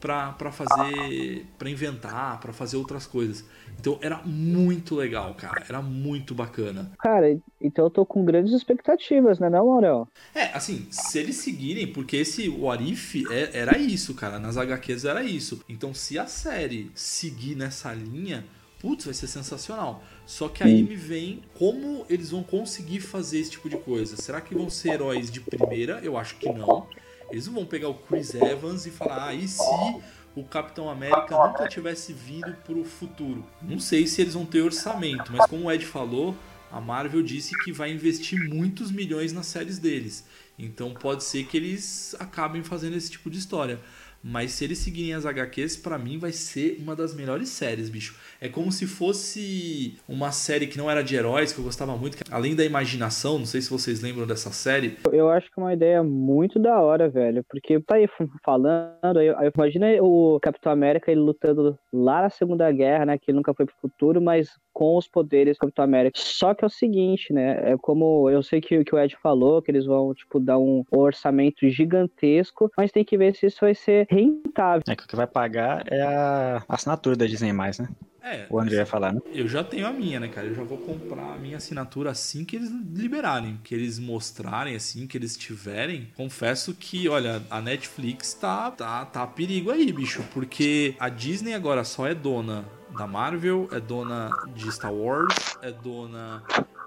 para 0.00 0.52
fazer, 0.52 1.46
para 1.58 1.70
inventar, 1.70 2.38
para 2.38 2.52
fazer 2.52 2.76
outras 2.76 3.06
coisas. 3.06 3.44
Então 3.80 3.98
era 4.02 4.20
muito 4.24 4.94
legal, 4.94 5.34
cara. 5.34 5.62
Era 5.68 5.80
muito 5.80 6.34
bacana. 6.34 6.92
Cara, 6.98 7.38
então 7.60 7.86
eu 7.86 7.90
tô 7.90 8.04
com 8.04 8.24
grandes 8.24 8.52
expectativas, 8.52 9.38
né, 9.38 9.48
não, 9.48 9.63
Maurel? 9.66 10.08
É, 10.34 10.44
assim, 10.54 10.86
se 10.90 11.18
eles 11.18 11.36
seguirem, 11.36 11.86
porque 11.86 12.16
esse 12.16 12.48
Warif 12.48 13.24
é, 13.30 13.50
era 13.58 13.78
isso, 13.78 14.14
cara. 14.14 14.38
Nas 14.38 14.56
HQs 14.56 15.04
era 15.04 15.22
isso. 15.22 15.60
Então 15.68 15.94
se 15.94 16.18
a 16.18 16.26
série 16.26 16.90
seguir 16.94 17.54
nessa 17.54 17.92
linha, 17.92 18.44
putz, 18.80 19.04
vai 19.04 19.14
ser 19.14 19.26
sensacional. 19.26 20.02
Só 20.26 20.48
que 20.48 20.62
aí 20.62 20.82
me 20.82 20.96
vem 20.96 21.42
como 21.54 22.04
eles 22.08 22.30
vão 22.30 22.42
conseguir 22.42 23.00
fazer 23.00 23.38
esse 23.38 23.50
tipo 23.50 23.68
de 23.68 23.76
coisa. 23.76 24.16
Será 24.16 24.40
que 24.40 24.54
vão 24.54 24.68
ser 24.70 24.90
heróis 24.94 25.30
de 25.30 25.40
primeira? 25.40 26.00
Eu 26.02 26.16
acho 26.16 26.36
que 26.36 26.52
não. 26.52 26.86
Eles 27.30 27.46
não 27.46 27.54
vão 27.54 27.66
pegar 27.66 27.88
o 27.88 27.94
Chris 27.94 28.34
Evans 28.34 28.86
e 28.86 28.90
falar, 28.90 29.28
ah, 29.28 29.34
e 29.34 29.48
se 29.48 29.62
o 30.36 30.42
Capitão 30.42 30.88
América 30.90 31.36
nunca 31.46 31.68
tivesse 31.68 32.12
vindo 32.12 32.52
pro 32.64 32.84
futuro. 32.84 33.44
Não 33.62 33.78
sei 33.78 34.06
se 34.06 34.20
eles 34.20 34.34
vão 34.34 34.44
ter 34.44 34.60
orçamento, 34.60 35.32
mas 35.32 35.46
como 35.46 35.66
o 35.66 35.72
Ed 35.72 35.84
falou, 35.86 36.34
a 36.74 36.80
Marvel 36.80 37.22
disse 37.22 37.56
que 37.62 37.70
vai 37.70 37.92
investir 37.92 38.36
muitos 38.48 38.90
milhões 38.90 39.32
nas 39.32 39.46
séries 39.46 39.78
deles. 39.78 40.26
Então 40.58 40.92
pode 40.92 41.22
ser 41.22 41.44
que 41.44 41.56
eles 41.56 42.16
acabem 42.18 42.64
fazendo 42.64 42.96
esse 42.96 43.12
tipo 43.12 43.30
de 43.30 43.38
história. 43.38 43.78
Mas 44.26 44.52
se 44.52 44.64
eles 44.64 44.78
seguirem 44.78 45.12
as 45.12 45.26
HQs, 45.26 45.76
para 45.76 45.98
mim 45.98 46.18
vai 46.18 46.32
ser 46.32 46.78
uma 46.80 46.96
das 46.96 47.14
melhores 47.14 47.50
séries, 47.50 47.90
bicho. 47.90 48.18
É 48.40 48.48
como 48.48 48.72
se 48.72 48.86
fosse 48.86 49.98
uma 50.08 50.32
série 50.32 50.66
que 50.66 50.78
não 50.78 50.90
era 50.90 51.04
de 51.04 51.14
heróis, 51.14 51.52
que 51.52 51.58
eu 51.58 51.64
gostava 51.64 51.94
muito, 51.94 52.16
que, 52.16 52.24
além 52.32 52.56
da 52.56 52.64
imaginação, 52.64 53.38
não 53.38 53.44
sei 53.44 53.60
se 53.60 53.68
vocês 53.68 54.00
lembram 54.00 54.26
dessa 54.26 54.50
série. 54.50 54.96
Eu 55.12 55.28
acho 55.28 55.46
que 55.52 55.60
é 55.60 55.62
uma 55.62 55.74
ideia 55.74 56.02
muito 56.02 56.58
da 56.58 56.80
hora, 56.80 57.06
velho. 57.06 57.44
Porque 57.50 57.78
tá 57.80 57.96
aí 57.96 58.08
falando, 58.42 59.18
aí, 59.18 59.28
imagina 59.54 59.86
o 60.00 60.40
Capitão 60.40 60.72
América 60.72 61.12
ele 61.12 61.20
lutando 61.20 61.78
lá 61.92 62.22
na 62.22 62.30
Segunda 62.30 62.72
Guerra, 62.72 63.04
né? 63.04 63.18
Que 63.18 63.30
ele 63.30 63.36
nunca 63.36 63.52
foi 63.52 63.66
pro 63.66 63.76
futuro, 63.78 64.22
mas 64.22 64.48
com 64.74 64.98
os 64.98 65.06
poderes 65.06 65.56
do 65.56 65.60
Capitão 65.60 65.84
América. 65.84 66.18
Só 66.20 66.52
que 66.52 66.64
é 66.64 66.66
o 66.66 66.70
seguinte, 66.70 67.32
né? 67.32 67.72
É 67.72 67.76
como 67.78 68.28
eu 68.28 68.42
sei 68.42 68.60
que, 68.60 68.84
que 68.84 68.94
o 68.94 68.98
Ed 68.98 69.16
falou, 69.22 69.62
que 69.62 69.70
eles 69.70 69.86
vão, 69.86 70.12
tipo, 70.12 70.40
dar 70.40 70.58
um 70.58 70.84
orçamento 70.90 71.66
gigantesco, 71.68 72.70
mas 72.76 72.90
tem 72.90 73.04
que 73.04 73.16
ver 73.16 73.34
se 73.34 73.46
isso 73.46 73.60
vai 73.60 73.74
ser 73.74 74.06
rentável. 74.10 74.82
É 74.88 74.96
que 74.96 75.04
o 75.04 75.08
que 75.08 75.16
vai 75.16 75.26
pagar 75.26 75.84
é 75.90 76.02
a 76.02 76.62
assinatura 76.68 77.16
da 77.16 77.24
Disney+, 77.24 77.52
né? 77.52 77.88
É, 78.26 78.46
O 78.48 78.58
André 78.58 78.76
ia 78.76 78.86
falar, 78.86 79.12
né? 79.12 79.20
eu 79.34 79.46
já 79.46 79.62
tenho 79.62 79.86
a 79.86 79.92
minha, 79.92 80.18
né, 80.18 80.28
cara? 80.28 80.46
Eu 80.46 80.54
já 80.54 80.62
vou 80.62 80.78
comprar 80.78 81.34
a 81.34 81.36
minha 81.36 81.58
assinatura 81.58 82.10
assim 82.10 82.42
que 82.42 82.56
eles 82.56 82.70
liberarem, 82.70 83.60
que 83.62 83.74
eles 83.74 83.98
mostrarem, 83.98 84.74
assim, 84.74 85.06
que 85.06 85.18
eles 85.18 85.36
tiverem. 85.36 86.08
Confesso 86.16 86.72
que, 86.72 87.06
olha, 87.06 87.42
a 87.50 87.60
Netflix 87.60 88.32
tá, 88.32 88.70
tá, 88.70 89.04
tá 89.04 89.22
a 89.22 89.26
perigo 89.26 89.70
aí, 89.70 89.92
bicho, 89.92 90.24
porque 90.32 90.94
a 90.98 91.10
Disney 91.10 91.52
agora 91.52 91.84
só 91.84 92.06
é 92.06 92.14
dona 92.14 92.64
da 92.96 93.06
Marvel, 93.06 93.68
é 93.72 93.80
dona 93.80 94.30
de 94.54 94.70
Star 94.72 94.92
Wars, 94.92 95.34
é 95.60 95.70
dona 95.70 96.42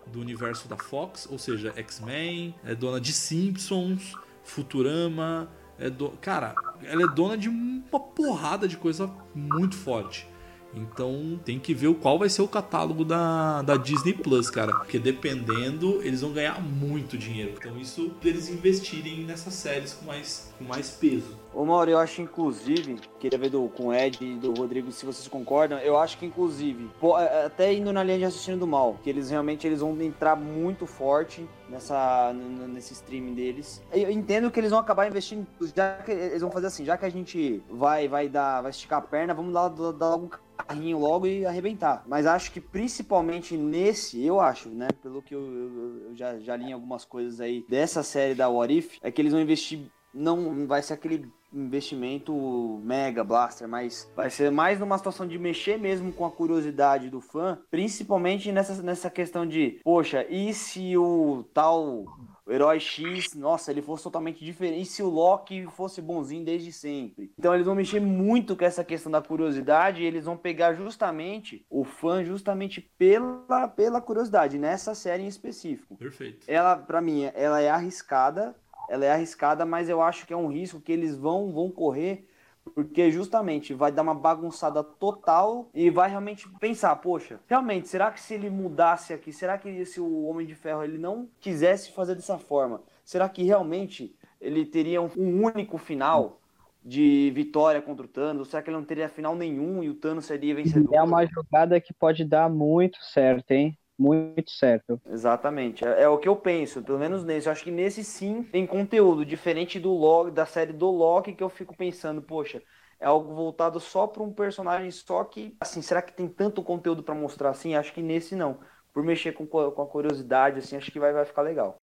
do 0.08 0.20
universo 0.20 0.68
da 0.68 0.78
Fox, 0.78 1.28
ou 1.30 1.38
seja, 1.38 1.74
X-Men, 1.76 2.56
é 2.66 2.74
dona 2.74 3.00
de 3.00 3.14
Simpsons, 3.14 4.14
Futurama, 4.44 5.50
é 5.78 5.90
do... 5.90 6.10
cara, 6.22 6.56
ela 6.84 7.04
é 7.04 7.08
dona 7.08 7.38
de 7.38 7.50
uma 7.50 8.00
porrada 8.00 8.68
de 8.68 8.78
coisa 8.78 9.12
muito 9.36 9.76
forte. 9.76 10.28
Então 10.74 11.40
tem 11.44 11.60
que 11.60 11.74
ver 11.74 11.94
qual 11.96 12.20
vai 12.20 12.30
ser 12.30 12.42
o 12.42 12.48
catálogo 12.48 13.04
da, 13.04 13.62
da 13.62 13.78
Disney 13.78 14.14
Plus, 14.14 14.50
cara. 14.50 14.74
Porque 14.74 15.00
dependendo, 15.00 16.02
eles 16.04 16.22
vão 16.22 16.32
ganhar 16.32 16.62
muito 16.62 17.18
dinheiro. 17.18 17.54
Então 17.58 17.78
isso 17.80 18.12
eles 18.24 18.50
investirem 18.50 19.24
nessas 19.24 19.54
séries 19.54 19.94
com 19.94 20.06
mais, 20.06 20.54
com 20.58 20.66
mais 20.66 20.90
peso. 20.92 21.38
Ô 21.58 21.66
Mauro, 21.66 21.90
eu 21.90 21.98
acho 21.98 22.22
inclusive, 22.22 23.00
queria 23.20 23.40
ver 23.40 23.50
do, 23.50 23.68
com 23.70 23.88
o 23.88 23.94
Ed 23.94 24.24
e 24.24 24.36
do 24.36 24.54
Rodrigo 24.54 24.92
se 24.92 25.04
vocês 25.04 25.28
concordam, 25.28 25.80
eu 25.80 25.98
acho 25.98 26.16
que 26.20 26.24
inclusive, 26.28 26.88
pô, 27.00 27.18
é, 27.18 27.46
até 27.46 27.74
indo 27.74 27.92
na 27.92 28.04
linha 28.04 28.20
de 28.20 28.24
raciocínio 28.26 28.60
do 28.60 28.68
mal, 28.68 28.96
que 29.02 29.10
eles 29.10 29.32
realmente 29.32 29.66
eles 29.66 29.80
vão 29.80 30.00
entrar 30.00 30.36
muito 30.36 30.86
forte 30.86 31.50
nessa, 31.68 32.32
nesse 32.32 32.94
streaming 32.94 33.34
deles. 33.34 33.82
Eu 33.92 34.12
entendo 34.12 34.52
que 34.52 34.60
eles 34.60 34.70
vão 34.70 34.80
acabar 34.80 35.08
investindo, 35.08 35.48
já 35.76 35.98
que 35.98 36.12
eles 36.12 36.42
vão 36.44 36.52
fazer 36.52 36.68
assim, 36.68 36.86
já 36.86 36.96
que 36.96 37.06
a 37.06 37.10
gente 37.10 37.60
vai 37.72 38.08
vai 38.08 38.30
dar, 38.30 38.62
vai 38.62 38.70
esticar 38.70 39.00
a 39.00 39.02
perna, 39.02 39.34
vamos 39.34 39.52
dar, 39.52 39.68
dar, 39.70 39.92
dar 39.94 40.10
logo 40.10 40.26
um 40.26 40.30
carrinho 40.64 41.00
logo 41.00 41.26
e 41.26 41.44
arrebentar. 41.44 42.04
Mas 42.06 42.28
acho 42.28 42.52
que 42.52 42.62
principalmente 42.62 43.58
nesse, 43.58 44.24
eu 44.24 44.40
acho, 44.40 44.70
né, 44.70 44.90
pelo 45.02 45.24
que 45.24 45.34
eu, 45.34 45.42
eu- 45.42 46.02
eu 46.10 46.16
já, 46.16 46.38
já 46.38 46.56
li 46.56 46.72
algumas 46.72 47.04
coisas 47.04 47.42
aí 47.42 47.66
dessa 47.68 48.04
série 48.04 48.36
da 48.36 48.48
What 48.48 48.78
If, 48.78 48.98
é 49.02 49.10
que 49.10 49.20
eles 49.20 49.34
vão 49.34 49.42
investir 49.42 49.90
não 50.14 50.66
vai 50.66 50.82
ser 50.82 50.94
aquele 50.94 51.30
investimento 51.54 52.82
mega 52.84 53.24
blaster, 53.24 53.68
mas 53.68 54.12
vai 54.16 54.30
ser 54.30 54.52
mais 54.52 54.80
numa 54.80 54.98
situação 54.98 55.28
de 55.28 55.38
mexer 55.38 55.78
mesmo 55.78 56.12
com 56.12 56.26
a 56.26 56.32
curiosidade 56.32 57.10
do 57.10 57.22
fã, 57.22 57.60
principalmente 57.70 58.52
nessa, 58.52 58.82
nessa 58.82 59.10
questão 59.10 59.46
de, 59.46 59.80
poxa, 59.84 60.26
e 60.30 60.54
se 60.54 60.98
o 60.98 61.46
tal 61.54 62.06
herói 62.50 62.80
X, 62.80 63.34
nossa, 63.36 63.72
ele 63.72 63.82
fosse 63.82 64.04
totalmente 64.04 64.44
diferente, 64.44 64.82
e 64.82 64.86
se 64.86 65.04
o 65.04 65.10
Loki 65.10 65.66
fosse 65.68 66.02
bonzinho 66.02 66.46
desde 66.46 66.72
sempre? 66.72 67.32
Então 67.38 67.54
eles 67.54 67.66
vão 67.66 67.76
mexer 67.76 68.00
muito 68.00 68.56
com 68.56 68.64
essa 68.64 68.84
questão 68.84 69.12
da 69.12 69.22
curiosidade 69.22 70.02
e 70.02 70.06
eles 70.06 70.26
vão 70.26 70.38
pegar 70.38 70.74
justamente 70.74 71.66
o 71.70 71.84
fã 71.84 72.24
justamente 72.24 72.82
pela, 72.98 73.68
pela 73.68 74.02
curiosidade, 74.02 74.58
nessa 74.58 74.96
série 74.96 75.24
em 75.24 75.28
específico 75.28 75.98
Perfeito. 75.98 76.46
ela 76.48 76.78
para 76.78 77.02
mim 77.02 77.30
ela 77.34 77.62
é 77.62 77.70
arriscada 77.70 78.56
ela 78.90 79.06
é 79.06 79.12
arriscada 79.12 79.66
mas 79.66 79.90
eu 79.90 80.02
acho 80.02 80.26
que 80.26 80.34
é 80.34 80.38
um 80.38 80.48
risco 80.48 80.82
que 80.82 80.92
eles 80.92 81.18
vão 81.18 81.52
vão 81.52 81.70
correr 81.70 82.28
porque 82.76 83.10
justamente 83.10 83.74
vai 83.74 83.92
dar 83.94 84.02
uma 84.02 84.14
bagunçada 84.14 84.84
total 84.84 85.70
e 85.74 85.90
vai 85.90 86.10
realmente 86.10 86.48
pensar 86.60 86.96
poxa 86.98 87.40
realmente 87.48 87.88
será 87.88 88.12
que 88.12 88.20
se 88.20 88.34
ele 88.34 88.50
mudasse 88.50 89.14
aqui 89.14 89.32
será 89.32 89.58
que 89.58 89.86
se 89.86 90.02
o 90.02 90.24
Homem 90.26 90.46
de 90.46 90.56
Ferro 90.56 90.84
ele 90.84 90.98
não 90.98 91.30
quisesse 91.40 91.92
fazer 91.92 92.16
dessa 92.16 92.38
forma? 92.38 92.82
Será 93.08 93.30
que 93.30 93.42
realmente 93.44 94.14
ele 94.42 94.66
teria 94.66 95.02
um, 95.02 95.10
um 95.18 95.46
único 95.46 95.78
final 95.78 96.42
de 96.84 97.32
vitória 97.34 97.82
contra 97.82 98.06
o 98.06 98.10
Thanos? 98.10 98.50
Será 98.50 98.62
que 98.62 98.70
ele 98.70 98.78
não 98.78 98.84
teria 98.84 99.10
final 99.10 99.36
nenhum 99.36 99.84
e 99.84 99.90
o 99.90 99.96
Thanos 99.96 100.26
seria 100.26 100.56
vencedor? 100.56 100.94
É 100.94 101.02
uma 101.02 101.26
jogada 101.26 101.80
que 101.80 101.94
pode 101.94 102.26
dar 102.26 102.50
muito 102.50 102.98
certo, 103.02 103.52
hein? 103.52 103.78
Muito 104.00 104.52
certo. 104.52 105.02
Exatamente, 105.10 105.84
é, 105.84 106.04
é 106.04 106.10
o 106.10 106.18
que 106.20 106.28
eu 106.30 106.36
penso, 106.36 106.84
pelo 106.84 107.00
menos 107.00 107.24
nesse. 107.24 107.48
Eu 107.48 107.52
acho 107.52 107.64
que 107.64 107.72
nesse 107.72 108.04
sim 108.04 108.44
tem 108.44 108.66
conteúdo 108.68 109.26
diferente 109.26 109.80
do 109.80 109.92
Loki, 109.92 110.32
da 110.32 110.46
série 110.46 110.72
do 110.74 110.90
Loki, 110.92 111.34
que 111.34 111.44
eu 111.44 111.50
fico 111.50 111.76
pensando, 111.76 112.22
poxa, 112.22 112.62
é 113.00 113.06
algo 113.08 113.34
voltado 113.34 113.80
só 113.80 114.06
para 114.06 114.22
um 114.22 114.32
personagem 114.32 114.92
só 114.92 115.24
que, 115.24 115.56
assim, 115.60 115.82
será 115.82 116.02
que 116.02 116.14
tem 116.14 116.28
tanto 116.28 116.62
conteúdo 116.64 117.02
para 117.02 117.16
mostrar 117.16 117.50
assim? 117.50 117.76
Acho 117.76 117.94
que 117.94 118.02
nesse 118.02 118.36
não. 118.36 118.60
Por 118.94 119.04
mexer 119.04 119.32
com, 119.34 119.46
co- 119.46 119.72
com 119.72 119.82
a 119.82 119.88
curiosidade, 119.88 120.60
assim, 120.60 120.76
acho 120.76 120.92
que 120.92 121.00
vai, 121.00 121.14
vai 121.14 121.26
ficar 121.26 121.42
legal. 121.44 121.78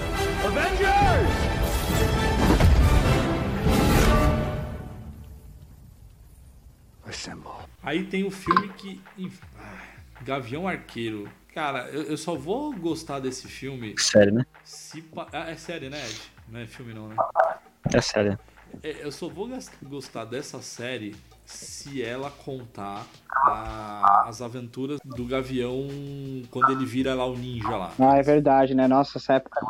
Assemble. 7.06 7.50
Aí 7.82 8.04
tem 8.04 8.24
o 8.24 8.30
filme 8.30 8.68
que. 8.74 9.00
ah, 9.58 10.22
Gavião 10.22 10.66
Arqueiro. 10.66 11.28
Cara, 11.54 11.88
eu, 11.90 12.02
eu 12.02 12.16
só 12.16 12.34
vou 12.34 12.72
gostar 12.72 13.20
desse 13.20 13.46
filme 13.46 13.94
Sério, 13.96 14.34
né? 14.34 14.44
se. 14.64 15.00
pa- 15.02 15.28
Ah, 15.32 15.50
é 15.50 15.56
série, 15.56 15.88
né, 15.88 15.98
Ed? 16.04 16.20
Não 16.48 16.60
é 16.60 16.66
filme, 16.66 16.92
não, 16.92 17.08
né? 17.08 17.16
É 17.92 18.00
sério. 18.00 18.38
É, 18.82 19.04
eu 19.04 19.12
só 19.12 19.28
vou 19.28 19.48
gostar 19.84 20.24
dessa 20.24 20.60
série 20.60 21.14
se 21.46 22.02
ela 22.02 22.28
contar 22.30 23.06
a- 23.30 24.24
as 24.26 24.42
aventuras 24.42 24.98
do 25.04 25.24
Gavião 25.26 25.86
quando 26.50 26.70
ele 26.70 26.84
vira 26.84 27.14
lá 27.14 27.24
o 27.26 27.36
ninja 27.36 27.76
lá. 27.76 27.92
Ah, 28.00 28.16
é 28.16 28.22
verdade, 28.22 28.74
né? 28.74 28.88
Nossa, 28.88 29.18
essa 29.18 29.34
época 29.34 29.60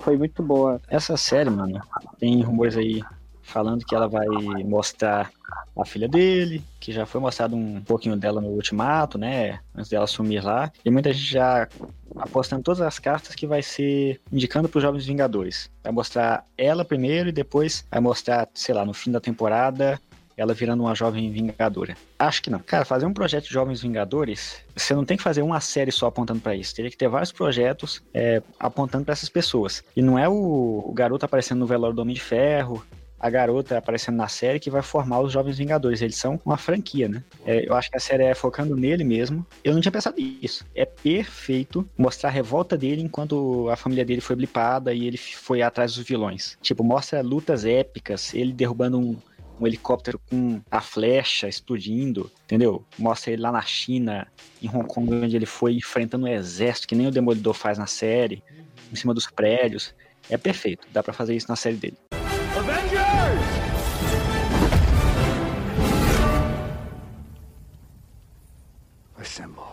foi 0.00 0.16
muito 0.16 0.42
boa. 0.44 0.80
Essa 0.88 1.16
série, 1.16 1.50
mano, 1.50 1.80
tem 2.20 2.40
rumores 2.42 2.76
aí 2.76 3.02
falando 3.46 3.84
que 3.84 3.94
ela 3.94 4.08
vai 4.08 4.26
mostrar 4.64 5.30
a 5.76 5.84
filha 5.84 6.08
dele, 6.08 6.62
que 6.80 6.92
já 6.92 7.06
foi 7.06 7.20
mostrado 7.20 7.54
um 7.54 7.80
pouquinho 7.80 8.16
dela 8.16 8.40
no 8.40 8.48
Ultimato, 8.48 9.16
né? 9.16 9.60
Antes 9.74 9.90
dela 9.90 10.06
sumir 10.06 10.44
lá. 10.44 10.72
E 10.84 10.90
muita 10.90 11.12
gente 11.12 11.32
já 11.32 11.68
apostando 12.16 12.62
todas 12.62 12.80
as 12.80 12.98
cartas 12.98 13.34
que 13.34 13.46
vai 13.46 13.62
ser 13.62 14.20
indicando 14.32 14.68
para 14.68 14.78
os 14.78 14.82
Jovens 14.82 15.06
Vingadores. 15.06 15.70
Vai 15.82 15.92
mostrar 15.92 16.44
ela 16.58 16.84
primeiro 16.84 17.28
e 17.28 17.32
depois 17.32 17.86
vai 17.90 18.00
mostrar, 18.00 18.48
sei 18.54 18.74
lá, 18.74 18.84
no 18.84 18.92
fim 18.92 19.12
da 19.12 19.20
temporada, 19.20 20.00
ela 20.36 20.52
virando 20.52 20.82
uma 20.82 20.94
jovem 20.94 21.30
vingadora. 21.30 21.96
Acho 22.18 22.42
que 22.42 22.50
não. 22.50 22.58
Cara, 22.58 22.84
fazer 22.84 23.06
um 23.06 23.12
projeto 23.12 23.46
de 23.46 23.52
Jovens 23.52 23.80
Vingadores, 23.80 24.62
você 24.76 24.94
não 24.94 25.04
tem 25.04 25.16
que 25.16 25.22
fazer 25.22 25.40
uma 25.40 25.60
série 25.60 25.90
só 25.90 26.06
apontando 26.06 26.40
pra 26.40 26.54
isso. 26.54 26.74
Teria 26.74 26.90
que 26.90 26.96
ter 26.96 27.08
vários 27.08 27.32
projetos 27.32 28.02
é, 28.12 28.42
apontando 28.60 29.04
pra 29.04 29.12
essas 29.12 29.30
pessoas. 29.30 29.82
E 29.96 30.02
não 30.02 30.18
é 30.18 30.28
o, 30.28 30.84
o 30.86 30.92
garoto 30.92 31.24
aparecendo 31.24 31.60
no 31.60 31.66
velório 31.66 31.96
do 31.96 32.02
Homem 32.02 32.14
de 32.14 32.20
Ferro, 32.20 32.84
a 33.18 33.30
garota 33.30 33.78
aparecendo 33.78 34.16
na 34.16 34.28
série 34.28 34.60
que 34.60 34.70
vai 34.70 34.82
formar 34.82 35.20
os 35.20 35.32
Jovens 35.32 35.58
Vingadores. 35.58 36.02
Eles 36.02 36.16
são 36.16 36.40
uma 36.44 36.56
franquia, 36.56 37.08
né? 37.08 37.24
É, 37.44 37.68
eu 37.68 37.74
acho 37.74 37.90
que 37.90 37.96
a 37.96 38.00
série 38.00 38.24
é 38.24 38.34
focando 38.34 38.76
nele 38.76 39.04
mesmo. 39.04 39.46
Eu 39.64 39.74
não 39.74 39.80
tinha 39.80 39.92
pensado 39.92 40.16
nisso. 40.16 40.64
É 40.74 40.84
perfeito 40.84 41.88
mostrar 41.96 42.28
a 42.28 42.32
revolta 42.32 42.76
dele 42.76 43.02
enquanto 43.02 43.68
a 43.70 43.76
família 43.76 44.04
dele 44.04 44.20
foi 44.20 44.36
blipada 44.36 44.92
e 44.92 45.06
ele 45.06 45.16
foi 45.16 45.62
atrás 45.62 45.94
dos 45.94 46.04
vilões. 46.04 46.58
Tipo, 46.60 46.84
mostra 46.84 47.22
lutas 47.22 47.64
épicas, 47.64 48.34
ele 48.34 48.52
derrubando 48.52 48.98
um, 48.98 49.16
um 49.60 49.66
helicóptero 49.66 50.20
com 50.30 50.60
a 50.70 50.80
flecha 50.80 51.48
explodindo, 51.48 52.30
entendeu? 52.44 52.84
Mostra 52.98 53.32
ele 53.32 53.42
lá 53.42 53.50
na 53.50 53.62
China, 53.62 54.26
em 54.62 54.68
Hong 54.68 54.86
Kong, 54.86 55.14
onde 55.14 55.36
ele 55.36 55.46
foi 55.46 55.74
enfrentando 55.74 56.26
um 56.26 56.28
exército, 56.28 56.88
que 56.88 56.94
nem 56.94 57.06
o 57.06 57.10
Demolidor 57.10 57.54
faz 57.54 57.78
na 57.78 57.86
série, 57.86 58.42
em 58.92 58.96
cima 58.96 59.14
dos 59.14 59.26
prédios. 59.26 59.94
É 60.28 60.36
perfeito, 60.36 60.86
dá 60.92 61.02
pra 61.02 61.12
fazer 61.12 61.34
isso 61.34 61.48
na 61.48 61.56
série 61.56 61.76
dele. 61.76 61.96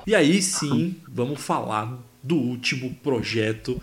E 0.05 0.15
aí 0.15 0.41
sim, 0.41 0.95
vamos 1.07 1.41
falar 1.41 1.97
do 2.21 2.35
último 2.35 2.93
projeto 2.95 3.81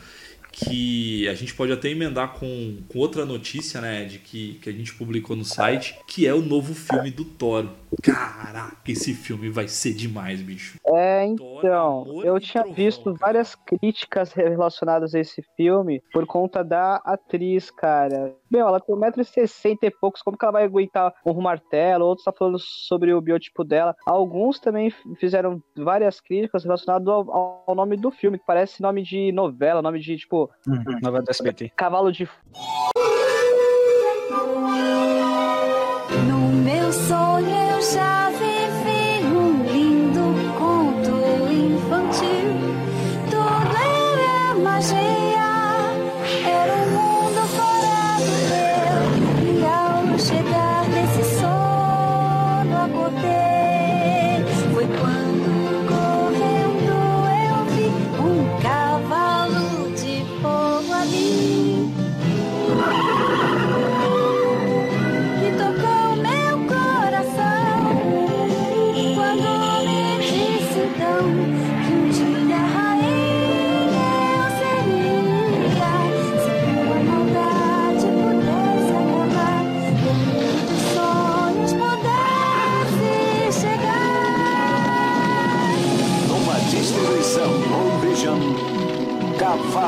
que 0.53 1.29
a 1.29 1.35
gente 1.35 1.55
pode 1.55 1.73
até 1.73 1.89
emendar 1.89 2.35
com, 2.35 2.79
com 2.89 2.99
outra 2.99 3.25
notícia, 3.25 3.81
né, 3.81 4.05
de 4.05 4.19
que, 4.19 4.55
que 4.55 4.69
a 4.69 4.73
gente 4.73 4.95
publicou 4.95 5.37
no 5.37 5.45
site, 5.45 5.99
que 6.07 6.27
é 6.27 6.35
o 6.35 6.43
novo 6.43 6.75
filme 6.75 7.11
do 7.11 7.25
Thor. 7.25 7.67
Caraca, 8.03 8.77
esse 8.89 9.15
filme 9.15 9.49
vai 9.49 9.69
ser 9.69 9.93
demais, 9.93 10.41
bicho. 10.41 10.79
É, 10.87 11.27
Thor, 11.37 11.59
então, 11.59 12.03
Amor 12.03 12.27
eu 12.27 12.41
tinha 12.41 12.63
Trovão, 12.63 12.77
visto 12.77 13.05
cara. 13.05 13.17
várias 13.21 13.55
críticas 13.55 14.33
relacionadas 14.33 15.15
a 15.15 15.21
esse 15.21 15.43
filme 15.57 16.03
por 16.13 16.27
conta 16.27 16.63
da 16.63 16.97
atriz, 17.05 17.71
cara. 17.71 18.35
Meu, 18.51 18.67
ela 18.67 18.81
tem 18.81 18.95
1,60m 18.95 19.79
e 19.83 19.91
poucos, 19.91 20.23
como 20.23 20.37
que 20.37 20.45
ela 20.45 20.53
vai 20.53 20.65
aguentar 20.65 21.15
um 21.25 21.41
martelo? 21.41 22.05
Outros 22.05 22.25
tá 22.25 22.33
falando 22.33 22.59
sobre 22.59 23.13
o 23.13 23.21
biotipo 23.21 23.65
dela. 23.65 23.95
Alguns 24.07 24.59
também 24.59 24.91
fizeram 25.19 25.63
várias 25.77 26.21
críticas 26.21 26.65
relacionadas 26.65 27.07
ao, 27.09 27.65
ao 27.67 27.75
nome 27.75 27.97
do 27.97 28.11
filme, 28.11 28.39
que 28.39 28.47
parece 28.47 28.83
nome 28.83 29.03
de 29.03 29.33
novela, 29.33 29.83
nome 29.83 30.01
de, 30.01 30.17
tipo, 30.17 30.40
Nova 31.03 31.23
do 31.23 31.31
SBT. 31.31 31.73
cavalo 31.77 32.13
de 32.13 32.29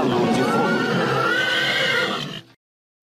Cavalo 0.03 0.27
de 0.33 0.43
Fogo. 0.43 0.83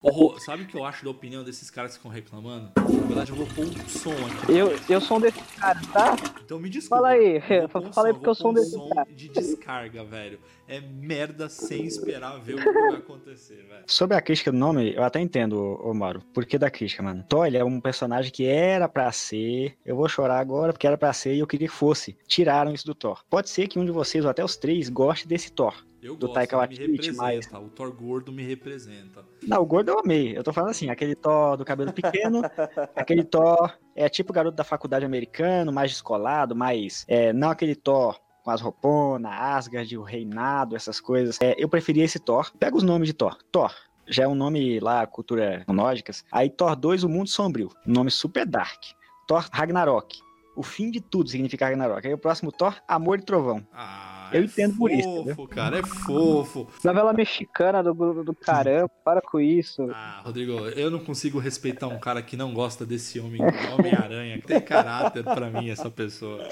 Rô, 0.02 0.38
sabe 0.38 0.64
o 0.64 0.66
que 0.66 0.76
eu 0.76 0.84
acho 0.84 1.04
da 1.04 1.10
opinião 1.10 1.42
desses 1.42 1.70
caras 1.70 1.92
que 1.92 1.98
ficam 1.98 2.10
reclamando? 2.10 2.72
Na 2.76 3.06
verdade, 3.06 3.30
eu 3.30 3.36
vou 3.36 3.46
pôr 3.46 3.64
um 3.64 3.88
som 3.88 4.10
aqui. 4.10 4.52
Eu, 4.52 4.78
eu 4.88 5.00
sou 5.00 5.16
um 5.16 5.20
desses 5.20 5.40
caras, 5.56 5.86
tá? 5.86 6.14
Então 6.44 6.58
me 6.58 6.68
desculpa. 6.68 6.96
Fala 6.96 7.08
aí, 7.10 7.38
um 7.38 7.92
fala 7.92 8.08
aí 8.08 8.12
porque 8.12 8.28
eu 8.28 8.34
sou 8.34 8.50
um 8.50 8.54
desses 8.54 8.72
som 8.72 8.90
caras. 8.90 9.16
de 9.16 9.28
descarga, 9.28 10.04
velho. 10.04 10.38
É 10.68 10.80
merda 10.80 11.48
sem 11.48 11.86
esperar 11.86 12.38
ver 12.38 12.56
o 12.56 12.58
que 12.58 12.70
vai 12.70 12.96
acontecer, 12.96 13.64
velho. 13.66 13.84
Sobre 13.86 14.16
a 14.16 14.20
crítica 14.20 14.52
do 14.52 14.58
nome, 14.58 14.94
eu 14.94 15.02
até 15.02 15.20
entendo, 15.20 15.80
ô 15.82 15.94
Mauro. 15.94 16.20
Por 16.34 16.44
que 16.44 16.58
da 16.58 16.70
crítica, 16.70 17.02
mano? 17.02 17.24
Thor, 17.26 17.46
ele 17.46 17.56
é 17.56 17.64
um 17.64 17.80
personagem 17.80 18.30
que 18.30 18.44
era 18.44 18.88
pra 18.88 19.10
ser. 19.12 19.74
Eu 19.86 19.96
vou 19.96 20.08
chorar 20.08 20.38
agora 20.38 20.72
porque 20.72 20.86
era 20.86 20.98
pra 20.98 21.14
ser 21.14 21.34
e 21.34 21.38
eu 21.38 21.46
queria 21.46 21.68
que 21.68 21.74
fosse. 21.74 22.16
Tiraram 22.26 22.74
isso 22.74 22.84
do 22.84 22.94
Thor. 22.94 23.22
Pode 23.30 23.48
ser 23.48 23.68
que 23.68 23.78
um 23.78 23.86
de 23.86 23.92
vocês, 23.92 24.24
ou 24.24 24.30
até 24.30 24.44
os 24.44 24.56
três, 24.56 24.90
goste 24.90 25.26
desse 25.26 25.50
Thor. 25.50 25.74
Eu 26.02 26.16
Do 26.16 26.26
gosto, 26.26 26.34
Taika 26.34 26.56
Waititi, 26.56 26.82
representa. 26.82 27.58
O 27.58 27.68
Thor 27.68 27.92
gordo 27.92 28.32
me 28.32 28.42
representa. 28.42 29.24
Não, 29.46 29.60
o 29.60 29.66
gordo 29.66 29.90
eu 29.90 29.98
amei. 29.98 30.36
Eu 30.36 30.42
tô 30.42 30.52
falando 30.52 30.70
assim, 30.70 30.88
aquele 30.88 31.14
Thor 31.14 31.56
do 31.56 31.64
cabelo 31.64 31.92
pequeno, 31.92 32.40
aquele 32.96 33.22
Thor 33.22 33.72
é 33.94 34.08
tipo 34.08 34.32
garoto 34.32 34.56
da 34.56 34.64
faculdade 34.64 35.04
americano, 35.04 35.72
mais 35.72 35.90
descolado, 35.90 36.56
mais. 36.56 37.04
É, 37.06 37.32
não 37.32 37.50
aquele 37.50 37.74
Thor 37.74 38.18
com 38.42 38.50
as 38.50 38.60
rouponas, 38.60 39.30
Asgard, 39.32 39.98
o 39.98 40.02
reinado, 40.02 40.74
essas 40.74 41.00
coisas. 41.00 41.38
É, 41.40 41.54
eu 41.58 41.68
preferia 41.68 42.04
esse 42.04 42.18
Thor. 42.18 42.50
Pega 42.58 42.76
os 42.76 42.82
nomes 42.82 43.08
de 43.08 43.14
Thor. 43.14 43.36
Thor. 43.52 43.74
Já 44.06 44.24
é 44.24 44.28
um 44.28 44.34
nome 44.34 44.80
lá, 44.80 45.06
cultura 45.06 45.64
nórdica. 45.68 46.12
Aí 46.32 46.48
Thor 46.48 46.74
2, 46.74 47.04
o 47.04 47.08
mundo 47.08 47.28
sombrio. 47.28 47.70
Nome 47.86 48.10
super 48.10 48.46
dark. 48.46 48.82
Thor 49.26 49.46
Ragnarok. 49.52 50.18
O 50.56 50.62
fim 50.62 50.90
de 50.90 51.00
tudo 51.00 51.30
significa 51.30 51.64
Ragnarok. 51.66 52.06
Aí 52.06 52.12
o 52.12 52.18
próximo 52.18 52.50
Thor, 52.52 52.74
Amor 52.86 53.18
e 53.18 53.22
Trovão. 53.22 53.66
Ah, 53.72 54.28
Eu 54.32 54.42
é 54.42 54.44
entendo 54.44 54.76
por 54.76 54.90
isso, 54.90 55.08
Fofo, 55.08 55.20
entendeu? 55.30 55.48
cara, 55.48 55.78
é 55.78 55.82
fofo. 55.82 56.66
Novela 56.84 57.12
mexicana 57.12 57.82
do, 57.82 57.94
do, 57.94 58.24
do 58.24 58.34
caramba, 58.34 58.90
para 59.04 59.20
com 59.22 59.40
isso. 59.40 59.88
Ah, 59.92 60.20
Rodrigo, 60.24 60.52
eu 60.70 60.90
não 60.90 60.98
consigo 60.98 61.38
respeitar 61.38 61.86
um 61.86 61.98
cara 61.98 62.20
que 62.22 62.36
não 62.36 62.52
gosta 62.52 62.84
desse 62.84 63.18
homem, 63.20 63.40
Homem-Aranha. 63.78 64.40
Tem 64.44 64.60
caráter 64.60 65.22
pra 65.24 65.48
mim, 65.50 65.70
essa 65.70 65.90
pessoa. 65.90 66.46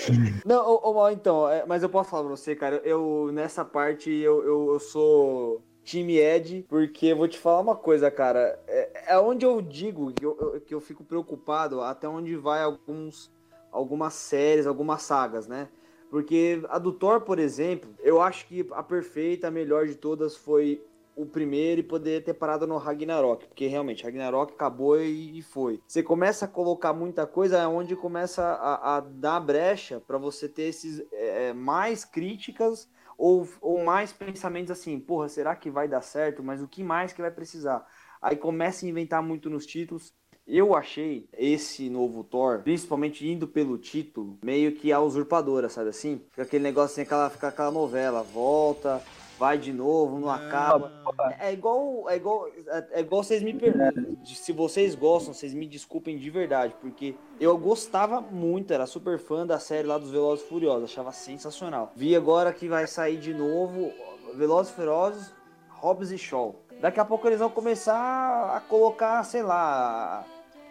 Não, 0.45 0.67
ô, 0.67 0.91
ô, 0.91 0.95
Mal, 0.95 1.13
então, 1.13 1.49
é, 1.49 1.65
mas 1.67 1.83
eu 1.83 1.89
posso 1.89 2.11
falar 2.11 2.23
pra 2.25 2.37
você, 2.37 2.55
cara, 2.57 2.77
eu, 2.85 3.31
nessa 3.33 3.65
parte, 3.65 4.11
eu, 4.11 4.43
eu, 4.45 4.73
eu 4.75 4.81
sou 4.81 5.63
time 5.85 6.19
Ed, 6.19 6.65
porque 6.69 7.07
eu 7.07 7.17
vou 7.17 7.27
te 7.29 7.39
falar 7.39 7.61
uma 7.61 7.75
coisa, 7.77 8.11
cara, 8.11 8.59
é, 8.69 9.15
é 9.15 9.19
onde 9.19 9.45
eu 9.47 9.61
digo 9.63 10.13
que 10.13 10.25
eu, 10.25 10.37
eu- 10.39 10.61
que 10.61 10.75
eu 10.75 10.81
fico 10.81 11.03
preocupado 11.03 11.81
até 11.81 12.07
onde 12.09 12.37
vai 12.37 12.63
alguns, 12.63 13.31
algumas 13.71 14.15
séries, 14.15 14.67
algumas 14.67 15.03
sagas, 15.03 15.47
né? 15.47 15.69
Porque 16.11 16.63
a 16.69 16.79
do 16.79 16.93
Thor, 16.93 17.21
por 17.21 17.39
exemplo, 17.39 17.95
eu 18.01 18.21
acho 18.21 18.47
que 18.47 18.67
a 18.73 18.83
perfeita, 18.83 19.49
a 19.49 19.51
melhor 19.51 19.87
de 19.87 19.95
todas 19.95 20.37
foi 20.37 20.83
o 21.19 21.27
primeiro 21.27 21.81
e 21.81 21.85
poder 21.85 22.23
ter 22.23 22.35
parado 22.35 22.65
no 22.65 22.79
Ragnarok, 22.79 23.47
porque 23.49 23.67
realmente 23.67 24.05
Ragnarok 24.05 24.53
acabou 24.53 25.01
e, 25.01 25.43
foi. 25.43 25.83
Você 25.87 26.01
começa 26.01 26.45
a 26.45 26.49
colocar 26.49 26.93
muita 26.93 27.27
coisa, 27.27 27.59
é 27.59 27.67
onde 27.67 27.97
começa 27.97 28.43
a, 28.43 28.97
a 28.97 29.01
dar 29.01 29.41
brecha 29.41 30.01
para 30.01 30.17
você 30.17 30.49
ter 30.49 30.63
esses 30.63 31.05
é, 31.13 31.53
mais 31.53 32.05
críticas 32.05 32.89
ou, 33.19 33.49
ou 33.61 33.85
mais 33.85 34.13
pensamentos 34.13 34.71
assim, 34.71 34.99
porra, 35.01 35.29
será 35.29 35.57
que 35.57 35.69
vai 35.69 35.89
dar 35.89 36.03
certo? 36.03 36.41
Mas 36.41 36.63
o 36.63 36.69
que 36.69 36.85
mais 36.85 37.13
que 37.13 37.21
vai 37.21 37.33
precisar? 37.33 37.85
Aí 38.23 38.37
começa 38.37 38.87
a 38.87 38.89
inventar 38.89 39.21
muito 39.21 39.51
nos 39.51 39.67
títulos. 39.67 40.15
Eu 40.51 40.75
achei 40.75 41.29
esse 41.37 41.91
novo 41.91 42.25
Thor, 42.25 42.63
principalmente 42.63 43.29
indo 43.29 43.47
pelo 43.47 43.77
título, 43.77 44.39
meio 44.43 44.73
que 44.73 44.91
a 44.91 44.99
usurpadora, 44.99 45.69
sabe 45.69 45.91
assim? 45.91 46.23
Fica 46.31 46.45
aquele 46.45 46.65
negócio 46.65 46.95
assim, 46.95 47.03
aquela, 47.03 47.29
fica 47.29 47.49
aquela 47.49 47.71
novela, 47.71 48.23
volta, 48.23 49.03
vai 49.39 49.59
de 49.59 49.75
novo, 49.75 50.19
não 50.19 50.31
acaba. 50.31 50.91
É 51.39 51.53
igual, 51.53 52.09
é 52.09 52.17
igual, 52.17 52.49
é 52.93 53.01
igual 53.01 53.23
vocês 53.23 53.43
me 53.43 53.53
perguntam. 53.53 54.17
Se 54.25 54.51
vocês 54.53 54.95
gostam, 54.95 55.35
vocês 55.35 55.53
me 55.53 55.67
desculpem 55.67 56.17
de 56.17 56.31
verdade, 56.31 56.75
porque 56.81 57.15
eu 57.39 57.59
gostava 57.59 58.23
muito, 58.23 58.73
era 58.73 58.87
super 58.87 59.19
fã 59.19 59.47
da 59.47 59.59
série 59.59 59.87
lá 59.87 59.99
dos 59.99 60.11
Velozes 60.11 60.47
e 60.47 60.49
Furiosos, 60.49 60.85
achava 60.85 61.13
sensacional. 61.13 61.93
Vi 61.95 62.17
agora 62.17 62.55
que 62.55 62.67
vai 62.69 62.87
sair 62.87 63.19
de 63.19 63.35
novo 63.35 63.93
Velozes 64.35 64.73
e 64.73 64.77
Furiosos, 64.77 65.31
Hobbs 65.69 66.11
e 66.11 66.17
Shaw. 66.17 66.57
Daqui 66.81 67.01
a 67.01 67.05
pouco 67.05 67.27
eles 67.27 67.39
vão 67.39 67.51
começar 67.51 68.57
a 68.57 68.61
colocar, 68.61 69.23
sei 69.25 69.43
lá, 69.43 70.25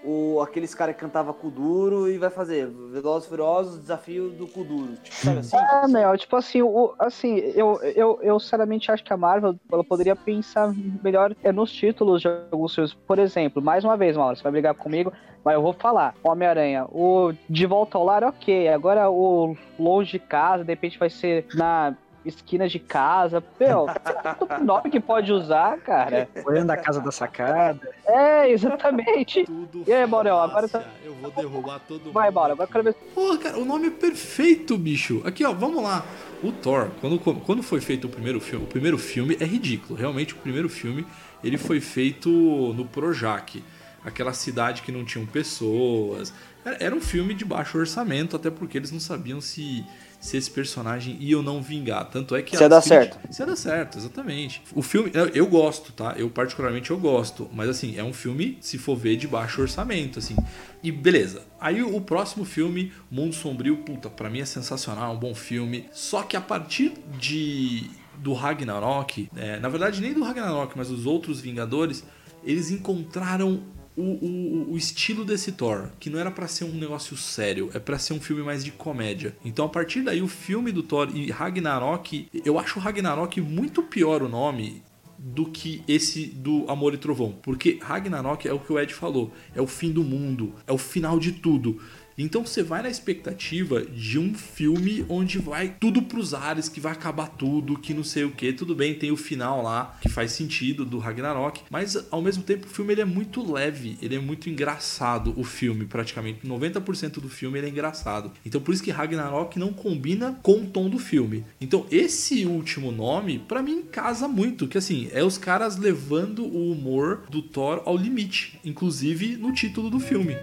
o, 0.07 0.41
aqueles 0.41 0.73
caras 0.73 0.95
que 0.95 1.01
cantava 1.01 1.33
Kuduro 1.33 2.09
e 2.09 2.17
vai 2.17 2.29
fazer 2.29 2.65
Velozes 2.67 3.25
e 3.25 3.29
Furiosos, 3.29 3.79
desafio 3.81 4.29
do 4.29 4.47
Kuduro. 4.47 4.95
Tipo, 5.03 5.15
sabe 5.17 5.39
assim? 5.39 5.57
É, 5.57 5.87
Mel, 5.89 6.17
tipo 6.17 6.35
assim, 6.37 6.61
o, 6.61 6.93
assim, 6.97 7.35
eu, 7.35 7.77
eu, 7.93 8.19
eu 8.21 8.39
sinceramente 8.39 8.89
acho 8.89 9.03
que 9.03 9.11
a 9.11 9.17
Marvel 9.17 9.55
ela 9.69 9.83
poderia 9.83 10.15
pensar 10.15 10.73
melhor 11.03 11.35
é, 11.43 11.51
nos 11.51 11.73
títulos 11.73 12.21
de 12.21 12.29
alguns 12.49 12.73
filmes. 12.73 12.93
Por 12.93 13.19
exemplo, 13.19 13.61
mais 13.61 13.83
uma 13.83 13.97
vez, 13.97 14.15
Mauro, 14.15 14.37
você 14.37 14.43
vai 14.43 14.53
brigar 14.53 14.73
comigo, 14.75 15.11
mas 15.43 15.55
eu 15.55 15.61
vou 15.61 15.73
falar. 15.73 16.15
Homem-Aranha, 16.23 16.85
o 16.85 17.33
De 17.49 17.65
Volta 17.65 17.97
ao 17.97 18.05
Lar, 18.05 18.23
ok. 18.23 18.69
Agora 18.69 19.09
o 19.09 19.57
Longe 19.77 20.13
de 20.13 20.19
Casa, 20.19 20.63
de 20.63 20.71
repente 20.71 20.97
vai 20.97 21.09
ser 21.09 21.45
na 21.53 21.93
esquina 22.27 22.67
de 22.67 22.79
casa. 22.79 23.43
Meu, 23.59 23.87
tanto 24.23 24.63
nome 24.63 24.89
que 24.89 24.99
pode 24.99 25.31
usar, 25.31 25.77
cara. 25.79 26.27
Olhando 26.45 26.67
da 26.67 26.77
casa 26.77 27.01
da 27.01 27.11
sacada. 27.11 27.89
É, 28.05 28.49
exatamente. 28.51 29.45
Tudo 29.45 29.83
E 29.85 29.93
aí, 29.93 30.05
Maurel, 30.05 30.37
agora 30.37 30.67
tá. 30.67 30.83
Eu 31.03 31.13
vou 31.15 31.31
derrubar 31.31 31.79
todo 31.79 32.01
mundo. 32.01 32.13
Vai, 32.13 32.27
agora 32.27 32.55
eu 32.57 32.67
quero 32.67 32.83
ver. 32.83 32.93
Porra, 33.13 33.37
cara, 33.37 33.59
o 33.59 33.65
nome 33.65 33.87
é 33.87 33.91
perfeito, 33.91 34.77
bicho. 34.77 35.21
Aqui, 35.25 35.45
ó, 35.45 35.53
vamos 35.53 35.81
lá. 35.83 36.05
O 36.43 36.51
Thor, 36.51 36.91
quando, 37.01 37.19
quando 37.19 37.63
foi 37.63 37.81
feito 37.81 38.05
o 38.05 38.09
primeiro 38.09 38.39
filme, 38.39 38.65
o 38.65 38.67
primeiro 38.67 38.97
filme 38.97 39.37
é 39.39 39.45
ridículo. 39.45 39.97
Realmente, 39.97 40.33
o 40.33 40.37
primeiro 40.37 40.69
filme, 40.69 41.05
ele 41.43 41.57
foi 41.57 41.79
feito 41.79 42.29
no 42.29 42.85
Projac. 42.85 43.63
Aquela 44.05 44.33
cidade 44.33 44.83
que 44.83 44.91
não 44.91 45.03
tinham 45.03 45.25
pessoas. 45.25 46.33
Era 46.79 46.93
um 46.95 47.01
filme 47.01 47.33
de 47.33 47.43
baixo 47.45 47.77
orçamento, 47.77 48.35
até 48.35 48.49
porque 48.49 48.77
eles 48.77 48.91
não 48.91 48.99
sabiam 48.99 49.39
se, 49.41 49.85
se 50.19 50.37
esse 50.37 50.49
personagem 50.49 51.17
ia 51.19 51.37
ou 51.37 51.43
não 51.43 51.61
vingar. 51.61 52.05
Tanto 52.09 52.35
é 52.35 52.41
que... 52.41 52.55
Se 52.55 52.63
ia 52.63 52.69
dar 52.69 52.81
certo. 52.81 53.17
Se 53.31 53.41
ia 53.41 53.45
dar 53.45 53.55
certo, 53.55 53.97
exatamente. 53.97 54.61
O 54.73 54.81
filme, 54.81 55.11
eu, 55.13 55.27
eu 55.27 55.47
gosto, 55.47 55.91
tá? 55.91 56.13
Eu 56.17 56.29
particularmente 56.29 56.91
eu 56.91 56.97
gosto. 56.97 57.49
Mas 57.53 57.69
assim, 57.69 57.97
é 57.97 58.03
um 58.03 58.13
filme, 58.13 58.57
se 58.61 58.77
for 58.77 58.95
ver, 58.95 59.15
de 59.15 59.27
baixo 59.27 59.61
orçamento, 59.61 60.19
assim. 60.19 60.35
E 60.83 60.91
beleza. 60.91 61.43
Aí 61.59 61.81
o 61.81 62.01
próximo 62.01 62.45
filme, 62.45 62.91
Mundo 63.09 63.33
Sombrio, 63.33 63.77
puta, 63.77 64.09
pra 64.09 64.29
mim 64.29 64.39
é 64.39 64.45
sensacional, 64.45 65.11
é 65.11 65.15
um 65.15 65.19
bom 65.19 65.35
filme. 65.35 65.85
Só 65.91 66.23
que 66.23 66.35
a 66.35 66.41
partir 66.41 66.93
de 67.19 67.89
do 68.17 68.33
Ragnarok, 68.33 69.29
é, 69.35 69.59
na 69.59 69.69
verdade 69.69 70.01
nem 70.01 70.13
do 70.13 70.23
Ragnarok, 70.23 70.75
mas 70.75 70.89
dos 70.89 71.05
outros 71.05 71.39
Vingadores, 71.39 72.03
eles 72.43 72.71
encontraram 72.71 73.61
o, 73.97 74.01
o, 74.01 74.73
o 74.73 74.77
estilo 74.77 75.25
desse 75.25 75.51
Thor, 75.51 75.89
que 75.99 76.09
não 76.09 76.19
era 76.19 76.29
pra 76.29 76.47
ser 76.47 76.65
um 76.65 76.73
negócio 76.73 77.17
sério, 77.17 77.71
é 77.73 77.79
pra 77.79 77.97
ser 77.97 78.13
um 78.13 78.21
filme 78.21 78.43
mais 78.43 78.63
de 78.63 78.71
comédia. 78.71 79.35
Então 79.43 79.65
a 79.65 79.69
partir 79.69 80.03
daí 80.03 80.21
o 80.21 80.27
filme 80.27 80.71
do 80.71 80.83
Thor 80.83 81.09
e 81.13 81.31
Ragnarok, 81.31 82.29
eu 82.45 82.59
acho 82.59 82.79
o 82.79 82.81
Ragnarok 82.81 83.41
muito 83.41 83.81
pior 83.81 84.21
o 84.21 84.29
nome 84.29 84.83
do 85.17 85.45
que 85.45 85.83
esse 85.87 86.27
do 86.27 86.69
Amor 86.69 86.93
e 86.93 86.97
Trovão, 86.97 87.35
porque 87.41 87.79
Ragnarok 87.81 88.47
é 88.47 88.53
o 88.53 88.59
que 88.59 88.71
o 88.71 88.79
Ed 88.79 88.93
falou, 88.93 89.33
é 89.55 89.61
o 89.61 89.65
fim 89.65 89.91
do 89.91 90.03
mundo, 90.03 90.53
é 90.67 90.71
o 90.71 90.77
final 90.77 91.19
de 91.19 91.31
tudo. 91.31 91.81
Então 92.17 92.43
você 92.43 92.63
vai 92.63 92.81
na 92.81 92.89
expectativa 92.89 93.83
de 93.83 94.17
um 94.17 94.33
filme 94.33 95.05
onde 95.07 95.37
vai 95.37 95.75
tudo 95.79 96.01
pros 96.01 96.33
ares, 96.33 96.67
que 96.67 96.79
vai 96.79 96.91
acabar 96.91 97.27
tudo, 97.27 97.77
que 97.77 97.93
não 97.93 98.03
sei 98.03 98.23
o 98.23 98.31
que. 98.31 98.51
Tudo 98.51 98.73
bem, 98.73 98.95
tem 98.95 99.11
o 99.11 99.17
final 99.17 99.61
lá, 99.61 99.95
que 100.01 100.09
faz 100.09 100.31
sentido 100.31 100.83
do 100.83 100.97
Ragnarok, 100.97 101.61
mas 101.69 101.95
ao 102.09 102.21
mesmo 102.21 102.41
tempo 102.41 102.65
o 102.65 102.69
filme 102.69 102.93
ele 102.93 103.01
é 103.01 103.05
muito 103.05 103.51
leve, 103.51 103.99
ele 104.01 104.15
é 104.15 104.19
muito 104.19 104.49
engraçado, 104.49 105.31
o 105.37 105.43
filme, 105.43 105.85
praticamente. 105.85 106.39
90% 106.43 107.19
do 107.19 107.29
filme 107.29 107.59
ele 107.59 107.67
é 107.67 107.69
engraçado. 107.69 108.31
Então 108.43 108.59
por 108.59 108.73
isso 108.73 108.83
que 108.83 108.89
Ragnarok 108.89 109.59
não 109.59 109.71
combina 109.71 110.39
com 110.41 110.61
o 110.61 110.65
tom 110.65 110.89
do 110.89 110.97
filme. 110.97 111.45
Então 111.61 111.85
esse 111.91 112.47
último 112.47 112.91
nome, 112.91 113.37
pra 113.37 113.61
mim, 113.61 113.83
casa 113.83 114.27
muito, 114.27 114.67
que 114.67 114.79
assim, 114.79 115.07
é 115.11 115.23
os 115.23 115.37
caras 115.37 115.77
levando 115.77 116.43
o 116.43 116.71
humor 116.71 117.25
do 117.29 117.43
Thor 117.43 117.83
ao 117.85 117.95
limite, 117.95 118.59
inclusive 118.65 119.37
no 119.37 119.53
título 119.53 119.91
do 119.91 119.99
filme. 119.99 120.35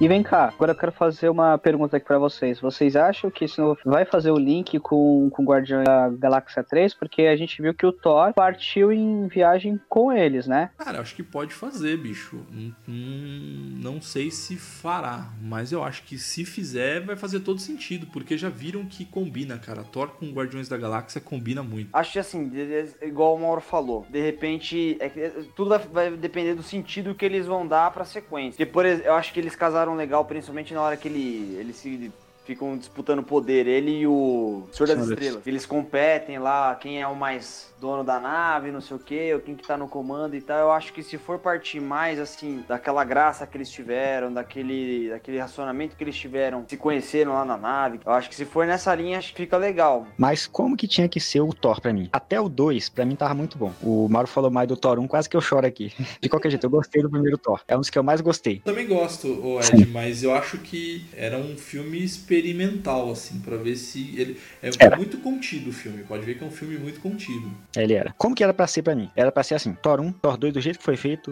E 0.00 0.06
vem 0.06 0.22
cá, 0.22 0.52
agora 0.54 0.70
eu 0.70 0.76
quero 0.76 0.92
fazer 0.92 1.28
uma 1.28 1.58
pergunta 1.58 1.96
aqui 1.96 2.06
pra 2.06 2.20
vocês. 2.20 2.60
Vocês 2.60 2.94
acham 2.94 3.32
que 3.32 3.46
isso 3.46 3.76
vai 3.84 4.04
fazer 4.04 4.30
o 4.30 4.38
link 4.38 4.78
com, 4.78 5.28
com 5.28 5.44
Guardião 5.44 5.82
da 5.82 6.08
Galáxia 6.08 6.62
3? 6.62 6.94
Porque 6.94 7.22
a 7.22 7.34
gente 7.34 7.60
viu 7.60 7.74
que 7.74 7.84
o 7.84 7.90
Thor 7.90 8.32
partiu 8.32 8.92
em 8.92 9.26
viagem 9.26 9.80
com 9.88 10.12
eles, 10.12 10.46
né? 10.46 10.70
Cara, 10.78 11.00
acho 11.00 11.16
que 11.16 11.22
pode 11.24 11.52
fazer, 11.52 11.96
bicho. 11.96 12.36
Hum, 12.52 12.72
hum, 12.88 13.74
não 13.82 14.00
sei 14.00 14.30
se 14.30 14.56
fará, 14.56 15.32
mas 15.42 15.72
eu 15.72 15.82
acho 15.82 16.04
que 16.04 16.16
se 16.16 16.44
fizer, 16.44 17.00
vai 17.00 17.16
fazer 17.16 17.40
todo 17.40 17.58
sentido, 17.58 18.06
porque 18.12 18.38
já 18.38 18.48
viram 18.48 18.86
que 18.86 19.04
combina, 19.04 19.58
cara. 19.58 19.82
Thor 19.82 20.10
com 20.10 20.30
Guardiões 20.30 20.68
da 20.68 20.76
Galáxia 20.76 21.20
combina 21.20 21.60
muito. 21.60 21.90
Acho 21.92 22.12
que 22.12 22.18
assim, 22.20 22.52
igual 23.02 23.34
o 23.34 23.40
Mauro 23.40 23.60
falou, 23.60 24.06
de 24.08 24.22
repente, 24.22 24.96
é, 25.00 25.08
tudo 25.56 25.70
vai, 25.70 25.78
vai, 25.80 26.10
depender 26.12 26.54
do 26.54 26.62
sentido 26.62 27.16
que 27.16 27.24
eles 27.24 27.46
vão 27.46 27.66
dar 27.66 27.90
pra 27.90 28.04
sequência. 28.04 28.52
Porque, 28.52 28.66
por 28.66 28.86
exemplo, 28.86 29.08
eu 29.08 29.14
acho 29.14 29.32
que 29.32 29.40
eles 29.40 29.56
casaram 29.56 29.87
legal, 29.94 30.24
principalmente 30.24 30.74
na 30.74 30.82
hora 30.82 30.96
que 30.96 31.08
ele, 31.08 31.56
ele 31.56 31.72
se 31.72 32.10
ficam 32.48 32.78
disputando 32.78 33.22
poder, 33.22 33.66
ele 33.66 34.00
e 34.00 34.06
o 34.06 34.62
Senhor 34.72 34.86
das 34.88 35.06
Estrelas. 35.06 35.46
Eles 35.46 35.66
competem 35.66 36.38
lá, 36.38 36.74
quem 36.76 36.98
é 36.98 37.06
o 37.06 37.14
mais 37.14 37.68
dono 37.78 38.02
da 38.02 38.18
nave, 38.18 38.72
não 38.72 38.80
sei 38.80 38.96
o 38.96 39.00
que, 39.00 39.34
ou 39.34 39.40
quem 39.40 39.54
que 39.54 39.66
tá 39.66 39.76
no 39.76 39.86
comando 39.86 40.34
e 40.34 40.40
tal. 40.40 40.58
Eu 40.58 40.70
acho 40.72 40.90
que 40.92 41.02
se 41.02 41.18
for 41.18 41.38
partir 41.38 41.78
mais, 41.78 42.18
assim, 42.18 42.64
daquela 42.66 43.04
graça 43.04 43.46
que 43.46 43.56
eles 43.56 43.70
tiveram, 43.70 44.32
daquele, 44.32 45.10
daquele 45.10 45.36
relacionamento 45.36 45.94
que 45.94 46.02
eles 46.02 46.16
tiveram, 46.16 46.64
se 46.66 46.76
conheceram 46.78 47.34
lá 47.34 47.44
na 47.44 47.58
nave, 47.58 48.00
eu 48.04 48.12
acho 48.12 48.30
que 48.30 48.34
se 48.34 48.46
for 48.46 48.66
nessa 48.66 48.94
linha, 48.94 49.18
acho 49.18 49.32
que 49.32 49.42
fica 49.42 49.58
legal. 49.58 50.06
Mas 50.16 50.46
como 50.46 50.74
que 50.74 50.88
tinha 50.88 51.08
que 51.08 51.20
ser 51.20 51.42
o 51.42 51.52
Thor 51.52 51.80
pra 51.82 51.92
mim? 51.92 52.08
Até 52.10 52.40
o 52.40 52.48
2, 52.48 52.88
pra 52.88 53.04
mim, 53.04 53.14
tava 53.14 53.34
muito 53.34 53.58
bom. 53.58 53.72
O 53.82 54.08
Mauro 54.08 54.26
falou 54.26 54.50
mais 54.50 54.66
do 54.66 54.76
Thor 54.76 54.98
1, 54.98 55.06
quase 55.06 55.28
que 55.28 55.36
eu 55.36 55.40
choro 55.42 55.66
aqui. 55.66 55.92
De 56.20 56.30
qualquer 56.30 56.48
jeito, 56.48 56.64
eu 56.64 56.70
gostei 56.70 57.02
do 57.02 57.10
primeiro 57.10 57.36
Thor. 57.36 57.60
É 57.68 57.76
um 57.76 57.80
dos 57.80 57.90
que 57.90 57.98
eu 57.98 58.02
mais 58.02 58.22
gostei. 58.22 58.60
Também 58.64 58.86
gosto, 58.86 59.28
Ed, 59.60 59.86
mas 59.92 60.22
eu 60.22 60.34
acho 60.34 60.56
que 60.58 61.06
era 61.14 61.36
um 61.36 61.56
filme 61.56 61.98
experimental, 62.38 63.10
assim, 63.10 63.40
para 63.40 63.56
ver 63.56 63.76
se 63.76 64.14
ele 64.16 64.40
é 64.62 64.70
era. 64.78 64.96
muito 64.96 65.18
contido 65.18 65.70
o 65.70 65.72
filme. 65.72 66.04
Pode 66.04 66.24
ver 66.24 66.36
que 66.36 66.44
é 66.44 66.46
um 66.46 66.50
filme 66.50 66.78
muito 66.78 67.00
contido. 67.00 67.50
Ele 67.76 67.94
era. 67.94 68.14
Como 68.16 68.34
que 68.34 68.42
era 68.42 68.54
para 68.54 68.66
ser 68.66 68.82
para 68.82 68.94
mim? 68.94 69.10
Era 69.14 69.30
para 69.30 69.42
ser 69.42 69.54
assim: 69.54 69.74
Thor 69.74 70.00
1, 70.00 70.12
Thor 70.12 70.36
2, 70.36 70.52
do 70.52 70.60
jeito 70.60 70.78
que 70.78 70.84
foi 70.84 70.96
feito, 70.96 71.30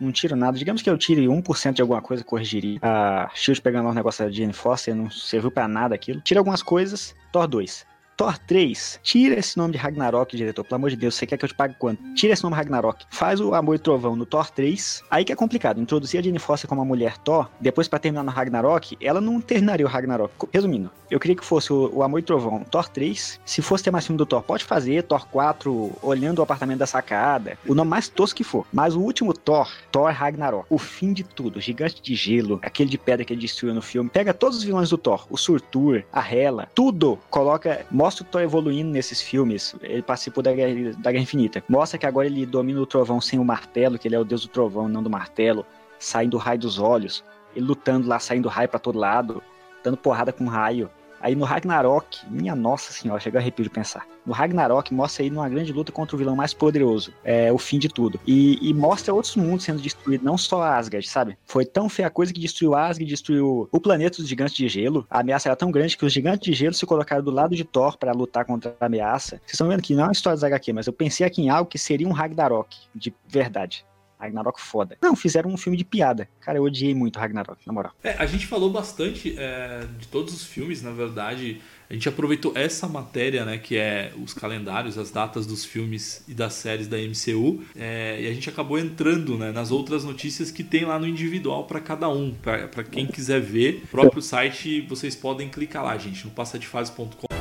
não 0.00 0.12
tiro 0.12 0.36
nada. 0.36 0.58
Digamos 0.58 0.82
que 0.82 0.90
eu 0.90 0.98
tire 0.98 1.26
1% 1.26 1.72
de 1.72 1.82
alguma 1.82 2.02
coisa, 2.02 2.24
corrigiria. 2.24 2.78
A 2.82 3.30
Shield 3.34 3.60
pegando 3.62 3.84
lá 3.84 3.90
um 3.90 3.94
negócio 3.94 4.24
da 4.24 4.30
Jane 4.30 4.52
Foster, 4.52 4.94
não 4.94 5.10
serviu 5.10 5.50
para 5.50 5.68
nada 5.68 5.94
aquilo. 5.94 6.20
Tira 6.20 6.40
algumas 6.40 6.62
coisas, 6.62 7.14
Thor 7.32 7.46
2. 7.46 7.86
Thor 8.18 8.36
3, 8.36 8.98
tira 9.00 9.38
esse 9.38 9.56
nome 9.56 9.74
de 9.74 9.78
Ragnarok, 9.78 10.36
diretor. 10.36 10.64
Pelo 10.64 10.74
amor 10.74 10.90
de 10.90 10.96
Deus, 10.96 11.14
você 11.14 11.24
quer 11.24 11.36
que 11.38 11.44
eu 11.44 11.48
te 11.48 11.54
pague 11.54 11.76
quanto? 11.78 12.02
Tira 12.14 12.32
esse 12.32 12.42
nome 12.42 12.56
Ragnarok. 12.56 13.06
Faz 13.10 13.40
o 13.40 13.54
Amor 13.54 13.76
e 13.76 13.78
Trovão 13.78 14.16
no 14.16 14.26
Thor 14.26 14.50
3. 14.50 15.04
Aí 15.08 15.24
que 15.24 15.32
é 15.32 15.36
complicado. 15.36 15.80
Introduzir 15.80 16.18
a 16.18 16.22
Jane 16.24 16.40
Foster 16.40 16.68
como 16.68 16.80
uma 16.80 16.84
mulher 16.84 17.16
Thor, 17.18 17.48
depois 17.60 17.86
para 17.86 18.00
terminar 18.00 18.24
no 18.24 18.32
Ragnarok, 18.32 18.98
ela 19.00 19.20
não 19.20 19.40
terminaria 19.40 19.86
o 19.86 19.88
Ragnarok. 19.88 20.32
Resumindo, 20.52 20.90
eu 21.08 21.20
queria 21.20 21.36
que 21.36 21.44
fosse 21.44 21.72
o, 21.72 21.90
o 21.94 22.02
Amor 22.02 22.18
e 22.18 22.22
Trovão 22.24 22.64
Thor 22.64 22.88
3. 22.88 23.38
Se 23.44 23.62
fosse 23.62 23.84
ter 23.84 23.92
mais 23.92 24.04
filme 24.04 24.18
do 24.18 24.26
Thor, 24.26 24.42
pode 24.42 24.64
fazer. 24.64 25.04
Thor 25.04 25.24
4, 25.28 25.92
olhando 26.02 26.40
o 26.40 26.42
apartamento 26.42 26.80
da 26.80 26.86
sacada. 26.88 27.56
O 27.68 27.74
nome 27.74 27.88
mais 27.88 28.08
tosco 28.08 28.38
que 28.38 28.42
for. 28.42 28.66
Mas 28.72 28.96
o 28.96 29.00
último 29.00 29.32
Thor, 29.32 29.70
Thor 29.92 30.10
Ragnarok. 30.10 30.66
O 30.68 30.76
fim 30.76 31.12
de 31.12 31.22
tudo. 31.22 31.60
Gigante 31.60 32.02
de 32.02 32.16
gelo, 32.16 32.58
aquele 32.64 32.90
de 32.90 32.98
pedra 32.98 33.24
que 33.24 33.32
ele 33.32 33.40
destruiu 33.40 33.74
no 33.74 33.80
filme. 33.80 34.10
Pega 34.10 34.34
todos 34.34 34.58
os 34.58 34.64
vilões 34.64 34.90
do 34.90 34.98
Thor. 34.98 35.24
O 35.30 35.36
Surtur, 35.36 36.02
a 36.12 36.34
Hela, 36.34 36.68
tudo. 36.74 37.16
Coloca, 37.30 37.86
mostra 37.90 38.07
o 38.08 38.24
Thor 38.24 38.42
evoluindo 38.42 38.90
nesses 38.90 39.20
filmes. 39.20 39.74
Ele 39.82 40.02
participou 40.02 40.42
da 40.42 40.52
Guerra, 40.52 40.92
da 40.98 41.12
Guerra 41.12 41.22
Infinita. 41.22 41.62
Mostra 41.68 41.98
que 41.98 42.06
agora 42.06 42.26
ele 42.26 42.44
domina 42.46 42.80
o 42.80 42.86
trovão 42.86 43.20
sem 43.20 43.38
o 43.38 43.44
martelo, 43.44 43.98
que 43.98 44.08
ele 44.08 44.14
é 44.14 44.18
o 44.18 44.24
deus 44.24 44.42
do 44.42 44.48
trovão, 44.48 44.88
não 44.88 45.02
do 45.02 45.10
martelo. 45.10 45.64
Saindo 45.98 46.36
raio 46.36 46.58
dos 46.58 46.78
olhos. 46.78 47.24
Ele 47.54 47.66
lutando 47.66 48.08
lá, 48.08 48.18
saindo 48.18 48.48
raio 48.48 48.68
para 48.68 48.78
todo 48.78 48.98
lado. 48.98 49.42
Dando 49.82 49.96
porrada 49.96 50.32
com 50.32 50.46
raio. 50.46 50.90
Aí 51.20 51.34
no 51.34 51.44
Ragnarok, 51.44 52.18
minha 52.30 52.54
nossa 52.54 52.92
senhora, 52.92 53.20
chega 53.20 53.38
a 53.38 53.40
arrepio 53.40 53.64
de 53.64 53.70
pensar. 53.70 54.06
No 54.24 54.32
Ragnarok 54.32 54.92
mostra 54.92 55.22
aí 55.22 55.30
numa 55.30 55.48
grande 55.48 55.72
luta 55.72 55.90
contra 55.90 56.14
o 56.14 56.18
vilão 56.18 56.36
mais 56.36 56.52
poderoso, 56.52 57.12
é 57.24 57.52
o 57.52 57.58
fim 57.58 57.78
de 57.78 57.88
tudo. 57.88 58.20
E, 58.26 58.58
e 58.60 58.74
mostra 58.74 59.14
outros 59.14 59.36
mundos 59.36 59.64
sendo 59.64 59.80
destruídos, 59.80 60.24
não 60.24 60.36
só 60.36 60.62
Asgard, 60.62 61.08
sabe? 61.08 61.38
Foi 61.46 61.64
tão 61.64 61.88
feia 61.88 62.08
a 62.08 62.10
coisa 62.10 62.32
que 62.32 62.40
destruiu 62.40 62.74
Asgard, 62.74 63.04
destruiu 63.04 63.68
o 63.70 63.80
planeta 63.80 64.18
dos 64.18 64.28
gigantes 64.28 64.54
de 64.54 64.68
gelo. 64.68 65.06
A 65.08 65.20
ameaça 65.20 65.48
era 65.48 65.56
tão 65.56 65.70
grande 65.70 65.96
que 65.96 66.04
os 66.04 66.12
gigantes 66.12 66.44
de 66.44 66.52
gelo 66.52 66.74
se 66.74 66.84
colocaram 66.84 67.22
do 67.22 67.30
lado 67.30 67.56
de 67.56 67.64
Thor 67.64 67.96
para 67.96 68.12
lutar 68.12 68.44
contra 68.44 68.76
a 68.80 68.86
ameaça. 68.86 69.36
Vocês 69.38 69.52
estão 69.52 69.68
vendo 69.68 69.82
que 69.82 69.94
não 69.94 70.04
é 70.04 70.06
uma 70.06 70.12
história 70.12 70.36
das 70.36 70.44
HQ, 70.44 70.72
mas 70.72 70.86
eu 70.86 70.92
pensei 70.92 71.26
aqui 71.26 71.42
em 71.42 71.48
algo 71.48 71.70
que 71.70 71.78
seria 71.78 72.06
um 72.06 72.12
Ragnarok, 72.12 72.76
de 72.94 73.14
verdade. 73.26 73.84
Ragnarok 74.18 74.60
foda. 74.60 74.96
Não, 75.00 75.14
fizeram 75.14 75.50
um 75.50 75.56
filme 75.56 75.76
de 75.76 75.84
piada. 75.84 76.28
Cara, 76.40 76.58
eu 76.58 76.62
odiei 76.62 76.94
muito 76.94 77.18
Ragnarok, 77.18 77.66
na 77.66 77.72
moral. 77.72 77.92
É, 78.02 78.14
a 78.18 78.26
gente 78.26 78.46
falou 78.46 78.70
bastante 78.70 79.34
é, 79.38 79.86
de 79.98 80.08
todos 80.08 80.34
os 80.34 80.44
filmes, 80.44 80.82
na 80.82 80.90
verdade. 80.90 81.60
A 81.90 81.94
gente 81.94 82.08
aproveitou 82.08 82.52
essa 82.54 82.86
matéria, 82.86 83.46
né, 83.46 83.56
que 83.56 83.76
é 83.76 84.12
os 84.22 84.34
calendários, 84.34 84.98
as 84.98 85.10
datas 85.10 85.46
dos 85.46 85.64
filmes 85.64 86.22
e 86.28 86.34
das 86.34 86.52
séries 86.52 86.86
da 86.86 86.98
MCU, 86.98 87.64
é, 87.74 88.20
e 88.20 88.26
a 88.26 88.32
gente 88.34 88.48
acabou 88.50 88.78
entrando 88.78 89.38
né, 89.38 89.50
nas 89.52 89.70
outras 89.70 90.04
notícias 90.04 90.50
que 90.50 90.62
tem 90.62 90.84
lá 90.84 90.98
no 90.98 91.06
individual 91.06 91.64
para 91.64 91.80
cada 91.80 92.08
um. 92.10 92.34
Para 92.34 92.84
quem 92.84 93.06
quiser 93.06 93.40
ver, 93.40 93.84
próprio 93.90 94.20
site 94.20 94.82
vocês 94.82 95.16
podem 95.16 95.48
clicar 95.48 95.82
lá, 95.82 95.96
gente, 95.96 96.26
no 96.26 96.30
passadefase.com. 96.30 97.37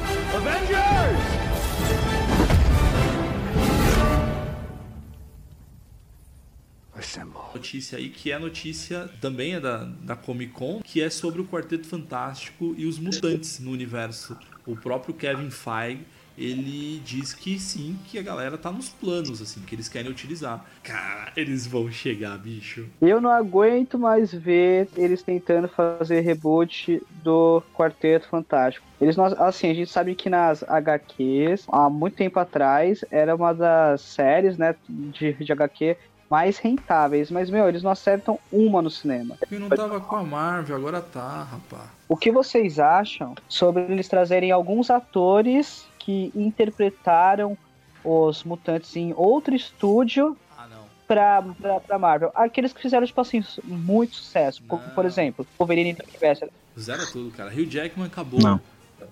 Notícia 7.78 7.99
aí 7.99 8.09
que 8.09 8.32
é 8.32 8.39
notícia 8.39 9.07
também 9.21 9.53
é 9.53 9.59
da, 9.59 9.88
da 10.01 10.15
Comic 10.15 10.51
Con, 10.51 10.82
que 10.84 10.99
é 10.99 11.11
sobre 11.11 11.41
o 11.41 11.45
Quarteto 11.45 11.86
Fantástico 11.86 12.73
e 12.75 12.88
os 12.88 12.97
mutantes 12.97 13.59
no 13.59 13.69
universo. 13.69 14.36
O 14.65 14.75
próprio 14.75 15.13
Kevin 15.13 15.51
Feige 15.51 16.03
ele 16.36 16.99
diz 17.05 17.34
que 17.34 17.59
sim, 17.59 17.97
que 18.05 18.17
a 18.17 18.21
galera 18.23 18.57
tá 18.57 18.71
nos 18.71 18.89
planos, 18.89 19.41
assim, 19.41 19.61
que 19.61 19.75
eles 19.75 19.88
querem 19.88 20.09
utilizar. 20.09 20.65
Cara, 20.84 21.32
eles 21.36 21.67
vão 21.67 21.91
chegar, 21.91 22.38
bicho. 22.38 22.88
Eu 22.99 23.21
não 23.21 23.32
aguento 23.32 23.97
mais 23.97 24.32
ver 24.34 24.88
eles 24.95 25.21
tentando 25.21 25.67
fazer 25.67 26.21
reboot 26.21 27.01
do 27.23 27.61
Quarteto 27.75 28.28
Fantástico. 28.28 28.86
Eles, 28.99 29.17
assim, 29.19 29.69
a 29.69 29.73
gente 29.73 29.91
sabe 29.91 30.15
que 30.15 30.30
nas 30.30 30.63
HQs, 30.63 31.65
há 31.71 31.89
muito 31.89 32.15
tempo 32.15 32.39
atrás, 32.39 33.05
era 33.11 33.36
uma 33.36 33.53
das 33.53 34.01
séries, 34.01 34.57
né, 34.57 34.75
de, 34.88 35.34
de 35.34 35.51
HQ 35.51 35.95
mais 36.30 36.57
rentáveis. 36.57 37.32
Mas, 37.32 37.49
meu, 37.49 37.67
eles 37.67 37.84
não 37.84 37.91
acertam 37.91 38.39
uma 38.51 38.82
no 38.82 38.89
cinema. 38.89 39.38
E 39.51 39.57
não 39.57 39.69
tava 39.69 39.99
com 39.99 40.15
a 40.15 40.23
Marvel, 40.23 40.75
agora 40.75 41.01
tá, 41.01 41.43
rapaz. 41.43 41.89
O 42.07 42.15
que 42.15 42.32
vocês 42.32 42.80
acham 42.80 43.36
sobre 43.47 43.84
eles 43.84 44.07
trazerem 44.07 44.51
alguns 44.51 44.89
atores 44.89 45.86
que 45.99 46.32
interpretaram 46.36 47.57
os 48.03 48.43
mutantes 48.43 48.95
em 48.95 49.13
outro 49.15 49.53
estúdio 49.53 50.38
ah, 50.57 50.67
pra, 51.07 51.41
pra, 51.41 51.80
pra 51.80 51.99
Marvel? 51.99 52.32
Aqueles 52.34 52.71
que 52.71 52.82
fizeram, 52.82 53.05
tipo 53.05 53.19
assim, 53.19 53.43
muito 53.63 54.15
sucesso. 54.15 54.63
Por, 54.63 54.80
por 54.80 55.05
exemplo, 55.05 55.45
Wolverine 55.57 55.97
e 55.99 56.80
Zero 56.80 57.11
tudo, 57.11 57.32
cara. 57.32 57.51
Hugh 57.51 57.69
Jackman 57.69 58.07
acabou. 58.07 58.39
Não. 58.39 58.61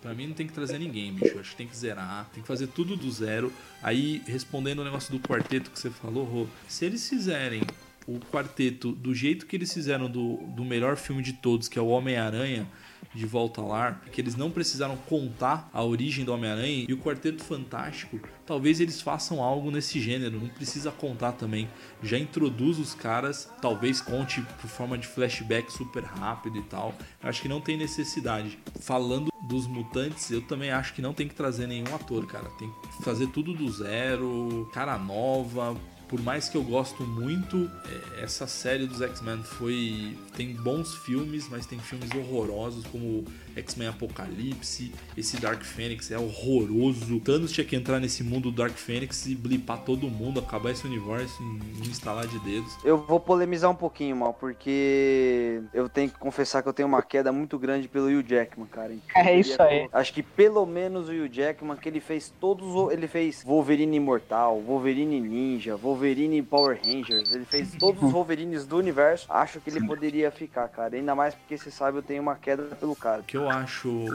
Pra 0.05 0.13
mim 0.13 0.27
não 0.27 0.35
tem 0.35 0.45
que 0.45 0.53
trazer 0.53 0.77
ninguém, 0.77 1.11
bicho. 1.11 1.39
Acho 1.39 1.49
que 1.49 1.55
tem 1.55 1.65
que 1.65 1.75
zerar, 1.75 2.29
tem 2.31 2.39
que 2.39 2.47
fazer 2.47 2.67
tudo 2.67 2.95
do 2.95 3.11
zero. 3.11 3.51
Aí, 3.81 4.21
respondendo 4.27 4.77
o 4.77 4.83
negócio 4.83 5.11
do 5.11 5.19
quarteto 5.19 5.71
que 5.71 5.79
você 5.79 5.89
falou, 5.89 6.23
Rô, 6.23 6.47
se 6.67 6.85
eles 6.85 7.09
fizerem 7.09 7.63
o 8.05 8.19
quarteto 8.19 8.91
do 8.91 9.15
jeito 9.15 9.47
que 9.47 9.55
eles 9.55 9.73
fizeram 9.73 10.07
do, 10.07 10.37
do 10.55 10.63
melhor 10.63 10.95
filme 10.95 11.23
de 11.23 11.33
todos, 11.33 11.67
que 11.67 11.79
é 11.79 11.81
o 11.81 11.87
Homem-Aranha, 11.87 12.67
de 13.13 13.25
Volta 13.25 13.61
ao 13.61 13.67
Lar, 13.67 14.01
que 14.11 14.21
eles 14.21 14.35
não 14.35 14.51
precisaram 14.51 14.97
contar 14.97 15.69
a 15.73 15.83
origem 15.83 16.25
do 16.25 16.33
Homem-Aranha 16.33 16.85
e 16.87 16.93
o 16.93 16.97
Quarteto 16.97 17.43
Fantástico, 17.43 18.19
talvez 18.45 18.79
eles 18.79 19.01
façam 19.01 19.41
algo 19.41 19.71
nesse 19.71 19.99
gênero, 19.99 20.39
não 20.39 20.49
precisa 20.49 20.91
contar 20.91 21.33
também. 21.33 21.69
Já 22.01 22.17
introduz 22.17 22.79
os 22.79 22.93
caras, 22.93 23.49
talvez 23.61 24.01
conte 24.01 24.41
por 24.61 24.69
forma 24.69 24.97
de 24.97 25.07
flashback 25.07 25.71
super 25.71 26.03
rápido 26.03 26.57
e 26.57 26.63
tal. 26.63 26.93
Eu 27.21 27.29
acho 27.29 27.41
que 27.41 27.47
não 27.47 27.61
tem 27.61 27.77
necessidade. 27.77 28.57
Falando 28.79 29.29
dos 29.47 29.67
mutantes, 29.67 30.31
eu 30.31 30.41
também 30.41 30.71
acho 30.71 30.93
que 30.93 31.01
não 31.01 31.13
tem 31.13 31.27
que 31.27 31.35
trazer 31.35 31.67
nenhum 31.67 31.93
ator, 31.93 32.25
cara. 32.25 32.49
Tem 32.57 32.69
que 32.69 33.03
fazer 33.03 33.27
tudo 33.27 33.53
do 33.53 33.71
zero, 33.71 34.69
cara 34.73 34.97
nova, 34.97 35.75
por 36.07 36.21
mais 36.21 36.49
que 36.49 36.55
eu 36.57 36.63
gosto 36.63 37.03
muito, 37.03 37.69
é, 38.17 38.23
essa 38.23 38.47
série 38.47 38.85
dos 38.85 39.01
X-Men 39.01 39.43
foi 39.43 40.17
tem 40.35 40.53
bons 40.53 40.95
filmes, 40.95 41.47
mas 41.49 41.65
tem 41.65 41.79
filmes 41.79 42.09
horrorosos 42.13 42.85
como 42.87 43.25
X-Men 43.55 43.87
Apocalipse, 43.87 44.91
esse 45.17 45.37
Dark 45.37 45.63
Phoenix 45.63 46.11
é 46.11 46.17
horroroso. 46.17 47.19
Thanos 47.21 47.51
tinha 47.51 47.65
que 47.65 47.75
entrar 47.75 47.99
nesse 47.99 48.23
mundo 48.23 48.51
do 48.51 48.57
Dark 48.57 48.75
Phoenix 48.75 49.25
e 49.25 49.35
blipar 49.35 49.79
todo 49.79 50.09
mundo, 50.09 50.39
acabar 50.39 50.71
esse 50.71 50.85
universo 50.85 51.41
e 51.81 51.87
instalar 51.87 52.27
de 52.27 52.37
dedos. 52.39 52.77
Eu 52.83 52.97
vou 52.97 53.19
polemizar 53.19 53.71
um 53.71 53.75
pouquinho, 53.75 54.15
mal, 54.15 54.33
porque 54.33 55.61
eu 55.73 55.87
tenho 55.87 56.09
que 56.09 56.19
confessar 56.19 56.61
que 56.61 56.69
eu 56.69 56.73
tenho 56.73 56.87
uma 56.87 57.01
queda 57.01 57.31
muito 57.31 57.57
grande 57.57 57.87
pelo 57.87 58.07
Hugh 58.07 58.23
Jackman, 58.27 58.67
cara. 58.67 58.93
É 59.15 59.39
isso 59.39 59.59
aí. 59.61 59.87
Acho 59.91 60.13
que 60.13 60.21
pelo 60.21 60.65
menos 60.65 61.09
o 61.09 61.11
Hugh 61.11 61.29
Jackman 61.31 61.77
que 61.77 61.89
ele 61.89 61.99
fez 61.99 62.31
todos, 62.39 62.91
ele 62.91 63.07
fez 63.07 63.43
Wolverine 63.43 63.97
Imortal, 63.97 64.61
Wolverine 64.61 65.19
Ninja, 65.19 65.75
Wolverine 65.75 65.94
Wolverine 65.95 66.41
Power 66.41 66.79
Rangers. 66.85 67.31
Ele 67.31 67.45
fez 67.45 67.73
todos 67.79 68.03
os 68.03 68.11
Wolverines 68.11 68.65
do 68.65 68.77
universo. 68.77 69.25
Acho 69.29 69.59
que 69.59 69.69
ele 69.69 69.85
poderia 69.87 70.29
ficar, 70.29 70.67
cara. 70.67 70.95
Ainda 70.95 71.15
mais 71.15 71.33
porque 71.33 71.57
você 71.57 71.71
sabe, 71.71 71.97
eu 71.97 72.03
tenho 72.03 72.21
uma 72.21 72.35
queda 72.35 72.63
pelo 72.75 72.95
cara. 72.95 73.21
O 73.21 73.23
que 73.23 73.37
eu 73.37 73.49
acho 73.49 74.05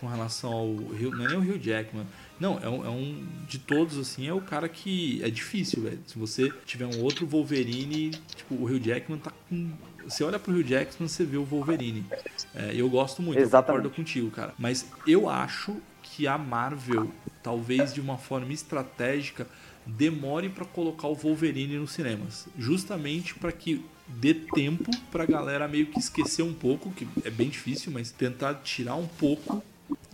com 0.00 0.06
relação 0.06 0.52
ao 0.52 0.74
Rio, 0.74 1.10
não 1.10 1.24
é 1.24 1.28
nem 1.28 1.38
o 1.38 1.40
Rio 1.40 1.58
Jackman. 1.58 2.06
Não, 2.38 2.58
é 2.58 2.68
um, 2.68 2.84
é 2.84 2.90
um 2.90 3.26
de 3.46 3.58
todos 3.58 3.98
assim, 3.98 4.28
é 4.28 4.32
o 4.32 4.42
cara 4.42 4.68
que 4.68 5.22
é 5.22 5.30
difícil, 5.30 5.82
velho. 5.82 6.00
Se 6.06 6.18
você 6.18 6.52
tiver 6.66 6.86
um 6.86 7.02
outro 7.02 7.26
Wolverine, 7.26 8.10
tipo, 8.10 8.54
o 8.56 8.64
Rio 8.66 8.78
Jackman 8.78 9.18
tá 9.18 9.32
com 9.48 9.72
você 10.04 10.22
olha 10.22 10.38
pro 10.38 10.52
Rio 10.52 10.62
Jackman, 10.62 11.08
você 11.08 11.24
vê 11.24 11.36
o 11.36 11.44
Wolverine. 11.44 12.06
É, 12.54 12.70
eu 12.74 12.88
gosto 12.88 13.20
muito, 13.20 13.40
Exatamente. 13.40 13.84
eu 13.84 13.90
concordo 13.90 13.90
contigo, 13.90 14.30
cara. 14.30 14.54
Mas 14.56 14.86
eu 15.04 15.28
acho 15.28 15.76
que 16.00 16.28
a 16.28 16.38
Marvel, 16.38 17.10
talvez 17.42 17.92
de 17.92 18.00
uma 18.00 18.16
forma 18.16 18.52
estratégica, 18.52 19.48
demore 19.86 20.48
para 20.48 20.64
colocar 20.64 21.08
o 21.08 21.14
Wolverine 21.14 21.78
nos 21.78 21.92
cinemas, 21.92 22.46
justamente 22.58 23.34
para 23.34 23.52
que 23.52 23.84
dê 24.08 24.34
tempo 24.34 24.90
pra 25.10 25.24
galera 25.26 25.68
meio 25.68 25.86
que 25.86 25.98
esquecer 25.98 26.42
um 26.42 26.54
pouco, 26.54 26.90
que 26.90 27.06
é 27.24 27.30
bem 27.30 27.48
difícil, 27.48 27.92
mas 27.92 28.10
tentar 28.10 28.54
tirar 28.56 28.96
um 28.96 29.06
pouco 29.06 29.62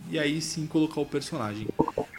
e 0.09 0.19
aí 0.19 0.41
sim 0.41 0.67
colocar 0.67 1.01
o 1.01 1.05
personagem. 1.05 1.67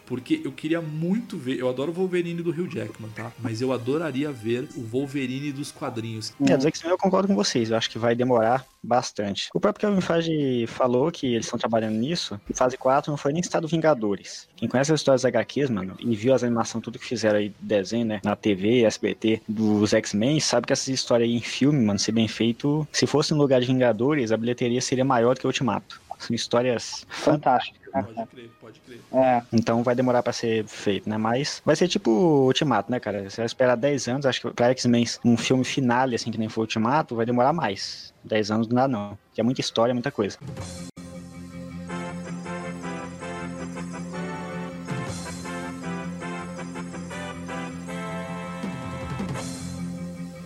Porque 0.05 0.41
eu 0.43 0.51
queria 0.51 0.81
muito 0.81 1.37
ver. 1.37 1.59
Eu 1.59 1.69
adoro 1.69 1.91
o 1.91 1.93
Wolverine 1.93 2.41
do 2.41 2.51
Rio 2.51 2.69
Jackman, 2.69 3.09
tá? 3.11 3.31
Mas 3.39 3.61
eu 3.61 3.73
adoraria 3.73 4.31
ver 4.31 4.67
o 4.75 4.81
Wolverine 4.81 5.51
dos 5.51 5.71
quadrinhos. 5.71 6.33
É, 6.47 6.55
dos 6.55 6.65
X-Men 6.65 6.91
eu 6.91 6.97
concordo 6.97 7.27
com 7.27 7.35
vocês. 7.35 7.69
Eu 7.69 7.77
acho 7.77 7.89
que 7.89 7.97
vai 7.97 8.15
demorar 8.15 8.65
bastante. 8.85 9.49
O 9.53 9.59
próprio 9.59 9.89
Kevin 9.89 10.01
Feige 10.01 10.67
falou 10.67 11.11
que 11.11 11.27
eles 11.27 11.45
estão 11.45 11.59
trabalhando 11.59 11.95
nisso. 11.95 12.39
Fase 12.53 12.77
4 12.77 13.11
não 13.11 13.17
foi 13.17 13.33
nem 13.33 13.41
estado 13.41 13.67
Vingadores. 13.67 14.47
Quem 14.55 14.69
conhece 14.69 14.93
as 14.93 14.99
histórias 14.99 15.23
das 15.23 15.29
HQs, 15.29 15.69
mano, 15.69 15.95
e 15.99 16.15
viu 16.15 16.33
as 16.33 16.43
animações, 16.43 16.83
tudo 16.83 16.99
que 16.99 17.05
fizeram 17.05 17.39
aí, 17.39 17.51
desenho, 17.59 18.05
né, 18.05 18.21
na 18.23 18.35
TV, 18.35 18.83
SBT, 18.83 19.41
dos 19.47 19.93
X-Men, 19.93 20.39
sabe 20.39 20.67
que 20.67 20.73
essa 20.73 20.91
história 20.91 21.25
aí 21.25 21.35
em 21.35 21.41
filme, 21.41 21.83
mano, 21.83 21.99
se 21.99 22.11
bem 22.11 22.27
feito, 22.27 22.87
se 22.91 23.07
fosse 23.07 23.33
no 23.33 23.39
lugar 23.39 23.59
de 23.59 23.67
Vingadores, 23.67 24.31
a 24.31 24.37
bilheteria 24.37 24.81
seria 24.81 25.03
maior 25.03 25.35
do 25.35 25.41
que 25.41 25.47
o 25.47 25.49
Ultimato. 25.49 25.99
São 26.25 26.35
histórias 26.35 27.05
Fantástico. 27.09 27.85
Pode 27.91 28.27
crer, 28.27 28.49
pode 28.59 28.79
crer. 28.81 28.99
É. 29.13 29.41
Então 29.53 29.81
vai 29.81 29.95
demorar 29.95 30.21
pra 30.21 30.33
ser 30.33 30.65
feito, 30.65 31.09
né? 31.09 31.17
Mas 31.17 31.61
vai 31.65 31.75
ser 31.75 31.87
tipo 31.87 32.11
Ultimato, 32.11 32.91
né, 32.91 32.99
cara? 32.99 33.29
Você 33.29 33.37
vai 33.37 33.45
esperar 33.45 33.75
10 33.75 34.07
anos, 34.07 34.25
acho 34.25 34.41
que 34.41 34.51
pra 34.51 34.69
X-Men 34.71 35.05
um 35.23 35.37
filme 35.37 35.63
finale, 35.63 36.15
assim, 36.15 36.31
que 36.31 36.37
nem 36.37 36.49
foi 36.49 36.63
Ultimato, 36.63 37.15
vai 37.15 37.25
demorar 37.25 37.53
mais. 37.53 38.13
10 38.23 38.51
anos 38.51 38.67
não 38.67 38.75
dá, 38.75 38.87
não. 38.87 39.17
Porque 39.27 39.39
é 39.39 39.43
muita 39.43 39.61
história, 39.61 39.93
muita 39.93 40.11
coisa. 40.11 40.37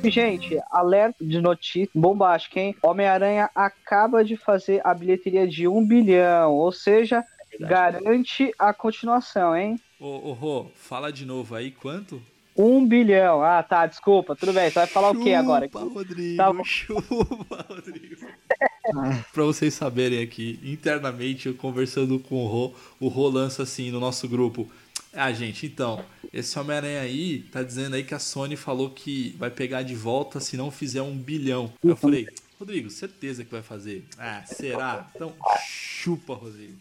Gente, 0.03 0.57
alerta 0.71 1.23
de 1.23 1.41
notícia 1.41 1.89
bombástica, 1.93 2.59
hein? 2.59 2.75
Homem-Aranha 2.81 3.49
acaba 3.53 4.23
de 4.23 4.37
fazer 4.37 4.81
a 4.83 4.93
bilheteria 4.93 5.47
de 5.47 5.67
um 5.67 5.85
bilhão, 5.85 6.53
ou 6.53 6.71
seja, 6.71 7.23
garante 7.59 8.53
a 8.57 8.73
continuação, 8.73 9.55
hein? 9.55 9.79
Ô, 9.99 10.29
ô, 10.29 10.33
Rô, 10.33 10.67
fala 10.75 11.11
de 11.11 11.25
novo 11.25 11.53
aí, 11.55 11.71
quanto? 11.71 12.21
Um 12.55 12.85
bilhão. 12.85 13.41
Ah, 13.41 13.61
tá, 13.61 13.85
desculpa, 13.85 14.35
tudo 14.35 14.53
bem. 14.53 14.69
Você 14.69 14.79
vai 14.79 14.87
falar 14.87 15.11
o 15.11 15.21
que 15.21 15.33
agora? 15.33 15.65
Chupa, 15.65 15.79
Rodrigo, 15.79 16.37
Tá 16.37 16.53
bom. 16.53 16.63
chupa, 16.63 17.65
Rodrigo. 17.69 18.27
pra 19.33 19.43
vocês 19.43 19.73
saberem 19.73 20.21
aqui, 20.21 20.59
internamente, 20.63 21.47
eu 21.47 21.53
conversando 21.53 22.19
com 22.19 22.35
o 22.43 22.47
Rô, 22.47 22.73
o 22.99 23.07
Rô 23.07 23.27
lança 23.29 23.63
assim 23.63 23.91
no 23.91 23.99
nosso 23.99 24.27
grupo. 24.27 24.69
Ah, 25.13 25.31
gente, 25.31 25.65
então, 25.65 26.03
esse 26.31 26.57
Homem-Aranha 26.57 27.01
aí 27.01 27.39
tá 27.51 27.63
dizendo 27.63 27.95
aí 27.95 28.03
que 28.03 28.13
a 28.13 28.19
Sony 28.19 28.55
falou 28.55 28.91
que 28.91 29.35
vai 29.37 29.49
pegar 29.49 29.81
de 29.81 29.95
volta 29.95 30.39
se 30.39 30.55
não 30.55 30.69
fizer 30.69 31.01
um 31.01 31.17
bilhão. 31.17 31.71
Eu 31.83 31.95
falei, 31.95 32.27
Rodrigo, 32.59 32.89
certeza 32.89 33.43
que 33.43 33.51
vai 33.51 33.61
fazer. 33.61 34.05
Ah, 34.17 34.43
será? 34.45 35.09
Então, 35.15 35.33
chupa, 35.65 36.33
Rodrigo. 36.35 36.77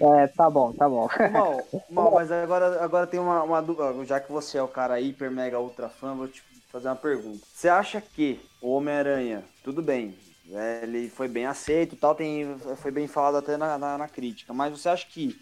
É, 0.00 0.26
tá 0.28 0.48
bom, 0.48 0.72
tá 0.72 0.88
bom. 0.88 1.08
Mal, 1.32 1.66
mal, 1.90 2.12
mas 2.12 2.30
agora, 2.30 2.82
agora 2.82 3.06
tem 3.06 3.18
uma, 3.18 3.42
uma 3.42 3.60
dúvida. 3.60 4.04
Já 4.04 4.20
que 4.20 4.30
você 4.30 4.58
é 4.58 4.62
o 4.62 4.68
cara 4.68 5.00
hiper, 5.00 5.30
mega, 5.30 5.58
ultra 5.58 5.88
fã, 5.88 6.14
vou 6.14 6.28
te 6.28 6.42
fazer 6.70 6.88
uma 6.88 6.96
pergunta. 6.96 7.40
Você 7.52 7.68
acha 7.68 8.00
que 8.00 8.38
o 8.60 8.70
Homem-Aranha, 8.70 9.42
tudo 9.64 9.82
bem, 9.82 10.14
é, 10.52 10.80
ele 10.82 11.08
foi 11.08 11.26
bem 11.26 11.46
aceito 11.46 11.94
e 11.94 11.98
tal, 11.98 12.14
tem, 12.14 12.56
foi 12.76 12.90
bem 12.90 13.08
falado 13.08 13.38
até 13.38 13.56
na, 13.56 13.76
na, 13.76 13.98
na 13.98 14.08
crítica, 14.08 14.52
mas 14.52 14.70
você 14.70 14.88
acha 14.88 15.06
que 15.06 15.36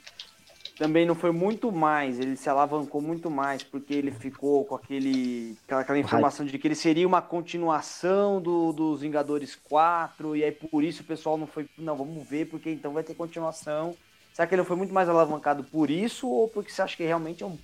também 0.76 1.06
não 1.06 1.14
foi 1.14 1.30
muito 1.30 1.70
mais, 1.70 2.18
ele 2.18 2.36
se 2.36 2.48
alavancou 2.48 3.00
muito 3.00 3.30
mais, 3.30 3.62
porque 3.62 3.94
ele 3.94 4.10
ficou 4.10 4.64
com 4.64 4.74
aquele, 4.74 5.56
aquela, 5.64 5.80
aquela 5.82 5.98
informação 5.98 6.44
de 6.44 6.58
que 6.58 6.66
ele 6.66 6.74
seria 6.74 7.06
uma 7.06 7.22
continuação 7.22 8.40
do, 8.40 8.72
dos 8.72 9.00
Vingadores 9.00 9.54
4, 9.54 10.36
e 10.36 10.44
aí 10.44 10.50
por 10.50 10.82
isso 10.82 11.02
o 11.02 11.06
pessoal 11.06 11.38
não 11.38 11.46
foi, 11.46 11.68
não, 11.78 11.96
vamos 11.96 12.28
ver, 12.28 12.46
porque 12.46 12.70
então 12.70 12.92
vai 12.92 13.04
ter 13.04 13.14
continuação. 13.14 13.94
Será 14.32 14.48
que 14.48 14.54
ele 14.54 14.64
foi 14.64 14.76
muito 14.76 14.92
mais 14.92 15.08
alavancado 15.08 15.62
por 15.62 15.90
isso, 15.90 16.28
ou 16.28 16.48
porque 16.48 16.72
você 16.72 16.82
acha 16.82 16.96
que 16.96 17.04
realmente 17.04 17.44
é 17.44 17.46
um 17.46 17.56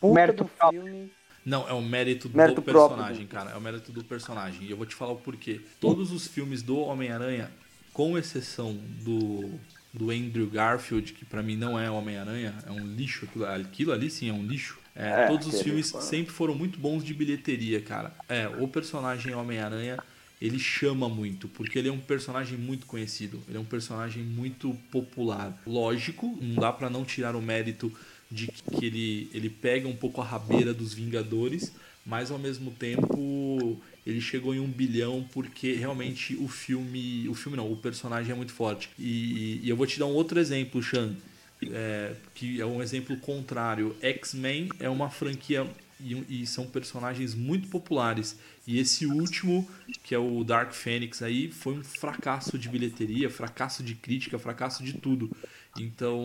puta 0.00 0.14
Mérito 0.14 0.44
do 0.44 0.50
próprio. 0.50 0.82
filme? 0.82 1.12
Não, 1.44 1.68
é 1.68 1.72
o 1.72 1.82
mérito 1.82 2.28
do 2.28 2.36
Mérito 2.36 2.62
próprio, 2.62 2.96
personagem, 2.96 3.24
né? 3.24 3.28
cara. 3.28 3.50
É 3.50 3.56
o 3.56 3.60
mérito 3.60 3.90
do 3.90 4.04
personagem. 4.04 4.62
E 4.62 4.70
eu 4.70 4.76
vou 4.76 4.86
te 4.86 4.94
falar 4.94 5.10
o 5.10 5.16
porquê. 5.16 5.60
Todos 5.80 6.12
os 6.12 6.28
filmes 6.28 6.62
do 6.62 6.78
Homem-Aranha, 6.78 7.50
com 7.92 8.16
exceção 8.16 8.72
do, 9.02 9.50
do 9.92 10.10
Andrew 10.10 10.46
Garfield, 10.48 11.12
que 11.12 11.24
pra 11.24 11.42
mim 11.42 11.56
não 11.56 11.78
é 11.78 11.90
Homem-Aranha, 11.90 12.54
é 12.66 12.70
um 12.72 12.86
lixo. 12.86 13.24
Aquilo, 13.26 13.44
aquilo 13.46 13.92
ali 13.92 14.10
sim 14.10 14.28
é 14.28 14.32
um 14.32 14.44
lixo. 14.46 14.78
É, 14.94 15.24
É, 15.24 15.26
todos 15.26 15.46
os 15.46 15.60
filmes 15.62 15.90
foi- 15.90 16.00
sempre 16.02 16.32
foram 16.32 16.54
muito 16.54 16.78
bons 16.78 17.02
de 17.04 17.12
bilheteria, 17.14 17.80
cara. 17.80 18.14
É, 18.28 18.46
o 18.48 18.66
personagem 18.68 19.34
Homem-Aranha, 19.34 19.98
ele 20.40 20.58
chama 20.58 21.08
muito, 21.08 21.46
porque 21.48 21.78
ele 21.78 21.88
é 21.88 21.92
um 21.92 21.98
personagem 22.00 22.58
muito 22.58 22.86
conhecido. 22.86 23.42
Ele 23.48 23.56
é 23.56 23.60
um 23.60 23.64
personagem 23.64 24.22
muito 24.22 24.74
popular. 24.90 25.60
Lógico, 25.66 26.38
não 26.40 26.56
dá 26.56 26.72
pra 26.72 26.90
não 26.90 27.04
tirar 27.04 27.36
o 27.36 27.40
mérito 27.42 27.92
de 28.30 28.48
que 28.48 28.84
ele, 28.86 29.30
ele 29.34 29.50
pega 29.50 29.86
um 29.86 29.94
pouco 29.96 30.20
a 30.20 30.24
rabeira 30.24 30.72
dos 30.72 30.94
Vingadores, 30.94 31.72
mas 32.04 32.30
ao 32.30 32.38
mesmo 32.38 32.70
tempo 32.72 33.80
ele 34.04 34.20
chegou 34.20 34.54
em 34.54 34.60
um 34.60 34.68
bilhão 34.68 35.26
porque 35.32 35.74
realmente 35.74 36.34
o 36.36 36.48
filme. 36.48 37.28
O 37.28 37.34
filme 37.34 37.56
não, 37.56 37.70
o 37.72 37.76
personagem 37.76 38.32
é 38.32 38.34
muito 38.34 38.52
forte. 38.52 38.90
E, 38.98 39.60
e 39.62 39.68
eu 39.68 39.76
vou 39.76 39.86
te 39.86 39.98
dar 39.98 40.06
um 40.06 40.14
outro 40.14 40.38
exemplo, 40.40 40.82
Sean. 40.82 41.14
é, 41.62 42.14
que 42.34 42.60
é 42.60 42.66
um 42.66 42.82
exemplo 42.82 43.16
contrário. 43.18 43.96
X-Men 44.02 44.68
é 44.80 44.88
uma 44.90 45.10
franquia 45.10 45.66
e, 46.00 46.42
e 46.42 46.46
são 46.46 46.66
personagens 46.66 47.34
muito 47.34 47.68
populares. 47.68 48.38
E 48.66 48.78
esse 48.78 49.06
último, 49.06 49.68
que 50.02 50.14
é 50.14 50.18
o 50.18 50.42
Dark 50.44 50.72
Phoenix 50.72 51.22
aí, 51.22 51.50
foi 51.50 51.74
um 51.74 51.84
fracasso 51.84 52.58
de 52.58 52.68
bilheteria, 52.68 53.30
fracasso 53.30 53.82
de 53.82 53.94
crítica, 53.94 54.38
fracasso 54.38 54.82
de 54.84 54.94
tudo. 54.94 55.30
Então, 55.76 56.20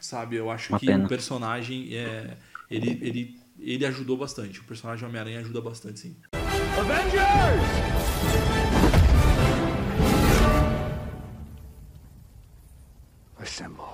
sabe, 0.00 0.36
eu 0.36 0.50
acho 0.50 0.72
Uma 0.72 0.80
que 0.80 0.86
pena. 0.86 1.04
o 1.04 1.08
personagem 1.08 1.94
é, 1.96 2.36
ele, 2.70 2.98
ele, 3.02 3.40
ele 3.58 3.86
ajudou 3.86 4.16
bastante. 4.16 4.60
O 4.60 4.64
personagem 4.64 5.06
Homem-Aranha 5.06 5.40
ajuda 5.40 5.60
bastante, 5.60 6.00
sim. 6.00 6.16
Assemble. 6.32 8.93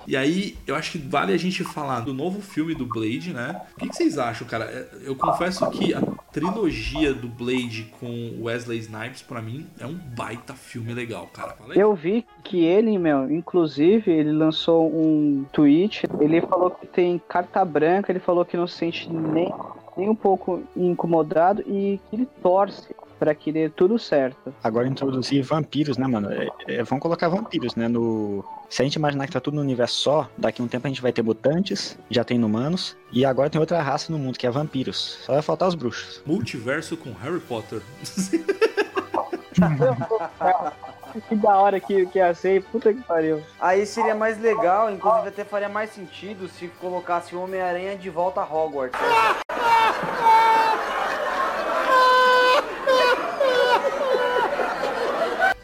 E 0.07 0.17
aí, 0.17 0.57
eu 0.65 0.75
acho 0.75 0.93
que 0.93 0.97
vale 0.97 1.33
a 1.33 1.37
gente 1.37 1.63
falar 1.63 2.01
do 2.01 2.13
novo 2.13 2.41
filme 2.41 2.73
do 2.73 2.85
Blade, 2.85 3.33
né? 3.33 3.61
O 3.75 3.79
que, 3.79 3.89
que 3.89 3.95
vocês 3.95 4.17
acham, 4.17 4.47
cara? 4.47 4.65
É, 4.65 4.87
Eu 5.03 5.15
confesso 5.15 5.69
que 5.69 5.93
a 5.93 6.01
trilogia 6.31 7.13
do 7.13 7.27
Blade 7.27 7.91
com 7.99 8.39
Wesley 8.41 8.79
Snipes, 8.79 9.21
pra 9.21 9.41
mim, 9.41 9.67
é 9.79 9.85
um 9.85 9.93
baita 9.93 10.53
filme 10.53 10.93
legal, 10.93 11.27
cara. 11.27 11.55
Eu 11.75 11.93
vi 11.93 12.25
que 12.43 12.63
ele, 12.63 12.97
meu, 12.97 13.29
inclusive, 13.31 14.11
ele 14.11 14.31
lançou 14.31 14.87
um 14.87 15.45
tweet, 15.51 16.07
ele 16.19 16.41
falou 16.41 16.71
que 16.71 16.87
tem 16.87 17.21
carta 17.27 17.63
branca, 17.63 18.11
ele 18.11 18.19
falou 18.19 18.43
que 18.45 18.57
não 18.57 18.67
se 18.67 18.77
sente 18.77 19.11
nem, 19.11 19.53
nem 19.95 20.09
um 20.09 20.15
pouco 20.15 20.63
incomodado 20.75 21.61
e 21.67 21.99
que 22.09 22.15
ele 22.15 22.27
torce 22.41 22.95
pra 23.19 23.35
que 23.35 23.51
dê 23.51 23.69
tudo 23.69 23.99
certo. 23.99 24.51
Agora 24.63 24.87
introduzir 24.87 25.43
vampiros, 25.43 25.95
né, 25.95 26.07
mano? 26.07 26.27
É, 26.31 26.47
é, 26.67 26.83
vamos 26.83 27.03
colocar 27.03 27.29
vampiros, 27.29 27.75
né? 27.75 27.87
No... 27.87 28.43
Se 28.71 28.81
a 28.81 28.85
gente 28.85 28.95
imaginar 28.95 29.27
que 29.27 29.33
tá 29.33 29.41
tudo 29.41 29.55
no 29.55 29.61
universo 29.61 29.95
só, 29.95 30.29
daqui 30.37 30.61
a 30.61 30.65
um 30.65 30.67
tempo 30.69 30.87
a 30.87 30.89
gente 30.89 31.01
vai 31.01 31.11
ter 31.11 31.21
mutantes, 31.21 31.99
já 32.09 32.23
tem 32.23 32.41
humanos, 32.41 32.95
e 33.11 33.25
agora 33.25 33.49
tem 33.49 33.59
outra 33.59 33.81
raça 33.81 34.09
no 34.09 34.17
mundo, 34.17 34.39
que 34.39 34.47
é 34.47 34.49
vampiros. 34.49 35.17
Só 35.25 35.33
vai 35.33 35.41
faltar 35.41 35.67
os 35.67 35.75
bruxos. 35.75 36.23
Multiverso 36.25 36.95
com 36.95 37.11
Harry 37.11 37.41
Potter. 37.41 37.81
que 41.27 41.35
da 41.35 41.57
hora 41.57 41.81
que, 41.81 42.05
que 42.05 42.17
ia 42.17 42.33
ser, 42.33 42.63
puta 42.63 42.93
que 42.93 43.01
pariu. 43.01 43.43
Aí 43.59 43.85
seria 43.85 44.15
mais 44.15 44.39
legal, 44.39 44.89
inclusive 44.89 45.27
até 45.27 45.43
faria 45.43 45.67
mais 45.67 45.89
sentido 45.89 46.47
se 46.47 46.69
colocasse 46.79 47.35
o 47.35 47.43
Homem-Aranha 47.43 47.97
de 47.97 48.09
volta 48.09 48.39
a 48.39 48.45
Hogwarts. 48.45 48.97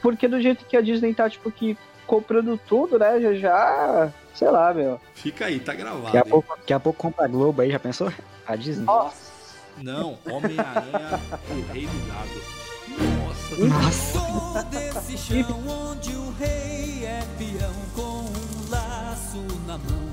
Porque 0.01 0.27
do 0.27 0.41
jeito 0.41 0.65
que 0.65 0.75
a 0.75 0.81
Disney 0.81 1.13
tá, 1.13 1.29
tipo, 1.29 1.49
que 1.49 1.77
comprando 2.07 2.59
tudo, 2.67 2.97
né, 2.97 3.19
já, 3.19 3.33
já 3.35 4.13
sei 4.33 4.49
lá, 4.49 4.73
meu. 4.73 4.99
Fica 5.13 5.45
aí, 5.45 5.59
tá 5.59 5.73
gravado. 5.73 6.03
Daqui 6.05 6.17
a 6.17 6.21
hein? 6.21 6.25
pouco, 6.29 6.57
daqui 6.57 6.73
a 6.73 6.79
pouco 6.79 6.99
compra 6.99 7.25
a 7.25 7.27
Globo 7.27 7.61
aí, 7.61 7.71
já 7.71 7.79
pensou? 7.79 8.11
A 8.47 8.55
Disney. 8.55 8.85
Nossa, 8.85 9.31
Não, 9.77 10.17
Homem-Aranha, 10.25 11.19
o 11.49 11.73
Rei 11.73 11.85
do 11.85 12.07
Gado. 12.07 12.57
Nossa, 12.97 13.91
Sou 13.91 14.63
desse 14.71 15.17
chão 15.17 15.67
onde 15.67 16.11
o 16.15 16.31
rei 16.39 17.05
é 17.05 17.21
peão 17.37 17.73
com 17.93 18.01
um 18.01 18.69
laço 18.71 19.43
na 19.67 19.77
mão. 19.77 20.07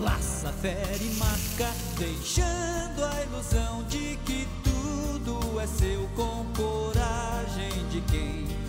Laça, 0.00 0.52
fere 0.60 1.04
e 1.04 1.14
marca, 1.16 1.72
deixando 1.98 3.04
a 3.04 3.22
ilusão 3.24 3.84
de 3.84 4.16
que 4.24 4.48
tudo 4.64 5.60
é 5.60 5.66
seu 5.66 6.08
com 6.16 6.46
coragem 6.56 7.86
de 7.90 8.00
quem 8.02 8.61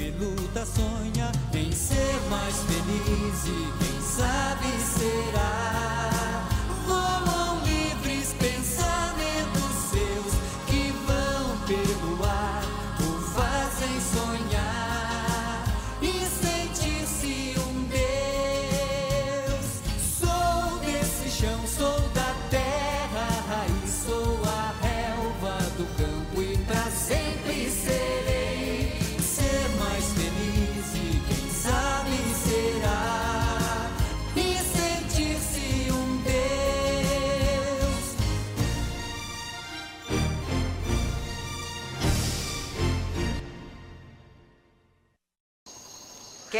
vive, 0.00 0.24
luta, 0.24 0.64
sonha 0.64 1.30
em 1.52 1.70
ser 1.72 2.14
mais 2.30 2.56
feliz 2.62 3.44
e 3.44 3.84
quem 3.84 4.00
sabe 4.00 4.66
será. 4.80 6.19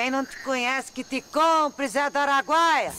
Quem 0.01 0.11
não 0.11 0.25
te 0.25 0.35
conhece 0.39 0.91
que 0.91 1.05
te 1.05 1.21
compre, 1.21 1.87
Zé 1.87 2.09
do 2.09 2.19
Araguaia. 2.19 2.91